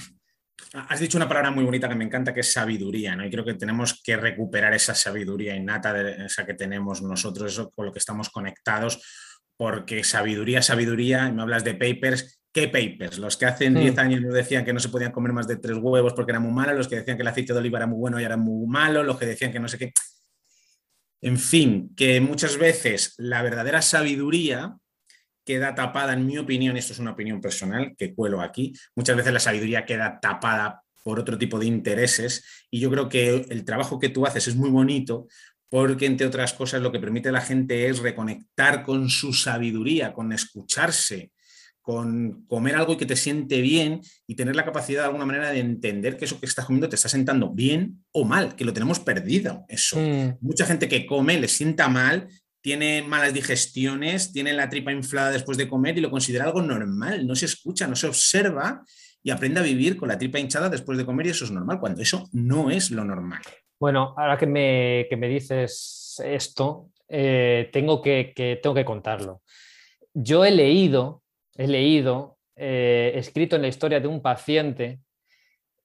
Has 0.72 1.00
dicho 1.00 1.16
una 1.18 1.28
palabra 1.28 1.50
muy 1.50 1.64
bonita 1.64 1.88
que 1.88 1.94
me 1.94 2.04
encanta, 2.04 2.34
que 2.34 2.40
es 2.40 2.52
sabiduría, 2.52 3.14
¿no? 3.14 3.24
Y 3.24 3.30
creo 3.30 3.44
que 3.44 3.54
tenemos 3.54 4.02
que 4.02 4.16
recuperar 4.16 4.74
esa 4.74 4.94
sabiduría 4.94 5.54
innata, 5.54 5.92
de 5.92 6.26
esa 6.26 6.44
que 6.44 6.54
tenemos 6.54 7.00
nosotros, 7.00 7.52
eso 7.52 7.70
con 7.70 7.86
lo 7.86 7.92
que 7.92 8.00
estamos 8.00 8.28
conectados 8.28 9.00
porque 9.58 10.04
sabiduría, 10.04 10.62
sabiduría, 10.62 11.30
me 11.32 11.42
hablas 11.42 11.64
de 11.64 11.74
papers, 11.74 12.37
¿qué 12.52 12.68
papers? 12.68 13.18
Los 13.18 13.36
que 13.36 13.46
hace 13.46 13.70
10 13.70 13.94
hmm. 13.94 13.98
años 13.98 14.20
nos 14.22 14.34
decían 14.34 14.64
que 14.64 14.72
no 14.72 14.80
se 14.80 14.88
podían 14.88 15.12
comer 15.12 15.32
más 15.32 15.46
de 15.46 15.56
tres 15.56 15.76
huevos 15.80 16.12
porque 16.14 16.32
era 16.32 16.40
muy 16.40 16.52
malo, 16.52 16.74
los 16.74 16.88
que 16.88 16.96
decían 16.96 17.16
que 17.16 17.22
el 17.22 17.28
aceite 17.28 17.52
de 17.52 17.58
oliva 17.58 17.78
era 17.78 17.86
muy 17.86 17.98
bueno 17.98 18.20
y 18.20 18.24
era 18.24 18.36
muy 18.36 18.66
malo, 18.66 19.02
los 19.02 19.18
que 19.18 19.26
decían 19.26 19.52
que 19.52 19.60
no 19.60 19.68
sé 19.68 19.78
qué. 19.78 19.92
En 21.20 21.38
fin, 21.38 21.94
que 21.96 22.20
muchas 22.20 22.56
veces 22.56 23.14
la 23.18 23.42
verdadera 23.42 23.82
sabiduría 23.82 24.76
queda 25.44 25.74
tapada, 25.74 26.12
en 26.12 26.26
mi 26.26 26.38
opinión, 26.38 26.76
esto 26.76 26.92
es 26.92 26.98
una 26.98 27.12
opinión 27.12 27.40
personal 27.40 27.94
que 27.96 28.14
cuelo 28.14 28.40
aquí, 28.40 28.74
muchas 28.94 29.16
veces 29.16 29.32
la 29.32 29.40
sabiduría 29.40 29.86
queda 29.86 30.20
tapada 30.20 30.82
por 31.02 31.18
otro 31.18 31.38
tipo 31.38 31.58
de 31.58 31.66
intereses 31.66 32.66
y 32.70 32.80
yo 32.80 32.90
creo 32.90 33.08
que 33.08 33.46
el 33.48 33.64
trabajo 33.64 33.98
que 33.98 34.10
tú 34.10 34.26
haces 34.26 34.46
es 34.48 34.56
muy 34.56 34.68
bonito 34.68 35.26
porque 35.70 36.06
entre 36.06 36.26
otras 36.26 36.52
cosas 36.52 36.82
lo 36.82 36.92
que 36.92 37.00
permite 37.00 37.30
a 37.30 37.32
la 37.32 37.40
gente 37.40 37.88
es 37.88 38.00
reconectar 38.00 38.82
con 38.82 39.08
su 39.08 39.32
sabiduría, 39.32 40.12
con 40.12 40.32
escucharse, 40.32 41.32
con 41.88 42.44
comer 42.48 42.76
algo 42.76 42.92
y 42.92 42.96
que 42.98 43.06
te 43.06 43.16
siente 43.16 43.62
bien 43.62 44.02
y 44.26 44.34
tener 44.34 44.54
la 44.54 44.66
capacidad 44.66 45.00
de 45.00 45.06
alguna 45.06 45.24
manera 45.24 45.50
de 45.50 45.60
entender 45.60 46.18
que 46.18 46.26
eso 46.26 46.38
que 46.38 46.44
estás 46.44 46.66
comiendo 46.66 46.90
te 46.90 46.96
está 46.96 47.08
sentando 47.08 47.48
bien 47.48 48.04
o 48.12 48.26
mal, 48.26 48.56
que 48.56 48.66
lo 48.66 48.74
tenemos 48.74 49.00
perdido. 49.00 49.64
Eso. 49.68 49.98
Mm. 49.98 50.36
Mucha 50.42 50.66
gente 50.66 50.86
que 50.86 51.06
come 51.06 51.40
le 51.40 51.48
sienta 51.48 51.88
mal, 51.88 52.28
tiene 52.60 53.00
malas 53.00 53.32
digestiones, 53.32 54.34
tiene 54.34 54.52
la 54.52 54.68
tripa 54.68 54.92
inflada 54.92 55.30
después 55.30 55.56
de 55.56 55.66
comer 55.66 55.96
y 55.96 56.02
lo 56.02 56.10
considera 56.10 56.44
algo 56.44 56.60
normal, 56.60 57.26
no 57.26 57.34
se 57.34 57.46
escucha, 57.46 57.86
no 57.86 57.96
se 57.96 58.06
observa 58.06 58.84
y 59.22 59.30
aprende 59.30 59.60
a 59.60 59.62
vivir 59.62 59.96
con 59.96 60.10
la 60.10 60.18
tripa 60.18 60.38
hinchada 60.38 60.68
después 60.68 60.98
de 60.98 61.06
comer 61.06 61.28
y 61.28 61.30
eso 61.30 61.46
es 61.46 61.50
normal, 61.50 61.80
cuando 61.80 62.02
eso 62.02 62.28
no 62.32 62.70
es 62.70 62.90
lo 62.90 63.02
normal. 63.02 63.40
Bueno, 63.80 64.12
ahora 64.14 64.36
que 64.36 64.46
me, 64.46 65.28
dices 65.28 66.20
esto, 66.22 66.90
eh, 67.08 67.70
tengo, 67.72 68.02
que, 68.02 68.34
tengo 68.62 68.74
que 68.74 68.84
contarlo. 68.84 69.40
Yo 70.12 70.44
he 70.44 70.50
leído, 70.50 71.22
he 71.58 71.66
leído, 71.66 72.38
eh, 72.56 73.12
escrito 73.14 73.56
en 73.56 73.62
la 73.62 73.68
historia 73.68 74.00
de 74.00 74.08
un 74.08 74.22
paciente, 74.22 75.00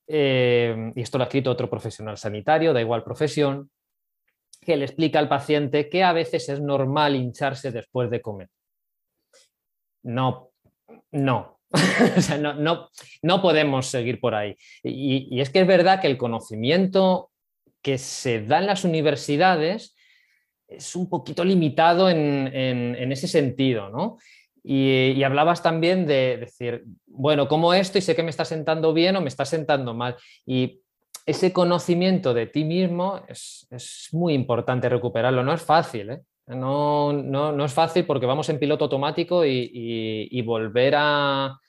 eh, 0.08 0.92
y 0.96 1.02
esto 1.02 1.18
lo 1.18 1.26
ha 1.26 1.28
escrito 1.28 1.52
otro 1.52 1.70
profesional 1.70 2.18
sanitario, 2.18 2.72
da 2.72 2.80
igual 2.80 3.04
profesión, 3.04 3.70
que 4.62 4.78
le 4.78 4.86
explica 4.86 5.20
al 5.20 5.28
paciente 5.28 5.90
que 5.90 6.04
a 6.04 6.14
veces 6.14 6.48
es 6.48 6.62
normal 6.62 7.16
hincharse 7.16 7.72
después 7.72 8.10
de 8.10 8.22
comer. 8.22 8.50
No, 10.04 10.52
no, 11.12 11.60
no, 12.40 12.90
no, 13.22 13.42
podemos 13.42 13.88
seguir 13.88 14.22
por 14.22 14.36
ahí. 14.36 14.56
y, 14.84 15.42
es 15.42 15.50
que 15.50 15.62
es 15.62 15.68
verdad 15.68 16.00
que 16.00 16.08
el 16.08 16.18
conocimiento 16.18 17.32
que 17.82 17.98
se 17.98 18.46
da 18.46 18.60
en 18.60 18.68
las 18.68 18.86
universidades 18.86 19.96
es 20.68 20.96
un 20.96 21.10
poquito 21.10 21.44
limitado 21.44 22.10
en, 22.10 23.12
ese 23.12 23.28
sentido, 23.28 23.90
¿no? 23.90 24.18
Y, 24.64 25.22
hablabas 25.24 25.62
también 25.62 26.06
de 26.06 26.38
decir, 26.38 26.86
bueno, 27.06 27.48
¿cómo 27.48 27.74
esto? 27.74 27.98
Y 27.98 28.02
sé 28.02 28.16
que 28.16 28.24
me 28.24 28.30
está 28.30 28.46
sentando 28.46 28.94
bien 28.94 29.16
o 29.16 29.22
me 29.22 29.28
está 29.28 29.44
sentando 29.46 29.94
mal. 29.94 30.16
Y 30.46 30.82
ese 31.26 31.52
conocimiento 31.52 32.34
de 32.34 32.48
ti 32.48 32.64
mismo 32.64 33.22
es, 33.28 33.68
muy 34.14 34.34
importante 34.34 34.88
recuperarlo. 34.88 35.44
No 35.44 35.54
es 35.54 35.62
fácil, 35.62 36.10
¿eh? 36.12 36.22
No, 36.48 37.66
es 37.66 37.74
fácil 37.74 38.06
porque 38.06 38.26
vamos 38.26 38.50
en 38.50 38.60
piloto 38.60 38.86
automático 38.86 39.46
y, 39.46 40.42
volver 40.46 40.96
a, 40.98 41.60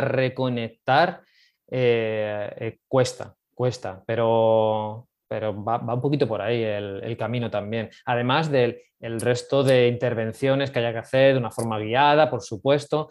reconectar 0.00 1.22
eh, 1.70 2.52
eh, 2.58 2.78
cuesta, 2.88 3.34
cuesta, 3.54 4.02
pero, 4.06 5.08
pero 5.34 5.64
va, 5.64 5.80
un 5.92 6.00
poquito 6.00 6.28
por 6.28 6.40
ahí 6.40 6.62
el, 6.62 7.16
camino 7.16 7.50
también. 7.50 7.90
Además 8.04 8.52
del 8.52 8.78
resto 9.00 9.64
de 9.64 9.88
intervenciones 9.88 10.70
que 10.70 10.78
haya 10.78 10.92
que 10.92 11.00
hacer 11.00 11.32
de 11.32 11.40
una 11.40 11.50
forma 11.50 11.80
guiada, 11.80 12.30
por 12.30 12.40
supuesto, 12.40 13.10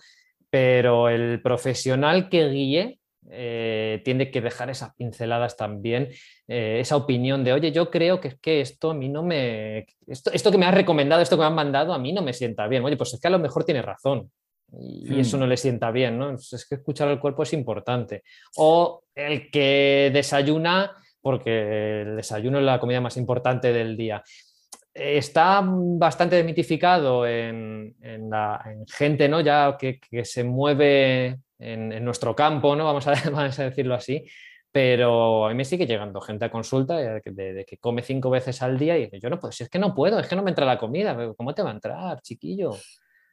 pero 0.49 1.09
el 1.09 1.41
profesional 1.41 2.29
que 2.29 2.47
guíe 2.47 2.99
eh, 3.29 4.01
tiene 4.05 4.31
que 4.31 4.39
dejar 4.39 4.69
esas 4.69 4.95
pinceladas 4.95 5.57
también, 5.57 6.11
eh, 6.47 6.77
esa 6.79 6.95
opinión 6.95 7.43
de, 7.43 7.51
oye, 7.51 7.73
yo 7.73 7.91
creo 7.91 8.21
que, 8.21 8.37
que 8.41 8.61
esto 8.61 8.91
a 8.91 8.93
mí 8.93 9.09
no 9.09 9.21
me... 9.21 9.85
Esto, 10.07 10.31
esto, 10.31 10.49
que 10.49 10.57
me 10.57 10.65
has 10.65 10.73
recomendado, 10.73 11.21
esto 11.21 11.35
que 11.35 11.41
me 11.41 11.47
han 11.47 11.55
mandado, 11.55 11.93
a 11.93 11.99
mí 11.99 12.13
no 12.13 12.21
me 12.21 12.31
sienta 12.31 12.67
bien. 12.69 12.85
Oye, 12.85 12.95
pues 12.95 13.13
es 13.13 13.19
que 13.19 13.27
a 13.27 13.31
lo 13.31 13.39
mejor 13.39 13.65
tiene 13.65 13.81
razón. 13.81 14.31
Y, 14.79 15.19
eso 15.19 15.35
hmm. 15.35 15.41
no 15.41 15.47
le 15.47 15.57
sienta 15.57 15.91
bien, 15.91 16.17
¿no? 16.17 16.33
Es 16.35 16.65
que 16.69 16.75
escuchar 16.75 17.09
al 17.09 17.19
cuerpo 17.19 17.43
es 17.43 17.51
importante. 17.51 18.23
O 18.55 19.03
el 19.13 19.51
que 19.51 20.09
desayuna 20.13 21.02
porque 21.23 22.01
el 22.01 22.17
desayuno 22.17 22.59
es 22.59 22.65
la 22.65 22.79
comida 22.79 23.01
más 23.01 23.15
importante 23.15 23.71
del 23.71 23.95
día. 23.95 24.21
Está 24.93 25.63
bastante 25.63 26.35
demitificado 26.35 27.25
en, 27.25 27.95
gente 28.87 29.29
¿no? 29.29 29.39
ya 29.41 29.77
que, 29.79 29.99
se 30.25 30.43
mueve 30.43 31.39
en, 31.57 32.03
nuestro 32.03 32.35
campo, 32.35 32.75
¿no? 32.75 32.83
Vamos 32.83 33.07
a, 33.07 33.13
vamos 33.31 33.57
a, 33.57 33.63
decirlo 33.63 33.95
así. 33.95 34.25
Pero 34.69 35.45
a 35.45 35.49
mí 35.49 35.55
me 35.55 35.65
sigue 35.65 35.87
llegando 35.87 36.19
gente 36.19 36.45
a 36.45 36.51
consulta 36.51 36.97
de, 36.97 37.65
que 37.65 37.77
come 37.77 38.01
cinco 38.01 38.29
veces 38.29 38.61
al 38.61 38.77
día 38.77 38.97
y 38.97 39.09
yo 39.19 39.29
no 39.29 39.39
puedo, 39.39 39.51
si 39.51 39.63
es 39.63 39.69
que 39.69 39.79
no 39.79 39.95
puedo, 39.95 40.19
es 40.19 40.27
que 40.27 40.35
no 40.35 40.43
me 40.43 40.49
entra 40.49 40.65
la 40.65 40.77
comida. 40.77 41.15
¿Cómo 41.37 41.53
te 41.53 41.61
va 41.61 41.69
a 41.69 41.73
entrar, 41.73 42.21
chiquillo? 42.21 42.75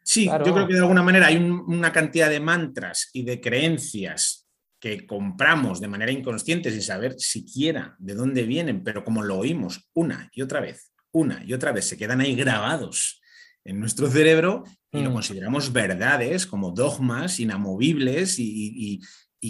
Sí, 0.03 0.27
yo 0.27 0.55
creo 0.55 0.67
que 0.67 0.75
de 0.75 0.81
alguna 0.81 1.03
manera 1.03 1.27
hay 1.27 1.37
una 1.37 1.93
cantidad 1.93 2.31
de 2.31 2.41
mantras 2.41 3.11
y 3.13 3.25
de 3.25 3.41
creencias 3.41 4.40
que 4.81 5.07
compramos 5.07 5.81
de 5.81 5.89
manera 5.89 6.11
inconsciente 6.11 6.71
sin 6.71 6.83
saber 6.83 7.15
siquiera 7.19 7.97
de 7.99 8.15
dónde 8.15 8.45
vienen, 8.45 8.83
pero 8.83 9.05
como 9.05 9.23
lo 9.23 9.39
oímos 9.39 9.91
una 9.93 10.31
y 10.33 10.41
otra 10.41 10.61
vez, 10.61 10.91
una 11.13 11.45
y 11.45 11.53
otra 11.53 11.73
vez, 11.73 11.85
se 11.85 11.99
quedan 11.99 12.21
ahí 12.21 12.35
grabados 12.35 13.21
en 13.65 13.79
nuestro 13.79 14.11
cerebro 14.11 14.65
y 14.91 15.03
lo 15.03 15.11
mm. 15.11 15.13
consideramos 15.13 15.73
verdades 15.73 16.47
como 16.47 16.71
dogmas 16.71 17.39
inamovibles 17.41 18.37
y, 18.39 19.01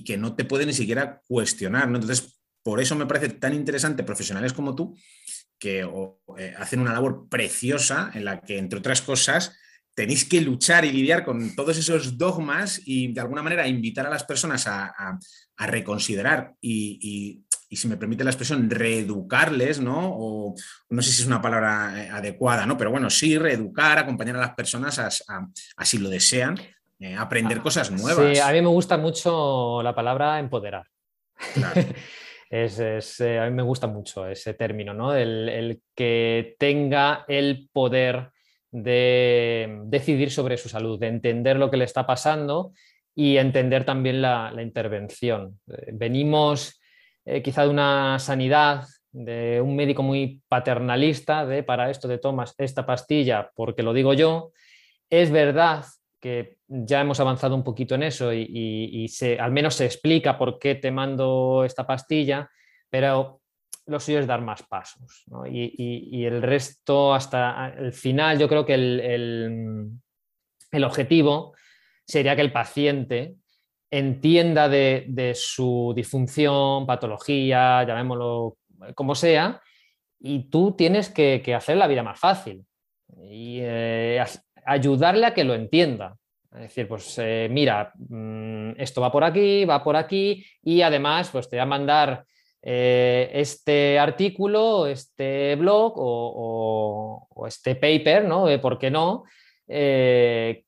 que 0.05 0.17
no 0.17 0.35
te 0.35 0.45
pueden 0.45 0.69
ni 0.69 0.75
siquiera 0.75 1.21
cuestionar. 1.27 1.85
Entonces, 1.85 2.41
por 2.63 2.81
eso 2.81 2.97
me 2.97 3.07
parece 3.07 3.31
tan 3.31 3.55
interesante 3.55 4.05
profesionales 4.05 4.53
como 4.53 4.75
tú 4.75 4.97
que 5.59 5.87
eh, 6.39 6.55
hacen 6.59 6.81
una 6.81 6.93
labor 6.93 7.29
preciosa 7.29 8.11
en 8.15 8.25
la 8.25 8.41
que, 8.41 8.59
entre 8.59 8.79
otras 8.79 9.03
cosas, 9.03 9.57
tenéis 10.01 10.25
que 10.25 10.41
luchar 10.41 10.87
y 10.87 10.93
lidiar 10.93 11.27
con 11.27 11.55
todos 11.55 11.77
esos 11.77 12.17
dogmas 12.17 12.81
y 12.87 13.13
de 13.13 13.21
alguna 13.21 13.43
manera 13.43 13.69
invitar 13.69 14.07
a 14.07 14.11
las 14.11 14.25
personas 14.25 14.67
a, 14.67 15.19
reconsiderar 15.59 16.55
y, 16.59 17.45
si 17.71 17.87
me 17.87 17.99
permite 17.99 18.25
la 18.25 18.31
expresión, 18.31 18.71
reeducarles, 18.71 19.79
¿no? 19.79 20.11
O 20.17 20.55
no 20.89 21.03
sé 21.03 21.13
si 21.13 21.21
es 21.21 21.27
una 21.27 21.43
palabra 21.43 22.03
eh, 22.03 22.09
adecuada, 22.09 22.65
¿no? 22.65 22.79
Pero 22.79 22.91
bueno, 22.91 23.11
sí, 23.11 23.37
reeducar, 23.37 23.99
acompañar 23.99 24.37
a 24.37 24.41
las 24.41 24.55
personas 24.55 24.99
a, 24.99 25.85
si 25.85 25.99
lo 25.99 26.09
desean, 26.09 26.59
eh, 26.99 27.15
aprender 27.15 27.59
ah, 27.59 27.63
cosas 27.63 27.91
nuevas. 27.91 28.39
Sí, 28.39 28.41
a 28.41 28.51
mí 28.53 28.63
me 28.63 28.69
gusta 28.69 28.97
mucho 28.97 29.83
la 29.83 29.95
palabra 29.95 30.39
empoderar. 30.39 30.87
es, 32.51 33.21
eh, 33.21 33.39
a 33.39 33.45
mí 33.45 33.51
me 33.51 33.63
gusta 33.63 33.87
mucho 33.87 34.27
ese 34.27 34.55
término, 34.55 34.95
¿no? 34.95 35.15
el 35.15 35.83
que 35.95 36.57
tenga 36.59 37.27
el 37.29 37.69
poder 37.71 38.33
de 38.71 39.81
decidir 39.85 40.31
sobre 40.31 40.57
su 40.57 40.69
salud, 40.69 40.99
de 40.99 41.09
entender 41.09 41.57
lo 41.57 41.71
que 41.71 41.77
le 41.77 41.85
está 41.85 42.07
pasando 42.07 42.73
y 43.15 43.37
entender 43.37 43.85
también 43.85 44.23
la, 44.23 44.53
intervención. 44.61 45.61
Eh, 45.67 45.91
venimos 45.93 46.81
eh, 47.25 47.43
quizá 47.43 47.65
de 47.65 47.71
una 47.71 48.19
sanidad, 48.19 48.85
de 49.13 49.61
un 49.61 49.75
médico 49.75 50.03
muy 50.03 50.41
paternalista, 50.49 51.45
de 51.45 51.63
para 51.63 51.91
esto 51.91 52.07
de 52.07 52.19
tomas 52.19 52.55
esta 52.59 52.87
pastilla 52.87 53.51
porque 53.55 53.83
lo 53.83 53.93
digo 53.93 54.15
yo. 54.15 54.53
Es 55.09 55.31
verdad 55.31 55.85
que 56.21 56.59
ya 56.69 57.01
hemos 57.01 57.19
avanzado 57.19 57.55
un 57.55 57.65
poquito 57.65 57.95
en 57.95 58.05
eso 58.05 58.33
y, 58.33 59.09
se, 59.09 59.41
al 59.41 59.51
menos 59.53 59.75
se 59.75 59.87
explica 59.87 60.39
por 60.39 60.59
qué 60.59 60.75
te 60.77 60.91
mando 60.91 61.65
esta 61.65 61.87
pastilla, 61.87 62.49
pero 62.91 63.40
lo 63.87 64.01
suyo 64.01 64.21
es 64.21 64.27
dar 64.27 64.41
más 64.41 64.63
pasos. 64.63 65.25
Y, 65.51 66.25
el 66.25 66.43
resto, 66.43 67.15
hasta 67.15 67.75
el 67.77 67.93
final, 67.93 68.39
yo 68.39 68.49
creo 68.49 68.65
que 68.65 68.75
el, 68.75 70.85
objetivo 70.85 71.55
sería 72.07 72.37
que 72.37 72.43
el 72.43 72.53
paciente 72.53 73.35
entienda 73.91 74.69
de, 74.69 75.33
su 75.35 75.93
disfunción, 75.95 76.87
patología, 76.87 77.85
llamémoslo 77.85 78.57
como 78.95 79.15
sea, 79.15 79.61
y 80.21 80.51
tú 80.51 80.73
tienes 80.73 81.11
que, 81.11 81.43
hacer 81.55 81.77
la 81.77 81.87
vida 81.87 82.03
más 82.03 82.19
fácil 82.19 82.65
y 83.29 83.59
eh, 83.61 84.23
ayudarle 84.65 85.27
a 85.27 85.35
que 85.35 85.45
lo 85.45 85.55
entienda. 85.55 86.17
Es 86.53 86.61
decir, 86.61 86.89
pues 86.89 87.17
eh, 87.19 87.49
mira, 87.51 87.93
mm, 87.97 88.73
esto 88.77 89.01
va 89.01 89.13
por 89.13 89.23
aquí, 89.23 89.65
va 89.65 89.85
por 89.85 89.97
aquí 89.97 90.45
y 90.63 90.83
además 90.83 91.31
pues 91.31 91.49
te 91.49 91.57
voy 91.57 91.63
a 91.63 91.67
mandar 91.67 92.25
eh, 92.63 93.31
este 93.33 93.99
artículo, 93.99 94.87
este 94.87 95.57
blog 95.57 95.95
o, 95.97 97.47
este 97.47 97.75
paper, 97.75 98.25
¿no? 98.25 98.47
¿Por 98.61 98.79
qué 98.79 98.91
no? 98.91 99.25
Eh, 99.67 100.65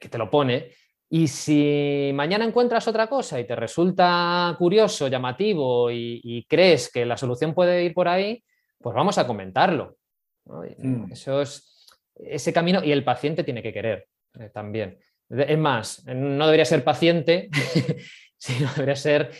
que 0.00 0.08
te 0.08 0.18
lo 0.18 0.30
pone. 0.30 0.70
Y 1.08 1.28
si 1.28 2.10
mañana 2.14 2.44
encuentras 2.44 2.86
otra 2.88 3.08
cosa 3.08 3.40
y 3.40 3.44
te 3.44 3.56
resulta 3.56 4.54
curioso, 4.58 5.08
llamativo 5.08 5.90
y, 5.90 6.46
crees 6.48 6.90
que 6.90 7.04
la 7.04 7.16
solución 7.16 7.54
puede 7.54 7.84
ir 7.84 7.94
por 7.94 8.08
ahí, 8.08 8.42
pues 8.78 8.94
vamos 8.94 9.18
a 9.18 9.26
comentarlo. 9.26 9.96
Mm. 10.44 11.12
Eso 11.12 11.42
es 11.42 11.86
ese 12.14 12.52
camino 12.52 12.82
y 12.82 12.92
el 12.92 13.04
paciente 13.04 13.44
tiene 13.44 13.62
que 13.62 13.72
querer 13.72 14.06
eh, 14.38 14.50
también. 14.52 14.98
Es 15.28 15.58
más, 15.58 16.04
no 16.06 16.46
debería 16.46 16.64
ser 16.64 16.84
paciente, 16.84 17.50
sino 18.38 18.70
debería 18.74 18.94
ser 18.94 19.32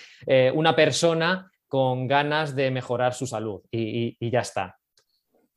una 0.55 0.74
persona 0.74 1.49
con 1.69 2.07
ganas 2.07 2.55
de 2.55 2.71
mejorar 2.71 3.14
su 3.14 3.27
salud 3.27 3.62
y, 3.71 4.17
ya 4.31 4.41
está. 4.41 4.77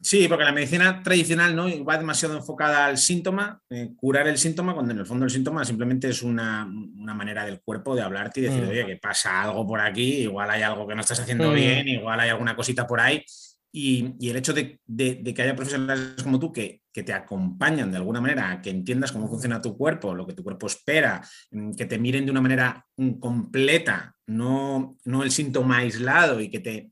Sí, 0.02 0.30
porque 0.30 0.46
la 0.46 0.54
medicina 0.54 1.04
tradicional 1.04 1.54
¿no? 1.54 1.84
va 1.84 1.98
demasiado 1.98 2.38
enfocada 2.38 2.86
al 2.86 2.98
síntoma, 2.98 3.62
eh, 3.70 3.90
curar 3.98 4.30
el 4.30 4.38
síntoma, 4.38 4.74
cuando 4.74 4.94
en 4.94 5.00
el 5.00 5.06
fondo 5.06 5.26
el 5.26 5.32
síntoma 5.32 5.66
simplemente 5.66 6.08
es 6.08 6.24
una, 6.24 6.66
manera 6.66 7.46
del 7.46 7.60
cuerpo 7.60 7.96
de 7.96 8.02
hablarte 8.02 8.40
y 8.40 8.44
decir, 8.44 8.64
mm. 8.64 8.70
oye, 8.70 8.86
que 8.86 8.96
pasa 8.96 9.42
algo 9.42 9.68
por 9.68 9.82
aquí, 9.82 10.22
igual 10.22 10.50
hay 10.52 10.62
algo 10.62 10.88
que 10.88 10.96
no 10.96 11.02
estás 11.02 11.20
haciendo 11.20 11.52
mm. 11.52 11.56
bien, 11.56 11.88
igual 11.90 12.18
hay 12.18 12.30
alguna 12.30 12.56
cosita 12.56 12.88
por 12.88 13.02
ahí. 13.02 13.24
Y, 13.72 14.30
el 14.30 14.36
hecho 14.36 14.54
de, 14.54 14.80
que 14.88 15.42
haya 15.42 15.56
profesionales 15.56 16.24
como 16.24 16.40
tú 16.40 16.52
que, 16.52 16.82
te 16.92 17.14
acompañan 17.14 17.92
de 17.92 17.96
alguna 17.96 18.20
manera 18.20 18.52
a 18.52 18.62
que 18.62 18.70
entiendas 18.70 19.14
cómo 19.14 19.30
funciona 19.30 19.62
tu 19.62 19.78
cuerpo, 19.78 20.14
lo 20.14 20.28
que 20.28 20.34
tu 20.34 20.44
cuerpo 20.44 20.68
espera, 20.68 21.26
mm, 21.50 21.72
que 21.72 21.86
te 21.86 21.98
miren 21.98 22.26
de 22.26 22.32
una 22.32 22.42
manera 22.42 22.86
mm, 22.98 23.20
completa, 23.20 24.18
no, 24.28 24.98
no 25.06 25.24
el 25.24 25.32
síntoma 25.32 25.78
aislado 25.78 26.42
y 26.42 26.50
que, 26.50 26.60
te, 26.60 26.92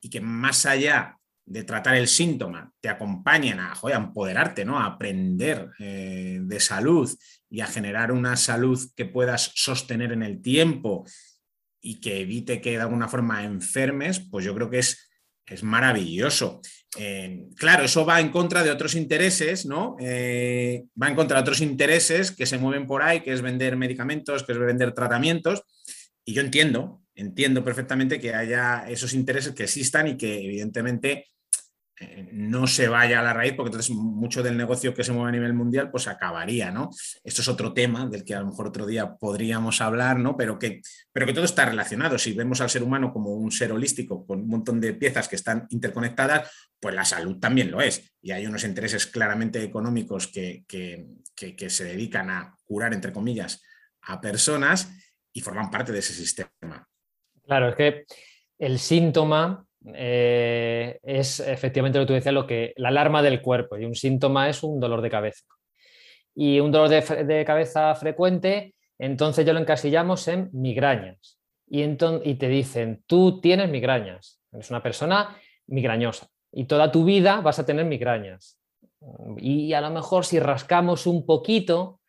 y 0.00 0.10
que 0.10 0.20
más 0.20 0.66
allá 0.66 1.20
de 1.46 1.62
tratar 1.62 1.94
el 1.94 2.08
síntoma, 2.08 2.72
te 2.80 2.88
acompañen 2.88 3.60
a, 3.60 3.74
empoderarte, 3.92 4.64
¿no? 4.64 4.78
a 4.78 4.86
aprender 4.86 5.70
eh, 5.78 6.40
de 6.42 6.60
salud 6.60 7.08
y 7.50 7.60
a 7.60 7.66
generar 7.66 8.10
una 8.10 8.36
salud 8.36 8.80
que 8.96 9.04
puedas 9.04 9.52
sostener 9.54 10.12
en 10.12 10.22
el 10.22 10.40
tiempo 10.40 11.04
y 11.80 12.00
que 12.00 12.20
evite 12.20 12.60
que 12.60 12.72
de 12.72 12.80
alguna 12.80 13.08
forma 13.08 13.44
enfermes, 13.44 14.18
pues 14.18 14.44
yo 14.44 14.54
creo 14.54 14.70
que 14.70 14.78
es 14.78 15.06
es 15.46 15.62
maravilloso. 15.62 16.60
Eh, 16.96 17.46
claro, 17.56 17.84
eso 17.84 18.06
va 18.06 18.20
en 18.20 18.30
contra 18.30 18.62
de 18.62 18.70
otros 18.70 18.94
intereses, 18.94 19.66
¿no? 19.66 19.96
Eh, 20.00 20.84
va 21.00 21.08
en 21.08 21.14
contra 21.14 21.36
de 21.36 21.42
otros 21.42 21.60
intereses 21.60 22.30
que 22.30 22.46
se 22.46 22.58
mueven 22.58 22.86
por 22.86 23.02
ahí, 23.02 23.20
que 23.20 23.32
es 23.32 23.42
vender 23.42 23.76
medicamentos, 23.76 24.44
que 24.44 24.52
es 24.52 24.58
vender 24.58 24.92
tratamientos. 24.92 25.62
Y 26.24 26.34
yo 26.34 26.40
entiendo, 26.40 27.02
entiendo 27.14 27.64
perfectamente 27.64 28.20
que 28.20 28.34
haya 28.34 28.84
esos 28.88 29.12
intereses 29.12 29.54
que 29.54 29.64
existan 29.64 30.08
y 30.08 30.16
que 30.16 30.44
evidentemente 30.44 31.26
eh, 32.00 32.28
no 32.32 32.66
se 32.66 32.88
vaya 32.88 33.20
a 33.20 33.22
la 33.22 33.32
raíz, 33.32 33.54
porque 33.54 33.68
entonces 33.68 33.94
mucho 33.94 34.42
del 34.42 34.56
negocio 34.56 34.94
que 34.94 35.04
se 35.04 35.12
mueve 35.12 35.28
a 35.28 35.32
nivel 35.32 35.54
mundial, 35.54 35.90
pues 35.92 36.08
acabaría, 36.08 36.72
¿no? 36.72 36.90
Esto 37.22 37.42
es 37.42 37.48
otro 37.48 37.72
tema 37.72 38.06
del 38.06 38.24
que 38.24 38.34
a 38.34 38.40
lo 38.40 38.46
mejor 38.46 38.66
otro 38.66 38.84
día 38.84 39.14
podríamos 39.14 39.80
hablar, 39.80 40.18
¿no? 40.18 40.36
Pero 40.36 40.58
que, 40.58 40.80
pero 41.12 41.24
que 41.24 41.32
todo 41.32 41.44
está 41.44 41.66
relacionado. 41.66 42.18
Si 42.18 42.32
vemos 42.32 42.60
al 42.60 42.70
ser 42.70 42.82
humano 42.82 43.12
como 43.12 43.30
un 43.34 43.52
ser 43.52 43.70
holístico 43.70 44.26
con 44.26 44.40
un 44.40 44.48
montón 44.48 44.80
de 44.80 44.94
piezas 44.94 45.28
que 45.28 45.36
están 45.36 45.66
interconectadas, 45.70 46.50
pues 46.80 46.96
la 46.96 47.04
salud 47.04 47.38
también 47.38 47.70
lo 47.70 47.80
es. 47.80 48.14
Y 48.20 48.32
hay 48.32 48.46
unos 48.46 48.64
intereses 48.64 49.06
claramente 49.06 49.62
económicos 49.62 50.26
que, 50.26 50.64
que, 50.66 51.06
que 51.36 51.70
se 51.70 51.84
dedican 51.84 52.28
a 52.28 52.56
curar, 52.64 52.92
entre 52.92 53.12
comillas, 53.12 53.62
a 54.02 54.20
personas 54.20 54.90
y 55.32 55.40
forman 55.40 55.70
parte 55.70 55.92
de 55.92 56.00
ese 56.00 56.12
sistema. 56.12 56.88
Claro, 57.44 57.68
es 57.68 57.76
que 57.76 58.04
el 58.58 58.78
síntoma 58.78 59.64
eh, 59.92 60.98
es 61.02 61.40
efectivamente 61.40 61.98
lo 61.98 62.04
que 62.04 62.08
tú 62.08 62.14
decías, 62.14 62.34
lo 62.34 62.46
que, 62.46 62.72
la 62.76 62.88
alarma 62.88 63.22
del 63.22 63.42
cuerpo 63.42 63.76
y 63.76 63.84
un 63.84 63.94
síntoma 63.94 64.48
es 64.48 64.62
un 64.62 64.80
dolor 64.80 65.02
de 65.02 65.10
cabeza. 65.10 65.44
Y 66.34 66.58
un 66.60 66.72
dolor 66.72 66.88
de, 66.88 67.44
cabeza 67.44 67.94
frecuente, 67.94 68.74
entonces 68.98 69.44
ya 69.44 69.52
lo 69.52 69.60
encasillamos 69.60 70.26
en 70.28 70.50
migrañas. 70.52 71.38
Y, 71.66 71.82
y 71.82 72.34
te 72.34 72.48
dicen, 72.48 73.02
tú 73.06 73.40
tienes 73.40 73.68
migrañas, 73.68 74.40
eres 74.52 74.70
una 74.70 74.82
persona 74.82 75.36
migrañosa 75.66 76.28
y 76.54 76.64
toda 76.64 76.92
tu 76.92 77.04
vida 77.04 77.40
vas 77.40 77.58
a 77.58 77.66
tener 77.66 77.84
migrañas. 77.84 78.60
Y 79.36 79.72
a 79.72 79.80
lo 79.80 79.90
mejor 79.90 80.24
si 80.24 80.38
rascamos 80.38 81.06
un 81.06 81.26
poquito, 81.26 82.00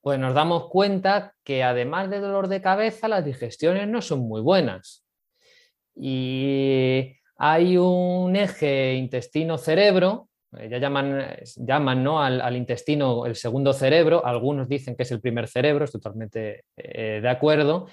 pues 0.00 0.18
nos 0.18 0.34
damos 0.34 0.68
cuenta 0.68 1.34
que 1.44 1.62
además 1.62 2.10
de 2.10 2.20
dolor 2.20 2.48
de 2.48 2.62
cabeza, 2.62 3.08
las 3.08 3.24
digestiones 3.24 3.86
no 3.88 4.00
son 4.00 4.20
muy 4.20 4.40
buenas. 4.40 5.04
Y 5.94 7.19
hay 7.42 7.78
un 7.78 8.36
eje 8.36 8.92
intestino-cerebro, 8.96 10.28
eh, 10.58 10.68
ya 10.68 10.76
llaman, 10.76 11.38
llaman 11.56 12.04
¿no? 12.04 12.22
al, 12.22 12.54
intestino 12.54 13.24
el 13.24 13.34
segundo 13.34 13.72
cerebro, 13.72 14.26
algunos 14.26 14.68
dicen 14.68 14.94
que 14.94 15.04
es 15.04 15.10
el 15.10 15.22
primer 15.22 15.48
cerebro, 15.48 15.86
estoy 15.86 16.02
totalmente 16.02 16.64
eh, 16.76 17.20
de 17.22 17.28
acuerdo. 17.30 17.88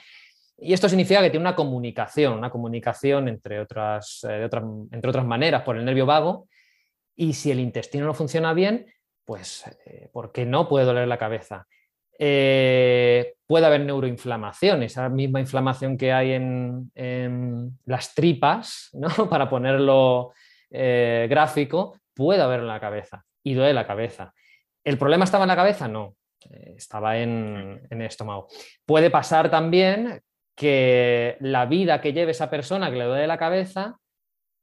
Y 0.57 0.73
esto 0.73 0.89
significa 0.89 1.21
que 1.21 1.29
tiene 1.29 1.45
una 1.45 1.55
comunicación, 1.55 2.33
una 2.33 2.49
comunicación 2.49 3.29
entre 3.29 3.61
otras, 3.61 4.25
eh, 4.29 4.49
entre 4.91 5.09
otras 5.09 5.25
maneras 5.25 5.63
por 5.63 5.77
el 5.77 5.85
nervio 5.85 6.05
vago. 6.05 6.49
Y 7.15 7.31
si 7.31 7.49
el 7.49 7.61
intestino 7.61 8.05
no 8.05 8.13
funciona 8.13 8.53
bien, 8.53 8.85
pues, 9.23 9.63
¿por 10.11 10.33
qué 10.33 10.45
no 10.45 10.67
puede 10.67 10.85
doler 10.85 11.07
la 11.07 11.17
cabeza? 11.17 11.67
Eh, 12.19 13.35
puede 13.45 13.65
haber 13.65 13.81
neuroinflamación, 13.81 14.83
esa 14.83 15.07
misma 15.09 15.39
inflamación 15.39 15.97
que 15.97 16.11
hay 16.11 16.31
en, 16.33 16.91
las 17.85 18.13
tripas, 18.15 18.89
¿no? 18.93 19.07
para 19.29 19.49
ponerlo 19.49 20.33
eh, 20.69 21.27
gráfico, 21.29 21.97
puede 22.13 22.41
haber 22.41 22.61
en 22.61 22.67
la 22.67 22.79
cabeza 22.79 23.23
y 23.43 23.53
duele 23.53 23.73
la 23.73 23.87
cabeza. 23.87 24.33
¿El 24.83 24.97
problema 24.97 25.25
estaba 25.25 25.43
en 25.43 25.49
la 25.49 25.55
cabeza? 25.55 25.87
No, 25.87 26.15
eh, 26.49 26.73
estaba 26.77 27.17
en, 27.17 27.81
en, 27.89 28.01
el 28.01 28.07
estómago. 28.07 28.47
Puede 28.85 29.09
pasar 29.09 29.51
también 29.51 30.21
que 30.55 31.37
la 31.39 31.65
vida 31.65 32.01
que 32.01 32.13
lleve 32.13 32.31
esa 32.31 32.49
persona 32.49 32.89
que 32.89 32.97
le 32.97 33.05
duele 33.05 33.27
la 33.27 33.37
cabeza, 33.37 33.99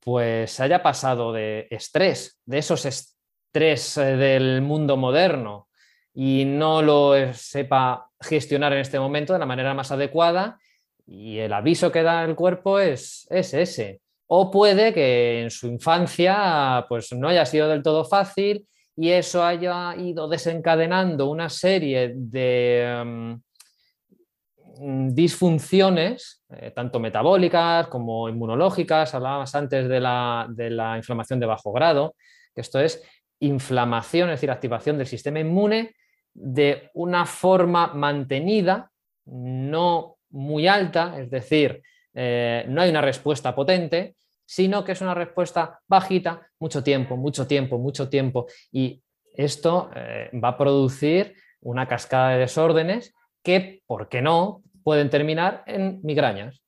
pues 0.01 0.59
haya 0.61 0.83
pasado 0.83 1.33
de 1.33 1.69
estrés, 1.71 2.41
de 2.45 2.59
esos 2.59 2.85
estrés 2.85 3.95
del 3.95 4.61
mundo 4.61 4.97
moderno, 4.97 5.69
y 6.15 6.45
no 6.45 6.81
lo 6.81 7.35
sepa 7.35 8.09
gestionar 8.21 8.73
en 8.73 8.79
este 8.79 9.01
momento 9.01 9.33
de 9.33 9.41
la 9.41 9.47
manera 9.47 9.75
más 9.75 9.91
adecuada 9.91 10.59
y 11.07 11.39
el 11.39 11.53
aviso 11.53 11.91
que 11.91 12.03
da 12.03 12.25
el 12.25 12.37
cuerpo 12.37 12.79
es, 12.79 13.27
ese. 13.31 14.01
O 14.27 14.51
puede 14.51 14.95
que 14.95 15.43
en 15.43 15.51
su 15.51 15.67
infancia 15.67 16.87
pues, 16.89 17.13
no 17.13 17.29
haya 17.29 17.45
sido 17.45 17.69
del 17.69 17.83
todo 17.83 18.05
fácil 18.05 18.67
y 18.97 19.11
eso 19.11 19.45
haya 19.45 19.95
ido 19.97 20.29
desencadenando 20.29 21.29
una 21.29 21.51
serie 21.51 22.13
de 22.15 23.03
mm, 23.05 25.15
disfunciones, 25.15 26.45
eh, 26.57 26.71
tanto 26.71 27.01
metabólicas 27.01 27.89
como 27.89 28.29
inmunológicas. 28.29 29.15
Hablabas 29.15 29.55
antes 29.55 29.89
de 29.89 30.01
la, 30.01 30.47
de 30.49 30.71
la 30.71 30.97
inflamación 30.97 31.41
de 31.41 31.47
bajo 31.47 31.73
grado, 31.73 32.15
que 32.55 32.61
esto 32.61 32.81
es 32.81 33.03
inflamación, 33.41 34.31
es 34.31 34.37
decir, 34.37 34.51
activación 34.51 34.97
del 34.97 35.09
sistema 35.09 35.41
inmune 35.41 35.95
de 36.35 36.91
una 36.95 37.25
forma 37.25 37.95
mantenida, 37.95 38.91
no 39.27 40.19
muy 40.31 40.67
alta, 40.67 41.19
es 41.19 41.31
decir, 41.31 41.83
eh, 42.13 42.65
no 42.69 42.83
hay 42.83 42.91
una 42.91 43.01
respuesta 43.01 43.55
potente, 43.55 44.17
sino 44.45 44.85
que 44.85 44.93
es 44.93 45.01
una 45.01 45.15
respuesta 45.15 45.81
bajita, 45.87 46.47
mucho 46.59 46.83
tiempo, 46.83 47.17
mucho 47.17 47.47
tiempo, 47.47 47.79
mucho 47.79 48.09
tiempo. 48.09 48.47
Y 48.71 49.03
esto 49.35 49.91
eh, 49.95 50.31
va 50.43 50.49
a 50.49 50.59
producir 50.59 51.35
una 51.61 51.89
cascada 51.89 52.31
de 52.31 52.41
desórdenes 52.41 53.15
que, 53.43 53.83
¿por 53.87 54.09
qué 54.09 54.21
no?, 54.21 54.63
pueden 54.83 55.09
terminar 55.09 55.63
en 55.67 56.01
migrañas, 56.03 56.63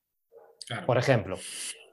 por 0.87 0.97
ejemplo. 0.97 1.37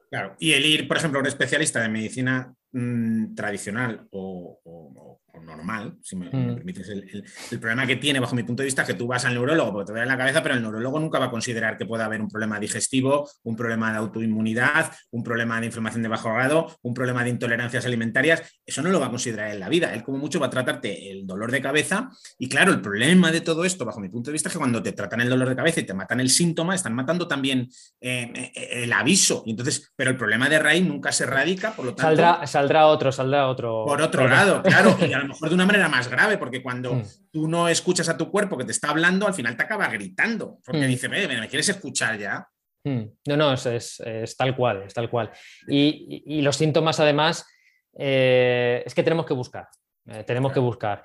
Claro, 0.09 0.37
y 0.39 0.53
el 0.53 0.65
ir, 0.65 0.89
por 0.89 0.97
ejemplo, 0.97 1.19
a 1.19 1.23
un 1.23 1.27
especialista 1.27 1.83
de 1.83 1.91
medicina 1.91 2.55
mm, 2.75 3.35
tradicional 3.35 4.07
o, 4.11 5.21
normal, 5.45 5.97
si 6.03 6.17
me, 6.17 6.27
mm. 6.27 6.55
permites. 6.55 6.89
El, 6.89 7.61
problema 7.61 7.87
que 7.87 7.97
tiene, 7.97 8.21
bajo 8.21 8.35
mi 8.35 8.43
punto 8.43 8.63
de 8.63 8.67
vista, 8.67 8.83
es 8.83 8.89
que 8.89 8.95
tú 8.95 9.07
vas 9.07 9.25
al 9.25 9.35
neurólogo 9.35 9.73
porque 9.73 9.87
te 9.87 9.93
duele 9.93 10.07
la 10.07 10.17
cabeza, 10.17 10.43
pero 10.43 10.55
el 10.55 10.63
neurólogo 10.63 10.99
nunca 10.99 11.19
va 11.19 11.27
a 11.27 11.31
considerar 11.31 11.77
que 11.77 11.87
pueda 11.87 12.05
haber 12.05 12.21
un 12.21 12.29
problema 12.29 12.59
digestivo, 12.59 13.29
un 13.43 13.57
problema 13.57 13.93
de 13.93 13.99
autoinmunidad, 13.99 14.93
un 15.11 15.23
problema 15.23 15.61
de 15.61 15.67
inflamación 15.67 16.03
de 16.03 16.09
bajo 16.09 16.33
grado, 16.33 16.77
un 16.83 16.95
problema 16.95 17.25
de 17.25 17.31
intolerancias 17.31 17.85
alimentarias. 17.87 18.43
Eso 18.65 18.83
no 18.83 18.91
lo 18.91 19.01
va 19.01 19.07
a 19.07 19.11
considerar 19.11 19.51
en 19.51 19.61
la 19.61 19.69
vida. 19.69 19.95
Él, 19.95 20.03
como 20.03 20.19
mucho, 20.19 20.41
va 20.41 20.47
a 20.47 20.51
tratarte 20.51 21.11
el 21.11 21.27
dolor 21.27 21.51
de 21.51 21.61
cabeza. 21.61 22.11
Y 22.39 22.49
claro, 22.49 22.73
el 22.73 22.81
problema 22.81 23.31
de 23.31 23.41
todo 23.41 23.65
esto, 23.65 23.85
bajo 23.85 24.01
mi 24.01 24.09
punto 24.09 24.31
de 24.31 24.33
vista, 24.33 24.49
es 24.49 24.53
que 24.53 24.59
cuando 24.59 24.83
te 24.83 24.93
tratan 24.93 25.21
el 25.21 25.29
dolor 25.29 25.49
de 25.49 25.57
cabeza 25.57 25.81
y 25.81 25.85
te 25.85 25.95
matan 25.95 26.21
el 26.21 26.31
síntoma, 26.31 26.75
están 26.75 26.95
matando 26.95 27.29
también 27.29 27.69
eh, 28.01 28.31
eh, 28.35 28.85
el 28.85 28.93
aviso. 28.93 29.43
Y 29.47 29.51
entonces, 29.51 29.93
pero 29.97 30.11
el 30.11 30.17
problema 30.17 30.49
de 30.49 30.59
raíz 30.59 30.85
nunca 30.87 31.13
se 31.13 31.25
erradica, 31.25 31.73
por 31.73 31.87
lo 31.87 31.95
tanto. 31.95 32.23
Saldrá, 32.23 32.47
saldrá 32.47 32.64
otro, 32.73 33.13
saldrá 33.13 33.49
otro. 33.49 33.85
Por 33.87 34.01
otro 34.01 34.29
lado, 34.29 34.63
claro. 34.63 34.97
Y 35.01 35.13
a 35.13 35.19
lo 35.19 35.29
mejor 35.29 35.49
de 35.49 35.55
una 35.55 35.67
manera 35.67 35.89
más 35.89 36.09
grave, 36.09 36.39
porque 36.39 36.63
cuando 36.63 36.95
mm. 36.95 37.03
tú 37.31 37.49
no 37.49 37.69
escuchas 37.69 38.09
a 38.09 38.17
tu 38.17 38.31
cuerpo 38.31 38.57
que 38.57 38.65
te 38.65 38.73
está 38.73 38.91
hablando, 38.91 39.27
al 39.27 39.35
final 39.35 39.57
te 39.57 39.63
acaba 39.63 39.89
gritando, 39.89 40.59
porque 40.65 40.83
mm. 40.83 40.89
dice, 40.89 41.09
¿me, 41.09 41.49
quieres 41.49 41.69
escuchar 41.69 42.19
ya? 42.19 42.47
Mm. 42.85 43.03
No, 43.27 43.37
no, 43.37 43.53
es, 43.55 44.03
tal 44.37 44.57
cual, 44.57 44.83
es 44.87 44.95
tal 44.95 45.11
cual. 45.11 45.31
Y, 45.69 46.43
los 46.43 46.57
síntomas, 46.57 47.01
además, 47.01 47.47
eh, 47.97 48.83
es 48.85 48.95
que 48.95 49.03
tenemos 49.03 49.27
que 49.27 49.35
buscar, 49.35 49.69
eh, 50.07 50.25
tenemos 50.25 50.53
que 50.53 50.61
buscar. 50.61 51.03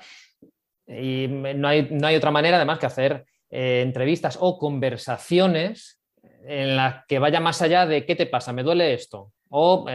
Y 0.88 1.28
no 1.28 1.68
hay, 1.68 1.88
no 1.92 2.08
hay, 2.08 2.16
otra 2.16 2.32
manera, 2.32 2.58
además, 2.58 2.80
que 2.80 2.88
hacer 2.88 3.26
eh, 3.50 3.82
entrevistas 3.84 4.38
o 4.40 4.58
conversaciones 4.58 6.00
en 6.46 6.76
las 6.76 7.06
que 7.08 7.20
vaya 7.20 7.40
más 7.40 7.62
allá 7.62 7.86
de 7.86 8.06
qué 8.06 8.16
te 8.16 8.26
pasa, 8.26 8.54
me 8.54 8.64
duele 8.64 8.94
esto. 8.94 9.32
O 9.50 9.86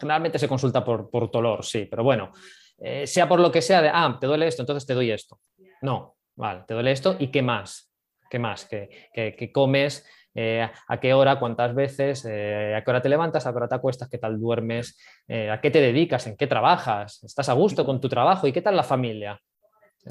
generalmente 0.00 0.38
se 0.38 0.48
consulta 0.48 0.84
por, 0.84 1.10
por 1.10 1.30
dolor, 1.30 1.64
sí, 1.64 1.86
pero 1.88 2.02
bueno, 2.02 2.32
eh, 2.78 3.06
sea 3.06 3.28
por 3.28 3.40
lo 3.40 3.50
que 3.50 3.60
sea, 3.60 3.82
de, 3.82 3.90
ah, 3.92 4.16
te 4.20 4.26
duele 4.26 4.46
esto, 4.46 4.62
entonces 4.62 4.86
te 4.86 4.94
doy 4.94 5.10
esto. 5.10 5.40
No, 5.82 6.16
vale, 6.36 6.64
te 6.66 6.74
duele 6.74 6.92
esto 6.92 7.16
y 7.18 7.28
qué 7.28 7.42
más, 7.42 7.92
qué 8.30 8.38
más, 8.38 8.66
qué, 8.66 9.50
comes, 9.52 10.06
eh, 10.34 10.68
a 10.86 11.00
qué 11.00 11.12
hora, 11.12 11.40
cuántas 11.40 11.74
veces, 11.74 12.24
eh, 12.28 12.74
a 12.76 12.84
qué 12.84 12.90
hora 12.90 13.02
te 13.02 13.08
levantas, 13.08 13.46
a 13.46 13.50
qué 13.50 13.56
hora 13.56 13.68
te 13.68 13.74
acuestas, 13.74 14.08
qué 14.08 14.18
tal 14.18 14.38
duermes, 14.38 14.96
a 15.28 15.60
qué 15.60 15.70
te 15.70 15.80
dedicas, 15.80 16.26
en 16.26 16.36
qué 16.36 16.46
trabajas, 16.46 17.22
estás 17.24 17.48
a 17.48 17.54
gusto 17.54 17.84
con 17.84 18.00
tu 18.00 18.08
trabajo 18.08 18.46
y 18.46 18.52
qué 18.52 18.62
tal 18.62 18.76
la 18.76 18.84
familia. 18.84 19.40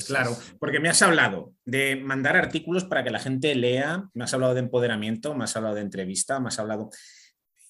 Claro, 0.05 0.35
porque 0.59 0.79
me 0.79 0.89
has 0.89 1.01
hablado 1.01 1.53
de 1.65 1.95
mandar 1.95 2.35
artículos 2.35 2.83
para 2.83 3.03
que 3.03 3.09
la 3.09 3.19
gente 3.19 3.55
lea, 3.55 4.03
me 4.13 4.25
has 4.25 4.33
hablado 4.33 4.53
de 4.53 4.59
empoderamiento, 4.59 5.33
me 5.33 5.45
has 5.45 5.55
hablado 5.55 5.75
de 5.75 5.81
entrevista, 5.81 6.39
me 6.39 6.49
has 6.49 6.59
hablado... 6.59 6.89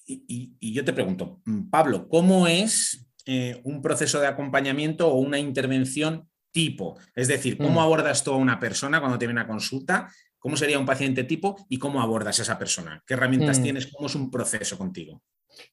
y 0.08 0.72
yo 0.72 0.84
te 0.84 0.92
pregunto, 0.92 1.40
Pablo, 1.70 2.08
¿cómo 2.08 2.46
es 2.46 3.08
eh, 3.30 3.60
un 3.64 3.82
proceso 3.82 4.20
de 4.20 4.26
acompañamiento 4.26 5.06
o 5.06 5.18
una 5.18 5.38
intervención 5.38 6.26
tipo. 6.50 6.96
Es 7.14 7.28
decir, 7.28 7.58
cómo 7.58 7.80
mm. 7.80 7.84
abordas 7.84 8.24
tú 8.24 8.32
a 8.32 8.38
una 8.38 8.58
persona 8.58 9.00
cuando 9.00 9.18
tiene 9.18 9.32
una 9.32 9.46
consulta, 9.46 10.08
cómo 10.38 10.56
sería 10.56 10.78
un 10.78 10.86
paciente 10.86 11.24
tipo 11.24 11.54
y 11.68 11.78
cómo 11.78 12.00
abordas 12.00 12.38
a 12.38 12.42
esa 12.42 12.58
persona. 12.58 13.02
¿Qué 13.06 13.12
herramientas 13.12 13.60
mm. 13.60 13.62
tienes? 13.62 13.86
¿Cómo 13.88 14.06
es 14.06 14.14
un 14.14 14.30
proceso 14.30 14.78
contigo? 14.78 15.20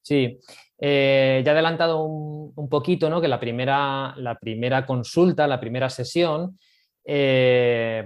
Sí, 0.01 0.37
eh, 0.77 1.41
ya 1.45 1.51
he 1.51 1.53
adelantado 1.53 2.03
un, 2.03 2.67
poquito 2.67 3.09
¿no? 3.09 3.21
que 3.21 3.29
la 3.29 3.39
primera, 3.39 4.13
la 4.17 4.37
primera, 4.37 4.85
consulta, 4.85 5.47
la 5.47 5.61
primera 5.61 5.89
sesión, 5.89 6.59
eh, 7.05 8.05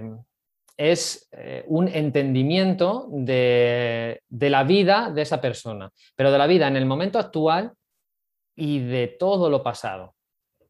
es 0.80 1.28
un 1.66 1.88
entendimiento 1.88 3.06
de, 3.10 4.22
de, 4.28 4.50
la 4.50 4.64
vida 4.64 5.10
de 5.10 5.22
esa 5.22 5.40
persona, 5.40 5.90
pero 6.16 6.32
de 6.32 6.38
la 6.38 6.46
vida 6.46 6.68
en 6.68 6.76
el 6.76 6.86
momento 6.86 7.18
actual 7.18 7.72
y 8.56 8.78
de 8.80 9.08
todo 9.08 9.50
lo 9.50 9.62
pasado, 9.62 10.14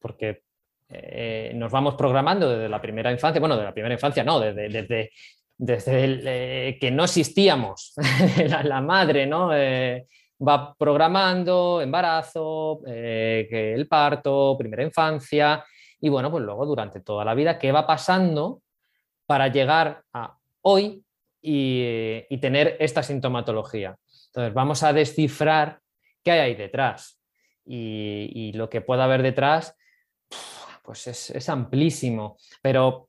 porque 0.01 0.43
eh, 0.93 1.53
nos 1.55 1.71
vamos 1.71 1.95
programando 1.95 2.51
desde 2.51 2.69
la 2.69 2.81
primera 2.81 3.13
infancia, 3.13 3.39
bueno, 3.39 3.57
de 3.57 3.63
la 3.63 3.73
primera 3.73 3.95
infancia 3.95 4.25
no, 4.25 4.41
desde, 4.41 4.69
desde, 4.69 5.11
desde 5.57 6.69
eh, 6.69 6.79
que 6.81 6.91
no 6.91 7.05
existíamos, 7.05 7.95
la, 8.65 8.81
madre 8.81 9.25
¿no? 9.25 9.55
Eh, 9.55 10.07
va 10.47 10.75
programando 10.75 11.81
embarazo, 11.81 12.81
el 12.87 13.87
parto, 13.87 14.57
primera 14.59 14.83
infancia, 14.83 15.65
y 16.01 16.09
bueno, 16.09 16.31
pues 16.31 16.43
luego 16.43 16.67
durante 16.67 17.01
toda 17.01 17.25
la 17.25 17.35
vida, 17.35 17.59
¿qué 17.59 17.71
va 17.71 17.87
pasando 17.87 18.63
para 19.31 19.47
llegar 19.47 20.03
a 20.13 20.37
hoy 20.63 21.05
y, 21.41 22.37
tener 22.39 22.77
esta 22.81 23.01
sintomatología? 23.01 23.97
Entonces, 24.27 24.53
vamos 24.53 24.83
a 24.83 24.93
descifrar 24.93 25.79
qué 26.25 26.33
hay 26.33 26.41
ahí 26.41 26.55
detrás 26.57 27.23
y, 27.65 28.51
lo 28.55 28.69
que 28.69 28.81
pueda 28.81 29.05
haber 29.05 29.23
detrás, 29.23 29.77
pues 30.83 31.07
es, 31.07 31.49
amplísimo, 31.49 32.39
pero 32.61 33.09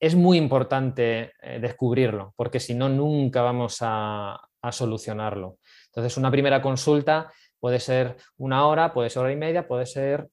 es 0.00 0.16
muy 0.16 0.38
importante 0.38 1.34
eh, 1.40 1.60
descubrirlo, 1.60 2.34
porque 2.34 2.58
si 2.58 2.74
no, 2.74 2.88
nunca 2.88 3.40
vamos 3.42 3.78
a, 3.80 4.40
solucionarlo. 4.72 5.58
Entonces, 5.86 6.16
una 6.16 6.32
primera 6.32 6.60
consulta 6.60 7.32
puede 7.60 7.78
ser 7.78 8.16
una 8.38 8.66
hora, 8.66 8.92
puede 8.92 9.08
ser 9.08 9.22
hora 9.22 9.32
y 9.32 9.36
media, 9.36 9.68
puede 9.68 9.86
ser 9.86 10.26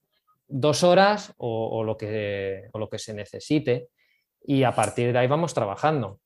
dos 0.48 0.82
horas 0.82 1.32
o 1.36 1.84
lo 1.84 1.96
que 1.96 2.98
se 2.98 3.14
necesite, 3.14 3.90
y 4.46 4.62
a 4.64 4.72
partir 4.72 5.12
de 5.12 5.18
ahí 5.18 5.26
vamos 5.26 5.54
trabajando. 5.54 6.20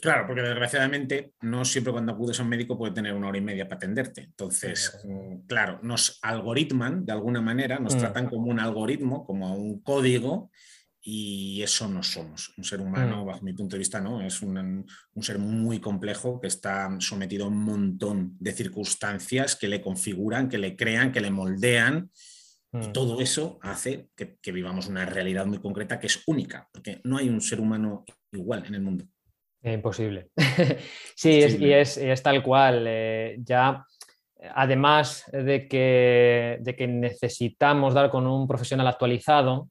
Claro, 0.00 0.26
porque 0.26 0.42
desgraciadamente 0.42 1.32
no 1.40 1.64
siempre 1.64 1.92
cuando 1.92 2.12
acudes 2.12 2.38
a 2.38 2.42
un 2.42 2.50
médico 2.50 2.76
puede 2.76 2.92
tener 2.92 3.14
una 3.14 3.28
hora 3.28 3.38
y 3.38 3.42
media 3.42 3.66
para 3.66 3.76
atenderte. 3.76 4.22
Entonces, 4.22 5.00
mm, 5.04 5.46
claro, 5.46 5.78
nos 5.82 6.18
algoritman 6.22 7.06
de 7.06 7.12
alguna 7.12 7.40
manera, 7.40 7.78
nos 7.78 7.96
mm. 7.96 7.98
tratan 7.98 8.28
como 8.28 8.50
un 8.50 8.60
algoritmo, 8.60 9.24
como 9.24 9.54
un 9.54 9.80
código, 9.80 10.50
y 11.08 11.62
eso 11.62 11.88
no 11.88 12.02
somos. 12.02 12.52
Un 12.58 12.64
ser 12.64 12.80
humano, 12.80 13.22
mm. 13.22 13.26
bajo 13.26 13.42
mi 13.42 13.52
punto 13.52 13.76
de 13.76 13.78
vista, 13.78 14.00
no, 14.00 14.20
es 14.20 14.42
un, 14.42 14.84
ser 15.20 15.38
muy 15.38 15.78
complejo 15.78 16.40
que 16.40 16.48
está 16.48 16.88
sometido 16.98 17.44
a 17.44 17.48
un 17.48 17.62
montón 17.62 18.36
de 18.40 18.52
circunstancias 18.52 19.54
que 19.54 19.68
le 19.68 19.80
configuran, 19.80 20.48
que 20.48 20.58
le 20.58 20.74
crean, 20.74 21.12
que 21.12 21.20
le 21.20 21.30
moldean. 21.30 22.10
Y 22.72 22.92
todo 22.92 23.20
eso 23.20 23.58
hace 23.62 24.08
que, 24.14 24.36
que 24.42 24.52
vivamos 24.52 24.88
una 24.88 25.06
realidad 25.06 25.46
muy 25.46 25.58
concreta 25.58 25.98
que 25.98 26.08
es 26.08 26.22
única, 26.26 26.68
porque 26.72 27.00
no 27.04 27.16
hay 27.16 27.28
un 27.28 27.40
ser 27.40 27.60
humano 27.60 28.04
igual 28.32 28.64
en 28.66 28.74
el 28.74 28.82
mundo. 28.82 29.06
Imposible. 29.72 30.28
sí, 31.16 31.40
y, 31.58 31.72
es, 31.72 32.22
tal 32.22 32.42
cual. 32.42 32.84
Eh, 32.86 33.36
ya, 33.40 33.84
además 34.54 35.24
de 35.32 35.66
que, 35.66 36.58
de 36.60 36.76
que, 36.76 36.86
necesitamos 36.86 37.94
dar 37.94 38.10
con 38.10 38.26
un 38.26 38.46
profesional 38.46 38.86
actualizado, 38.86 39.68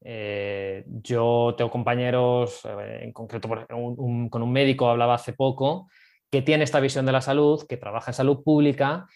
yo 0.00 1.54
tengo 1.56 1.70
compañeros, 1.70 2.60
en 3.00 3.10
concreto 3.12 3.48
con 3.48 4.42
un 4.42 4.52
médico 4.52 4.88
hablaba 4.88 5.14
hace 5.14 5.32
poco, 5.32 5.88
que 6.30 6.42
tiene 6.42 6.64
esta 6.64 6.80
visión 6.80 7.06
de 7.06 7.12
la 7.12 7.22
salud, 7.22 7.64
que 7.66 7.76
trabaja 7.78 8.10
en 8.10 8.14
salud 8.14 8.42
pública 8.42 9.06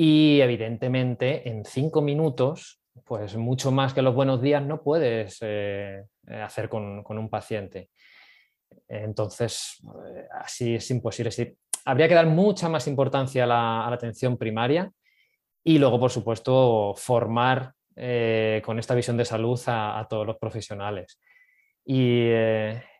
y 0.00 0.40
evidentemente 0.40 1.48
en 1.48 1.64
cinco 1.64 2.02
minutos, 2.02 2.80
pues 3.04 3.34
mucho 3.34 3.72
más 3.72 3.92
que 3.92 4.00
los 4.00 4.14
buenos 4.14 4.40
días 4.40 4.62
no 4.62 4.80
puedes 4.80 5.38
eh, 5.40 6.04
hacer 6.40 6.68
con, 6.68 7.04
un 7.04 7.28
paciente. 7.28 7.90
Entonces, 8.86 9.82
eh, 10.06 10.28
así 10.40 10.76
es 10.76 10.88
imposible. 10.92 11.56
habría 11.84 12.06
que 12.06 12.14
dar 12.14 12.28
mucha 12.28 12.68
más 12.68 12.86
importancia 12.86 13.42
a 13.42 13.46
la, 13.48 13.88
atención 13.88 14.38
primaria 14.38 14.88
y 15.64 15.78
luego, 15.78 15.98
por 15.98 16.12
supuesto, 16.12 16.94
formar 16.96 17.72
eh, 17.96 18.62
con 18.64 18.78
esta 18.78 18.94
visión 18.94 19.16
de 19.16 19.24
salud 19.24 19.60
a, 19.66 20.06
todos 20.08 20.24
los 20.24 20.38
profesionales. 20.38 21.20
Y, 21.84 22.28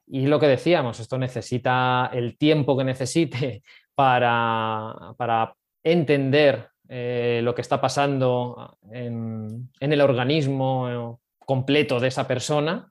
y 0.09 0.26
lo 0.26 0.40
que 0.40 0.49
decíamos, 0.49 0.99
esto 0.99 1.16
necesita 1.16 2.11
el 2.12 2.36
tiempo 2.36 2.76
que 2.76 2.82
necesite 2.82 3.62
para, 3.94 5.14
para 5.16 5.55
entender 5.84 6.70
eh, 6.89 7.41
lo 7.43 7.55
que 7.55 7.61
está 7.61 7.80
pasando 7.80 8.78
en, 8.91 9.70
el 9.78 10.01
organismo 10.01 11.20
completo 11.39 12.01
de 12.01 12.09
esa 12.09 12.26
persona 12.26 12.91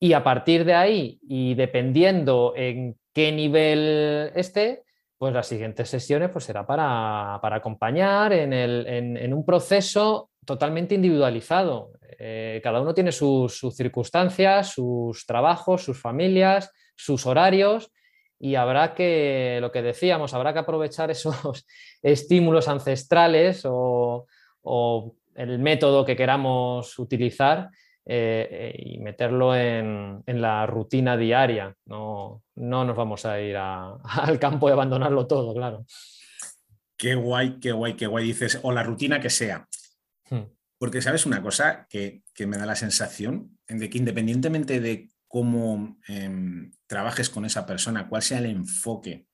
y 0.00 0.14
a 0.14 0.24
partir 0.24 0.64
de 0.64 0.74
ahí 0.74 1.20
y 1.28 1.54
dependiendo 1.54 2.54
en 2.56 2.96
qué 3.12 3.30
nivel 3.30 4.32
esté, 4.34 4.82
pues 5.18 5.34
las 5.34 5.46
siguientes 5.46 5.88
sesiones 5.88 6.30
pues 6.30 6.44
será 6.44 6.66
para, 6.66 7.34
acompañar 7.40 8.32
en, 8.32 9.32
un 9.32 9.44
proceso 9.44 10.30
totalmente 10.44 10.94
individualizado. 10.94 11.92
Eh, 12.18 12.60
cada 12.64 12.80
uno 12.80 12.94
tiene 12.94 13.12
sus, 13.12 13.60
circunstancias, 13.76 14.72
sus 14.72 15.24
trabajos, 15.26 15.84
sus 15.84 16.00
familias, 16.00 16.72
sus 16.96 17.26
horarios 17.26 17.92
y 18.42 18.56
habrá 18.56 18.92
que, 18.92 19.58
lo 19.60 19.70
que 19.70 19.82
decíamos, 19.82 20.34
habrá 20.34 20.52
que 20.52 20.58
aprovechar 20.58 21.10
esos 21.12 21.64
estímulos 22.02 22.66
ancestrales 22.66 23.62
o, 23.64 24.26
el 25.34 25.58
método 25.60 26.04
que 26.04 26.16
queramos 26.16 26.98
utilizar 26.98 27.70
eh, 28.04 28.74
y 28.76 28.98
meterlo 28.98 29.56
en, 29.56 30.22
la 30.26 30.66
rutina 30.66 31.16
diaria. 31.16 31.74
No, 31.86 32.42
no 32.56 32.84
nos 32.84 32.96
vamos 32.96 33.24
a 33.24 33.40
ir 33.40 33.56
al 33.56 34.38
campo 34.40 34.68
y 34.68 34.72
abandonarlo 34.72 35.26
todo, 35.28 35.54
claro. 35.54 35.86
Qué 36.96 37.14
guay, 37.14 37.60
qué 37.60 37.70
guay, 37.70 37.94
qué 37.94 38.08
guay 38.08 38.26
dices, 38.26 38.58
o 38.62 38.72
la 38.72 38.82
rutina 38.82 39.20
que 39.20 39.30
sea. 39.30 39.68
Hmm. 40.28 40.46
Porque 40.78 41.00
sabes 41.00 41.26
una 41.26 41.40
cosa 41.42 41.86
que, 41.88 42.22
me 42.40 42.58
da 42.58 42.66
la 42.66 42.74
sensación 42.74 43.56
de 43.68 43.88
que 43.88 43.98
independientemente 43.98 44.80
de 44.80 45.08
cómo 45.32 45.98
em, 46.08 46.70
trabajes 46.86 47.30
con 47.30 47.46
esa 47.46 47.64
persona, 47.64 48.06
cuál 48.06 48.20
sea 48.20 48.36
el 48.36 48.44
enfoque 48.44 49.28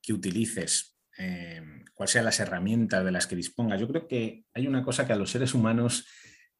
que 0.00 0.14
utilices, 0.14 0.96
em, 1.18 1.84
cuáles 1.92 2.12
sean 2.12 2.24
las 2.24 2.40
herramientas 2.40 3.04
de 3.04 3.12
las 3.12 3.26
que 3.26 3.36
dispongas, 3.36 3.78
yo 3.78 3.86
creo 3.86 4.08
que 4.08 4.46
hay 4.54 4.66
una 4.66 4.82
cosa 4.82 5.06
que 5.06 5.12
a 5.12 5.16
los 5.16 5.30
seres 5.30 5.52
humanos 5.52 6.06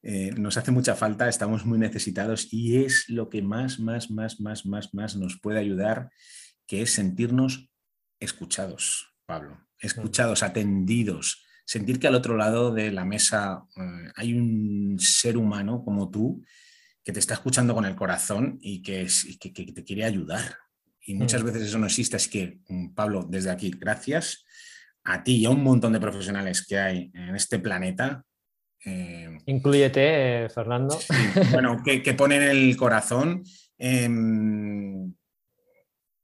eh, 0.02 0.30
nos 0.32 0.58
hace 0.58 0.72
mucha 0.72 0.94
falta, 0.94 1.26
estamos 1.26 1.64
muy 1.64 1.78
necesitados 1.78 2.52
y 2.52 2.84
es 2.84 3.08
lo 3.08 3.30
que 3.30 3.40
más, 3.40 3.80
más, 3.80 4.10
más, 4.10 4.40
más, 4.40 4.66
más, 4.66 4.92
más 4.92 5.16
nos 5.16 5.40
puede 5.40 5.58
ayudar, 5.58 6.10
que 6.66 6.82
es 6.82 6.92
sentirnos 6.92 7.70
escuchados, 8.20 9.16
Pablo, 9.24 9.58
escuchados, 9.78 10.42
atendidos, 10.42 11.46
sentir 11.64 11.98
que 11.98 12.08
al 12.08 12.14
otro 12.14 12.36
lado 12.36 12.74
de 12.74 12.92
la 12.92 13.06
mesa 13.06 13.64
eh, 13.74 14.10
hay 14.16 14.34
un 14.34 14.98
ser 15.00 15.38
humano 15.38 15.82
como 15.82 16.10
tú 16.10 16.44
que 17.06 17.12
te 17.12 17.20
está 17.20 17.34
escuchando 17.34 17.72
con 17.72 17.84
el 17.84 17.94
corazón 17.94 18.58
y 18.60 18.82
que, 18.82 19.06
te 19.40 19.84
quiere 19.84 20.04
ayudar. 20.04 20.56
Y 21.02 21.14
muchas 21.14 21.40
mm. 21.40 21.46
veces 21.46 21.62
eso 21.62 21.78
no 21.78 21.86
existe. 21.86 22.16
Así 22.16 22.28
que, 22.28 22.58
mm, 22.66 22.94
Pablo, 22.94 23.24
desde 23.30 23.50
aquí, 23.50 23.70
gracias 23.70 24.44
a 25.04 25.22
ti 25.22 25.36
y 25.36 25.46
a 25.46 25.50
un 25.50 25.62
montón 25.62 25.92
de 25.92 26.00
profesionales 26.00 26.66
que 26.66 26.76
hay 26.76 27.12
en 27.14 27.36
este 27.36 27.60
planeta. 27.60 28.24
Eh, 28.84 29.38
Incluyete, 29.46 30.48
Fernando. 30.48 30.98
bueno, 31.52 31.80
que, 31.84 32.00
ponen 32.14 32.42
el 32.42 32.76
corazón. 32.76 33.44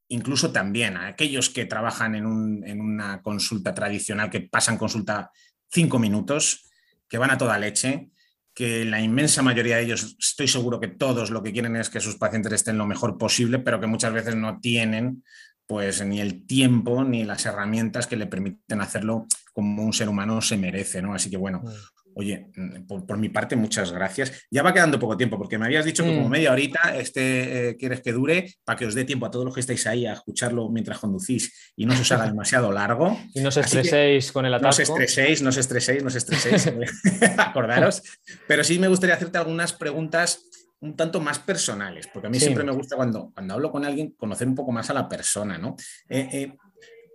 incluso 0.09 0.51
también 0.51 0.97
a 0.97 1.07
aquellos 1.07 1.49
que 1.49 1.65
trabajan 1.67 2.17
en, 2.17 2.27
una 2.27 3.23
consulta 3.23 3.73
tradicional, 3.73 4.31
que 4.31 4.41
pasan 4.41 4.79
consulta 4.79 5.31
cinco 5.71 6.01
minutos, 6.01 6.69
que 7.09 7.19
van 7.19 7.31
a 7.31 7.39
toda 7.39 7.57
leche, 7.57 8.11
que 8.55 8.85
la 8.85 9.01
inmensa 9.01 9.43
mayoría 9.43 9.77
de 9.77 9.85
ellos, 9.85 10.17
estoy 10.19 10.49
seguro 10.49 10.79
que 10.79 10.89
todos 10.89 11.31
lo 11.31 11.43
que 11.43 11.53
quieren 11.53 11.77
es 11.77 11.89
que 11.89 12.01
sus 12.01 12.17
pacientes 12.17 12.53
estén 12.53 12.79
lo 12.79 12.87
mejor 12.87 13.17
posible, 13.17 13.59
pero 13.59 13.81
que 13.81 13.87
muchas 13.87 14.13
veces 14.13 14.37
no 14.37 14.61
tienen 14.61 15.25
pues 15.67 16.05
ni 16.05 16.21
el 16.21 16.47
tiempo 16.47 17.03
ni 17.05 17.25
las 17.25 17.47
herramientas 17.47 18.07
que 18.07 18.17
le 18.17 18.27
permiten 18.27 18.81
hacerlo 18.81 19.27
como 19.55 19.83
un 19.83 19.93
ser 19.93 20.09
humano 20.09 20.43
se 20.43 20.59
merece, 20.59 21.01
¿no? 21.01 21.15
Así 21.15 21.31
que 21.31 21.37
bueno, 21.37 21.63
mm. 21.65 22.02
Oye, 22.15 22.51
mm, 22.55 22.87
por, 22.87 23.19
mi 23.19 23.29
parte, 23.29 23.57
muchas 23.57 23.93
gracias. 23.93 24.47
Ya 24.51 24.63
va 24.63 24.73
quedando 24.73 24.99
poco 24.99 25.17
tiempo, 25.17 25.39
porque 25.39 25.59
me 25.59 25.67
habías 25.67 25.85
dicho 25.85 26.05
que 26.05 26.15
como 26.15 26.29
mm. 26.29 26.31
media 26.31 26.53
horita 26.53 26.97
este, 26.97 27.71
eh, 27.71 27.77
quieres 27.77 28.01
que 28.01 28.13
dure 28.13 28.55
para 28.65 28.79
que 28.79 28.87
os 28.87 28.95
dé 28.95 29.05
tiempo 29.05 29.27
a 29.27 29.31
todos 29.31 29.45
los 29.45 29.55
que 29.55 29.61
estáis 29.61 29.87
ahí 29.87 30.07
a 30.07 30.15
escucharlo 30.15 30.69
mientras 30.69 30.99
conducís 30.99 31.73
y 31.77 31.87
no 31.87 31.95
se 31.95 32.03
os 32.03 32.13
haga 32.13 32.27
demasiado 32.27 32.73
largo. 32.73 33.19
Y 33.35 33.41
no 33.41 33.49
os 33.49 33.57
estreséis 33.57 34.31
con 34.31 34.45
el 34.45 34.55
ataque. 34.55 34.65
No 34.65 34.71
os 34.71 34.79
estreséis, 34.79 35.43
no 35.43 35.49
os 35.49 35.57
estreséis, 35.57 36.03
no 36.03 36.09
os 36.09 36.15
estreséis, 36.15 36.71
acordaros. 37.39 38.03
Pero 38.47 38.63
sí 38.63 38.79
me 38.79 38.89
gustaría 38.89 39.15
hacerte 39.15 39.39
algunas 39.39 39.73
preguntas 39.73 40.45
un 40.81 40.97
tanto 40.97 41.21
más 41.21 41.39
personales, 41.39 42.09
porque 42.13 42.27
a 42.27 42.31
mí 42.31 42.41
siempre 42.41 42.65
me 42.65 42.73
gusta 42.73 42.97
cuando, 42.97 43.31
cuando 43.33 43.55
hablo 43.55 43.71
con 43.71 43.85
alguien 43.85 44.11
conocer 44.19 44.49
un 44.49 44.57
poco 44.57 44.73
más 44.73 44.91
a 44.91 44.95
la 44.95 45.09
persona, 45.09 45.57
¿no? 45.57 45.77
Eh, 46.09 46.29
eh, 46.33 46.57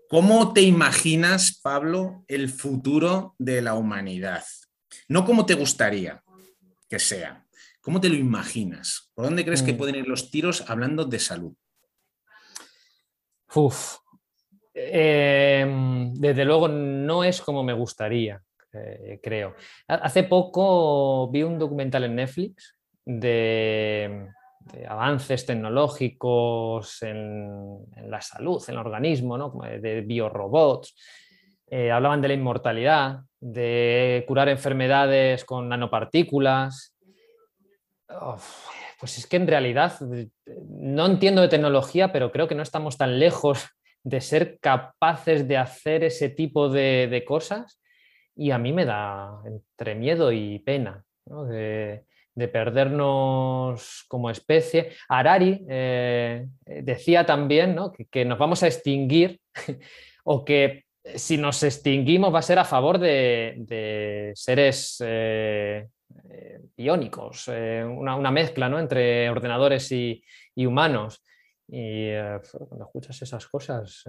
¿Cómo 0.09 0.53
te 0.53 0.61
imaginas, 0.61 1.59
Pablo, 1.61 2.23
el 2.29 2.47
futuro 2.47 3.35
de 3.37 3.61
la 3.61 3.73
humanidad? 3.73 4.43
No 5.07 5.25
como 5.25 5.45
te 5.45 5.53
gustaría 5.53 6.21
que 6.89 6.99
sea, 6.99 7.45
¿cómo 7.81 8.01
te 8.01 8.09
lo 8.09 8.15
imaginas? 8.15 9.11
¿Por 9.13 9.25
dónde 9.25 9.45
crees 9.45 9.61
que 9.61 9.73
mm. 9.73 9.77
pueden 9.77 9.95
ir 9.95 10.07
los 10.07 10.31
tiros 10.31 10.69
hablando 10.69 11.05
de 11.05 11.19
salud? 11.19 11.53
Uf. 13.55 13.97
Em, 14.73 16.13
desde 16.13 16.45
luego 16.45 16.67
no 16.67 17.23
es 17.23 17.41
como 17.41 17.63
me 17.63 17.73
gustaría, 17.73 18.41
eh, 18.73 19.19
creo. 19.23 19.55
Hace 19.87 20.23
poco 20.23 21.29
vi 21.31 21.43
un 21.43 21.57
documental 21.57 22.03
en 22.03 22.15
Netflix 22.15 22.75
de, 23.03 24.27
avances 24.87 25.45
tecnológicos 25.45 27.01
en, 27.01 27.85
la 28.09 28.21
salud, 28.21 28.63
en 28.67 28.75
el 28.75 28.79
organismo, 28.79 29.37
¿no? 29.37 29.53
de 29.81 30.01
biorobots. 30.01 30.95
Eh, 31.70 31.91
hablaban 31.91 32.22
de 32.22 32.30
la 32.30 32.34
inmortalidad, 32.34 33.24
de 33.39 34.24
curar 34.28 34.49
enfermedades 34.49 35.43
con 35.43 35.68
nanopartículas. 35.68 36.95
pues 38.99 39.18
es 39.18 39.28
que 39.28 39.36
en 39.36 39.47
realidad 39.47 39.93
no 40.70 41.05
entiendo 41.05 41.41
de 41.41 41.49
tecnología, 41.49 42.11
pero 42.11 42.32
creo 42.32 42.47
que 42.47 42.55
no 42.55 42.63
estamos 42.63 42.97
tan 42.97 43.20
lejos 43.20 43.68
de 44.03 44.22
ser 44.22 44.57
capaces 44.59 45.47
de 45.47 45.57
hacer 45.57 46.05
ese 46.05 46.30
tipo 46.30 46.70
de, 46.70 47.24
cosas 47.28 47.82
y 48.34 48.51
a 48.51 48.57
mí 48.57 48.72
me 48.72 48.86
da 48.86 49.41
entre 49.45 49.95
miedo 49.95 50.32
y 50.32 50.59
pena 50.59 51.03
de, 51.26 52.05
perdernos 52.47 54.05
como 54.07 54.30
especie. 54.30 54.91
Harari 55.09 55.65
eh, 55.68 56.47
decía 56.65 57.26
también 57.26 57.76
que, 57.95 58.05
que, 58.05 58.24
nos 58.24 58.39
vamos 58.39 58.63
a 58.63 58.68
extinguir 58.68 59.41
o 60.24 60.45
que 60.45 60.86
si 61.15 61.37
nos 61.37 61.63
extinguimos 61.63 62.33
va 62.33 62.39
a 62.39 62.43
ser 62.43 62.59
a 62.59 62.65
favor 62.65 62.99
de, 62.99 64.31
seres 64.35 65.01
eh, 65.05 65.87
eh, 66.29 66.61
iónicos, 66.77 67.47
eh, 67.47 67.83
una, 67.83 68.31
mezcla 68.31 68.67
entre 68.79 69.29
ordenadores 69.29 69.91
y, 69.91 70.21
humanos. 70.55 71.21
Y 71.69 72.11
cuando 72.69 72.85
escuchas 72.85 73.21
esas 73.21 73.45
cosas 73.47 74.05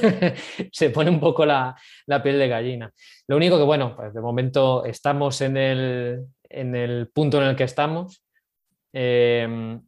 se 0.72 0.90
pone 0.90 1.10
un 1.10 1.18
poco 1.18 1.46
la, 1.46 1.74
piel 2.22 2.38
de 2.38 2.48
gallina. 2.48 2.92
Lo 3.26 3.36
único 3.36 3.56
que, 3.56 3.64
bueno, 3.64 3.96
pues 3.96 4.12
de 4.12 4.20
momento 4.20 4.84
estamos 4.84 5.40
en 5.40 5.56
el, 5.56 6.26
en 6.48 6.76
el 6.76 7.08
punto 7.08 7.40
en 7.40 7.48
el 7.48 7.56
que 7.56 7.64
estamos. 7.64 8.22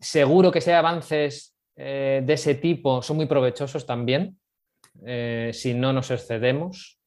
seguro 0.00 0.50
que 0.50 0.60
si 0.60 0.70
hay 0.70 0.76
avances 0.76 1.54
de 1.76 2.24
ese 2.26 2.54
tipo 2.54 3.02
son 3.02 3.18
muy 3.18 3.26
provechosos 3.26 3.84
también 3.84 4.38
eh, 5.04 5.50
si 5.52 5.74
no 5.74 5.92
nos 5.92 6.10
excedemos. 6.10 7.00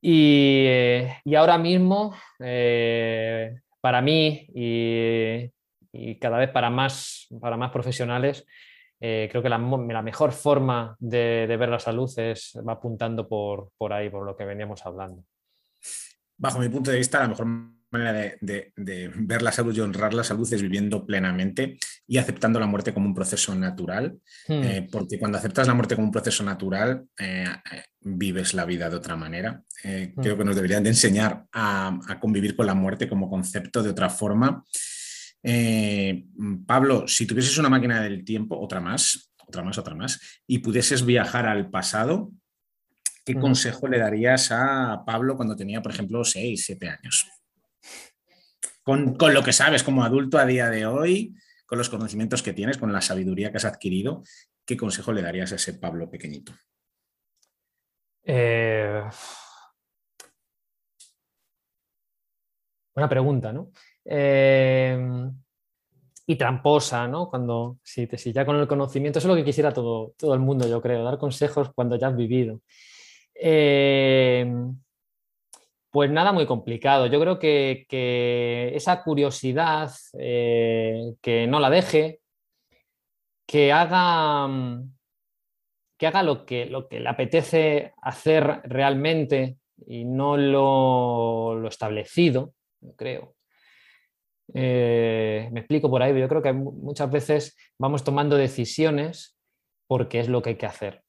Y, 0.00 0.64
eh, 0.66 1.20
ahora 1.36 1.58
mismo, 1.58 2.14
eh, 2.38 3.60
para 3.80 4.02
mí 4.02 4.46
y, 4.54 5.50
cada 6.20 6.38
vez 6.38 6.50
para 6.50 6.68
más, 6.68 7.26
para 7.40 7.56
más 7.56 7.70
profesionales, 7.70 8.46
creo 8.98 9.42
que 9.42 9.48
la, 9.48 9.58
mejor 9.58 10.32
forma 10.32 10.96
de, 10.98 11.46
ver 11.58 11.68
la 11.68 11.78
salud 11.78 12.10
es, 12.18 12.58
apuntando 12.66 13.26
por, 13.26 13.70
por 13.78 13.92
ahí, 13.92 14.10
por 14.10 14.26
lo 14.26 14.36
que 14.36 14.44
veníamos 14.44 14.84
hablando. 14.84 15.24
Bajo 16.36 16.58
mi 16.58 16.68
punto 16.68 16.90
de 16.90 16.98
vista, 16.98 17.20
la 17.20 17.28
mejor 17.28 17.46
manera 17.96 18.36
de, 18.40 18.72
ver 19.16 19.42
la 19.42 19.52
salud 19.52 19.76
y 19.76 19.80
honrar 19.80 20.14
la 20.14 20.24
salud 20.24 20.52
es 20.52 20.62
viviendo 20.62 21.04
plenamente 21.04 21.78
y 22.06 22.18
aceptando 22.18 22.60
la 22.60 22.66
muerte 22.66 22.92
como 22.94 23.06
un 23.06 23.14
proceso 23.14 23.54
natural, 23.54 24.18
hmm. 24.48 24.62
eh, 24.62 24.88
porque 24.90 25.18
cuando 25.18 25.38
aceptas 25.38 25.66
la 25.66 25.74
muerte 25.74 25.94
como 25.94 26.06
un 26.06 26.12
proceso 26.12 26.44
natural, 26.44 27.06
eh, 27.18 27.44
eh, 27.72 27.82
vives 28.00 28.54
la 28.54 28.64
vida 28.64 28.88
de 28.88 28.96
otra 28.96 29.16
manera. 29.16 29.62
Hmm. 29.82 30.20
Creo 30.20 30.36
que 30.36 30.44
nos 30.44 30.56
deberían 30.56 30.82
de 30.82 30.90
enseñar 30.90 31.46
a, 31.52 31.98
convivir 32.20 32.56
con 32.56 32.66
la 32.66 32.74
muerte 32.74 33.08
como 33.08 33.30
concepto 33.30 33.82
de 33.82 33.90
otra 33.90 34.10
forma. 34.10 34.64
Pablo, 36.66 37.06
si 37.06 37.24
tuvieses 37.26 37.56
una 37.58 37.68
máquina 37.68 38.02
del 38.02 38.24
tiempo, 38.24 38.58
otra 38.58 38.80
más, 38.80 39.32
otra 39.46 39.62
más, 39.62 39.78
otra 39.78 39.94
más, 39.94 40.20
y 40.46 40.58
pudieses 40.58 41.04
viajar 41.04 41.46
al 41.46 41.70
pasado, 41.70 42.32
¿qué 43.24 43.34
hmm. 43.34 43.40
consejo 43.40 43.88
le 43.88 43.98
darías 43.98 44.50
a 44.50 45.02
Pablo 45.06 45.36
cuando 45.36 45.54
tenía, 45.56 45.82
por 45.82 45.92
ejemplo, 45.92 46.24
6, 46.24 46.64
7 46.64 46.88
años? 46.88 47.26
Con, 48.86 49.16
lo 49.34 49.42
que 49.42 49.52
sabes 49.52 49.82
como 49.82 50.04
adulto 50.04 50.38
a 50.38 50.46
día 50.46 50.70
de 50.70 50.86
hoy, 50.86 51.34
con 51.66 51.76
los 51.76 51.88
conocimientos 51.88 52.42
que 52.42 52.52
tienes, 52.52 52.78
con 52.78 52.92
la 52.92 53.00
sabiduría 53.00 53.50
que 53.50 53.56
has 53.56 53.64
adquirido, 53.64 54.22
¿qué 54.64 54.76
consejo 54.76 55.12
le 55.12 55.22
darías 55.22 55.50
a 55.50 55.56
ese 55.56 55.74
Pablo 55.74 56.08
pequeñito? 56.08 56.52
Eh, 58.22 59.02
buena 62.94 63.08
pregunta, 63.08 63.52
¿no? 63.52 63.72
Eh, 64.04 64.96
y 66.28 66.36
tramposa, 66.36 67.08
¿no? 67.08 67.28
Cuando, 67.28 67.78
si, 67.82 68.06
si, 68.06 68.32
ya 68.32 68.46
con 68.46 68.56
el 68.56 68.68
conocimiento, 68.68 69.18
eso 69.18 69.26
es 69.26 69.30
lo 69.30 69.36
que 69.36 69.44
quisiera 69.44 69.72
todo, 69.72 70.14
todo 70.16 70.34
el 70.34 70.40
mundo, 70.40 70.68
yo 70.68 70.80
creo, 70.80 71.02
dar 71.02 71.18
consejos 71.18 71.72
cuando 71.74 71.96
ya 71.96 72.06
has 72.08 72.16
vivido. 72.16 72.60
Eh, 73.34 74.48
pues 75.96 76.10
nada 76.10 76.30
muy 76.30 76.44
complicado. 76.44 77.06
Yo 77.06 77.18
creo 77.18 77.38
que, 77.38 77.86
esa 78.76 79.02
curiosidad, 79.02 79.90
eh, 80.18 81.14
que 81.22 81.46
no 81.46 81.58
la 81.58 81.70
deje, 81.70 82.20
que 83.46 83.72
haga, 83.72 84.46
que 85.96 86.06
haga 86.06 86.22
lo, 86.22 86.44
que, 86.44 86.66
lo 86.66 86.86
que 86.86 87.00
le 87.00 87.08
apetece 87.08 87.94
hacer 88.02 88.60
realmente 88.64 89.56
y 89.86 90.04
no 90.04 90.36
lo, 90.36 91.66
establecido, 91.66 92.52
creo. 92.96 93.34
Eh, 94.52 95.48
me 95.50 95.60
explico 95.60 95.88
por 95.88 96.02
ahí, 96.02 96.20
yo 96.20 96.28
creo 96.28 96.42
que 96.42 96.52
muchas 96.52 97.10
veces 97.10 97.56
vamos 97.78 98.04
tomando 98.04 98.36
decisiones 98.36 99.38
porque 99.86 100.20
es 100.20 100.28
lo 100.28 100.42
que 100.42 100.50
hay 100.50 100.56
que 100.56 100.66
hacer. 100.66 101.02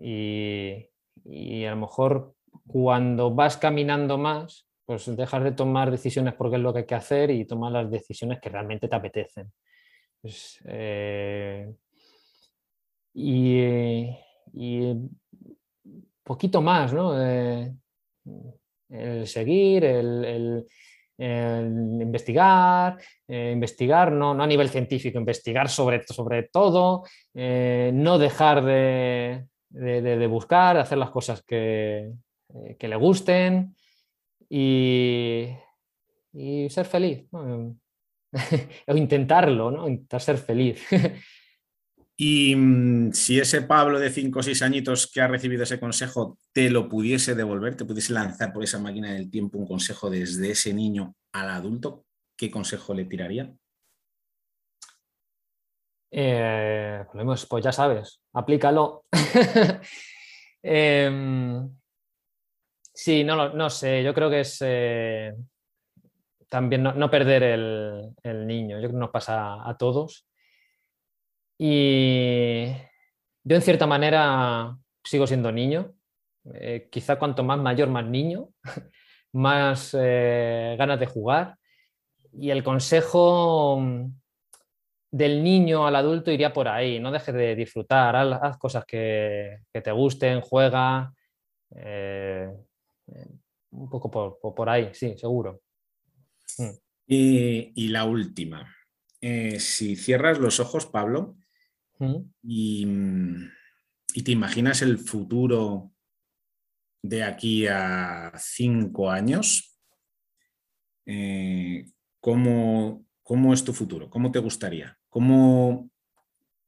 Y, 0.00 0.90
y 1.24 1.64
a 1.64 1.70
lo 1.70 1.76
mejor 1.78 2.36
cuando 2.66 3.34
vas 3.34 3.56
caminando 3.56 4.18
más, 4.18 4.66
pues 4.84 5.14
dejas 5.16 5.44
de 5.44 5.52
tomar 5.52 5.90
decisiones 5.90 6.34
porque 6.34 6.56
es 6.56 6.62
lo 6.62 6.72
que 6.72 6.80
hay 6.80 6.86
que 6.86 6.94
hacer 6.94 7.30
y 7.30 7.44
tomar 7.44 7.72
las 7.72 7.90
decisiones 7.90 8.40
que 8.40 8.48
realmente 8.48 8.88
te 8.88 8.96
apetecen. 8.96 9.52
Pues, 10.20 10.60
eh, 10.66 11.72
y, 13.14 14.08
poquito 16.22 16.62
más, 16.62 16.92
¿no? 16.92 17.20
Eh, 17.20 17.72
el 18.90 19.26
seguir, 19.26 19.84
el, 19.84 20.66
investigar, 21.18 22.98
eh, 23.28 23.50
investigar 23.52 24.12
no, 24.12 24.34
no, 24.34 24.42
a 24.42 24.46
nivel 24.46 24.68
científico, 24.68 25.18
investigar 25.18 25.68
sobre, 25.68 26.02
sobre 26.04 26.44
todo, 26.44 27.04
no 27.34 28.18
dejar 28.18 28.64
de, 28.64 29.46
de, 29.70 30.26
buscar, 30.26 30.76
hacer 30.76 30.98
las 30.98 31.10
cosas 31.10 31.42
que, 31.42 32.12
eh, 32.54 32.76
que 32.78 32.88
le 32.88 32.96
gusten 32.96 33.74
y, 34.48 35.48
ser 36.68 36.86
feliz. 36.86 37.26
o 38.86 38.96
intentarlo, 38.96 39.70
¿no? 39.70 39.88
Intentar 39.88 40.20
ser 40.20 40.38
feliz. 40.38 40.82
y 42.16 42.54
mm, 42.54 43.12
si 43.12 43.38
ese 43.38 43.62
Pablo 43.62 43.98
de 43.98 44.10
5 44.10 44.38
o 44.38 44.42
6 44.42 44.62
añitos 44.62 45.10
que 45.10 45.20
ha 45.20 45.28
recibido 45.28 45.62
ese 45.62 45.80
consejo 45.80 46.38
te 46.52 46.70
lo 46.70 46.88
pudiese 46.88 47.34
devolver, 47.34 47.76
te 47.76 47.84
pudiese 47.84 48.12
lanzar 48.12 48.52
por 48.52 48.64
esa 48.64 48.78
máquina 48.78 49.12
del 49.12 49.30
tiempo 49.30 49.58
un 49.58 49.66
consejo 49.66 50.10
desde 50.10 50.50
ese 50.50 50.72
niño 50.72 51.14
al 51.32 51.50
adulto, 51.50 52.04
¿qué 52.36 52.50
consejo 52.50 52.94
le 52.94 53.06
tiraría? 53.06 53.52
Eh, 56.14 57.04
pues, 57.10 57.46
pues 57.46 57.64
ya 57.64 57.72
sabes, 57.72 58.20
aplícalo. 58.32 59.04
Em, 60.64 61.68
Sí, 62.94 63.24
no, 63.24 63.48
no 63.54 63.70
sé, 63.70 64.02
yo 64.04 64.12
creo 64.12 64.28
que 64.28 64.40
es 64.40 64.58
eh, 64.60 65.34
también 66.48 66.82
no, 66.82 67.10
perder 67.10 67.42
el, 67.42 68.46
niño, 68.46 68.76
yo 68.76 68.82
creo 68.82 68.90
que 68.92 68.98
nos 68.98 69.10
pasa 69.10 69.66
a 69.66 69.76
todos. 69.78 70.26
Y 71.58 72.66
yo 73.44 73.56
en 73.56 73.62
cierta 73.62 73.86
manera 73.86 74.76
sigo 75.02 75.26
siendo 75.26 75.50
niño, 75.50 75.94
eh, 76.52 76.88
quizá 76.90 77.18
cuanto 77.18 77.42
más 77.42 77.58
mayor, 77.58 77.88
más 77.88 78.04
niño, 78.04 78.50
más 79.32 79.96
eh, 79.98 80.76
ganas 80.78 81.00
de 81.00 81.06
jugar. 81.06 81.56
Y 82.34 82.50
el 82.50 82.62
consejo 82.62 83.82
del 85.10 85.42
niño 85.42 85.86
al 85.86 85.96
adulto 85.96 86.30
iría 86.30 86.52
por 86.52 86.68
ahí, 86.68 87.00
no 87.00 87.10
dejes 87.10 87.34
de 87.34 87.54
disfrutar, 87.56 88.14
haz, 88.16 88.58
cosas 88.58 88.84
que, 88.84 89.60
te 89.72 89.92
gusten, 89.92 90.42
juega 90.42 91.14
un 93.72 93.88
poco 93.88 94.10
por, 94.54 94.68
ahí, 94.68 94.90
sí, 94.92 95.16
seguro. 95.16 95.62
Mm. 96.58 96.70
Y, 97.06 97.88
la 97.88 98.04
última. 98.04 98.74
Eh, 99.20 99.60
si 99.60 99.96
cierras 99.96 100.38
los 100.38 100.60
ojos, 100.60 100.86
Pablo, 100.86 101.36
mm. 101.98 102.16
y, 102.42 102.86
te 104.24 104.30
imaginas 104.30 104.82
el 104.82 104.98
futuro 104.98 105.92
de 107.02 107.24
aquí 107.24 107.66
a 107.66 108.32
cinco 108.38 109.10
años, 109.10 109.78
eh, 111.06 111.86
¿cómo, 112.20 113.04
es 113.52 113.64
tu 113.64 113.72
futuro? 113.72 114.08
¿Cómo 114.10 114.30
te 114.30 114.38
gustaría? 114.38 114.98
¿Cómo, 115.08 115.90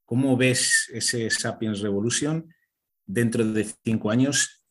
¿Cómo 0.04 0.36
ves 0.36 0.90
ese 0.92 1.30
Sapiens 1.30 1.80
Revolution 1.80 2.52
dentro 3.06 3.44
de 3.44 3.64
cinco 3.84 4.10
años 4.10 4.63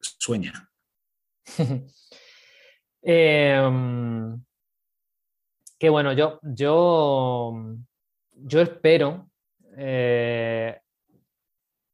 sueña? 0.00 0.70
Em, 3.00 4.44
que 5.78 5.88
bueno, 5.88 6.12
yo, 6.12 6.40
yo, 6.42 7.52
yo 8.32 8.60
espero 8.60 9.30
eh, 9.76 10.78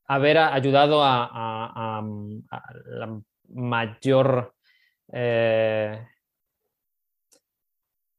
haber 0.07 0.39
ayudado 0.39 1.05
a, 1.05 2.03
la 2.87 3.21
mayor... 3.49 4.55
Eh, 5.13 6.07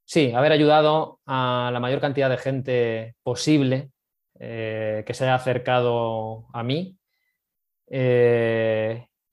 sí, 0.06 0.32
haber 0.32 0.52
ayudado 0.52 1.20
a 1.26 1.72
la 1.74 1.80
mayor 1.80 2.00
cantidad 2.00 2.30
de 2.30 2.38
gente 2.38 3.16
posible 3.24 3.92
eh, 4.40 5.04
que 5.06 5.14
se 5.14 5.24
haya 5.24 5.36
acercado 5.36 6.46
a 6.54 6.64
mí 6.64 6.98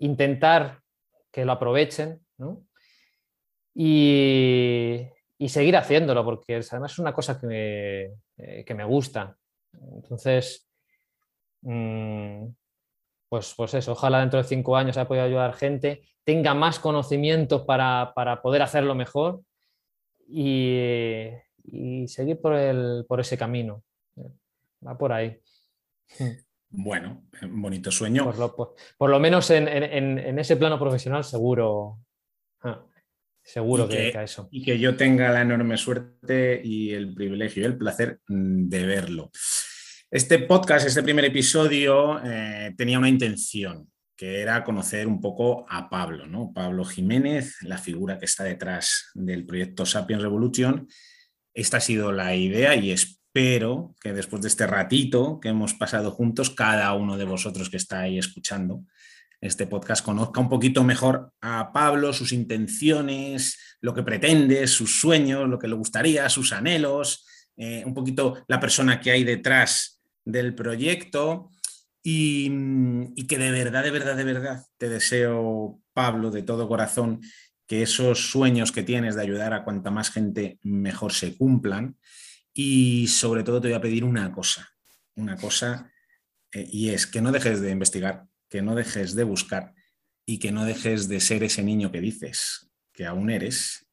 intentar 0.02 0.80
que 1.30 1.44
lo 1.44 1.52
aprovechen 1.52 2.20
y, 3.74 5.08
seguir 5.48 5.76
haciéndolo, 5.76 6.24
porque 6.24 6.56
además 6.56 6.92
es 6.92 6.98
una 6.98 7.12
cosa 7.12 7.40
que 7.40 7.46
me, 7.46 8.02
eh, 8.36 8.64
que 8.64 8.74
me 8.74 8.84
gusta. 8.84 9.36
Entonces, 9.72 10.68
mm, 11.62 12.46
pues, 13.28 13.54
pues 13.56 13.74
eso, 13.74 13.92
ojalá 13.92 14.20
dentro 14.20 14.42
de 14.42 14.48
cinco 14.48 14.76
años 14.76 14.96
haya 14.96 15.08
podido 15.08 15.24
ayudar 15.24 15.54
gente, 15.54 16.02
tenga 16.24 16.54
más 16.54 16.78
conocimientos 16.78 17.62
para, 17.62 18.12
poder 18.42 18.62
hacerlo 18.62 18.94
mejor 18.94 19.40
y, 20.28 21.30
seguir 22.06 22.40
por, 22.40 22.54
el, 22.54 23.04
por 23.08 23.20
ese 23.20 23.38
camino. 23.38 23.82
Va 24.86 24.98
por 24.98 25.12
ahí. 25.12 25.40
Bueno, 26.72 27.28
bonito 27.50 27.90
sueño. 27.90 28.32
Por 28.96 29.10
lo, 29.10 29.20
menos 29.20 29.50
en, 29.50 29.68
ese 30.38 30.56
plano 30.56 30.78
profesional 30.78 31.22
seguro. 31.22 31.98
Ah, 32.62 32.82
seguro 33.42 33.86
que, 33.86 34.08
eso. 34.08 34.48
Y 34.50 34.64
que 34.64 34.78
yo 34.78 34.96
tenga 34.96 35.30
la 35.30 35.42
enorme 35.42 35.76
suerte 35.76 36.62
y 36.64 36.92
el 36.92 37.12
privilegio 37.12 37.62
y 37.62 37.66
el 37.66 37.76
placer 37.76 38.20
mm, 38.26 38.68
de 38.68 38.86
verlo. 38.86 39.30
Este 40.10 40.38
podcast, 40.38 40.86
este 40.86 41.02
primer 41.02 41.26
episodio, 41.26 42.20
eh, 42.24 42.74
tenía 42.76 42.98
una 42.98 43.08
intención, 43.08 43.90
que 44.16 44.40
era 44.40 44.64
conocer 44.64 45.06
un 45.06 45.20
poco 45.20 45.66
a 45.68 45.90
Pablo, 45.90 46.26
¿no? 46.26 46.52
Pablo 46.54 46.84
Jiménez, 46.84 47.56
la 47.62 47.76
figura 47.76 48.18
que 48.18 48.26
está 48.26 48.44
detrás 48.44 49.10
del 49.14 49.44
proyecto 49.44 49.84
Sapiens 49.84 50.22
Revolution. 50.22 50.88
Esta 51.54 51.78
ha 51.78 51.80
sido 51.80 52.12
la 52.12 52.34
idea 52.34 52.74
y 52.76 52.92
es 52.92 53.21
pero 53.32 53.94
que 54.00 54.12
después 54.12 54.42
de 54.42 54.48
este 54.48 54.66
ratito 54.66 55.40
que 55.40 55.48
hemos 55.48 55.74
pasado 55.74 56.10
juntos, 56.10 56.50
cada 56.50 56.92
uno 56.92 57.16
de 57.16 57.24
vosotros 57.24 57.70
que 57.70 57.78
está 57.78 58.00
ahí 58.00 58.18
escuchando, 58.18 58.84
este 59.40 59.66
podcast 59.66 60.04
conozca 60.04 60.40
un 60.40 60.48
poquito 60.48 60.84
mejor 60.84 61.32
a 61.40 61.72
Pablo, 61.72 62.12
sus 62.12 62.32
intenciones, 62.32 63.58
lo 63.80 63.92
que 63.92 64.04
pretende, 64.04 64.66
sus 64.68 65.00
sueños, 65.00 65.48
lo 65.48 65.58
que 65.58 65.66
le 65.66 65.74
gustaría, 65.74 66.28
sus 66.28 66.52
anhelos, 66.52 67.26
eh, 67.56 67.82
un 67.84 67.92
poquito 67.92 68.44
la 68.46 68.60
persona 68.60 69.00
que 69.00 69.10
hay 69.10 69.24
detrás 69.24 70.00
del 70.24 70.54
proyecto 70.54 71.50
y, 72.04 72.52
y 73.16 73.26
que 73.26 73.38
de 73.38 73.50
verdad, 73.50 73.82
de 73.82 73.90
verdad, 73.90 74.16
de 74.16 74.24
verdad 74.24 74.64
te 74.78 74.88
deseo, 74.88 75.80
Pablo, 75.92 76.30
de 76.30 76.42
todo 76.42 76.68
corazón, 76.68 77.20
que 77.66 77.82
esos 77.82 78.30
sueños 78.30 78.70
que 78.70 78.82
tienes 78.82 79.16
de 79.16 79.22
ayudar 79.22 79.54
a 79.54 79.64
cuanta 79.64 79.90
más 79.90 80.10
gente 80.10 80.58
mejor 80.62 81.12
se 81.12 81.36
cumplan. 81.36 81.96
Y 82.54 83.08
sobre 83.08 83.42
todo 83.42 83.60
te 83.60 83.68
voy 83.68 83.76
a 83.76 83.80
pedir 83.80 84.04
una 84.04 84.30
cosa, 84.32 84.68
una 85.14 85.36
cosa, 85.36 85.90
eh, 86.52 86.68
y 86.70 86.90
es 86.90 87.06
que 87.06 87.22
no 87.22 87.32
dejes 87.32 87.60
de 87.60 87.70
investigar, 87.70 88.26
que 88.48 88.62
no 88.62 88.74
dejes 88.74 89.14
de 89.14 89.24
buscar 89.24 89.74
y 90.26 90.38
que 90.38 90.52
no 90.52 90.64
dejes 90.64 91.08
de 91.08 91.20
ser 91.20 91.42
ese 91.42 91.62
niño 91.62 91.90
que 91.90 92.00
dices 92.00 92.70
que 92.92 93.06
aún 93.06 93.30
eres 93.30 93.86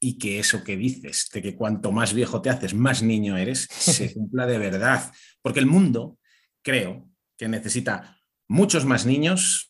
y 0.00 0.18
que 0.18 0.38
eso 0.38 0.64
que 0.64 0.76
dices, 0.76 1.28
de 1.32 1.42
que 1.42 1.54
cuanto 1.54 1.92
más 1.92 2.14
viejo 2.14 2.40
te 2.40 2.48
haces, 2.48 2.72
más 2.72 3.02
niño 3.02 3.36
eres, 3.36 3.68
se 3.70 4.12
cumpla 4.14 4.46
de 4.46 4.56
verdad. 4.56 5.12
Porque 5.42 5.60
el 5.60 5.66
mundo, 5.66 6.18
creo, 6.62 7.10
que 7.36 7.48
necesita 7.48 8.18
muchos 8.48 8.86
más 8.86 9.04
niños 9.04 9.68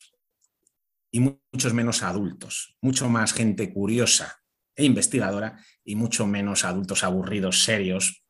y 1.10 1.20
muchos 1.20 1.74
menos 1.74 2.04
adultos, 2.04 2.76
mucho 2.80 3.08
más 3.08 3.32
gente 3.32 3.72
curiosa 3.72 4.39
e 4.80 4.84
investigadora 4.84 5.58
y 5.84 5.94
mucho 5.94 6.26
menos 6.26 6.64
adultos 6.64 7.04
aburridos, 7.04 7.64
serios 7.64 8.24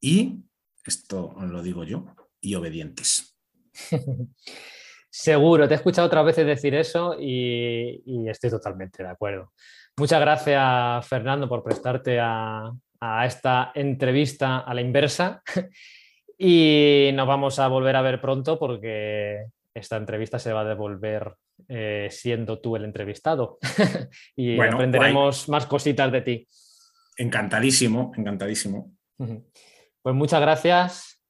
y, 0.00 0.44
esto 0.84 1.34
lo 1.40 1.62
digo 1.62 1.84
yo, 1.84 2.06
y 2.40 2.54
obedientes. 2.54 3.36
Seguro, 5.12 5.66
te 5.66 5.74
he 5.74 5.76
escuchado 5.76 6.06
otras 6.06 6.24
veces 6.24 6.46
decir 6.46 6.74
eso 6.74 7.16
y, 7.18 8.28
estoy 8.28 8.50
totalmente 8.50 9.02
de 9.02 9.08
acuerdo. 9.08 9.52
Muchas 9.96 10.20
gracias, 10.20 11.06
Fernando, 11.06 11.48
por 11.48 11.62
prestarte 11.64 12.18
a, 12.20 12.72
esta 13.24 13.72
entrevista 13.74 14.58
a 14.58 14.74
la 14.74 14.82
inversa 14.82 15.42
y 16.38 17.10
nos 17.14 17.26
vamos 17.26 17.58
a 17.58 17.66
volver 17.66 17.96
a 17.96 18.02
ver 18.02 18.20
pronto 18.20 18.58
porque 18.58 19.46
esta 19.74 19.96
entrevista 19.96 20.38
se 20.38 20.52
va 20.52 20.60
a 20.60 20.66
devolver 20.66 21.34
eh, 21.68 22.08
siendo 22.10 22.60
tú 22.60 22.76
el 22.76 22.84
entrevistado 22.84 23.58
y 24.36 24.60
aprenderemos 24.60 25.48
más 25.48 25.66
cositas 25.66 26.10
de 26.12 26.22
ti. 26.22 26.48
Encantadísimo, 27.16 28.12
encantadísimo. 28.16 28.92
Pues 30.02 30.14
muchas 30.14 30.40
gracias 30.40 31.22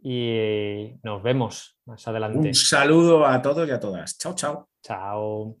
y 0.00 0.94
nos 1.02 1.22
vemos 1.22 1.78
más 1.84 2.06
adelante. 2.08 2.48
Un 2.48 2.54
saludo 2.54 3.26
a 3.26 3.42
todos 3.42 3.68
y 3.68 3.72
a 3.72 3.80
todas. 3.80 4.16
Chao, 4.18 4.34
chao. 4.34 4.68
Chao. 4.82 5.56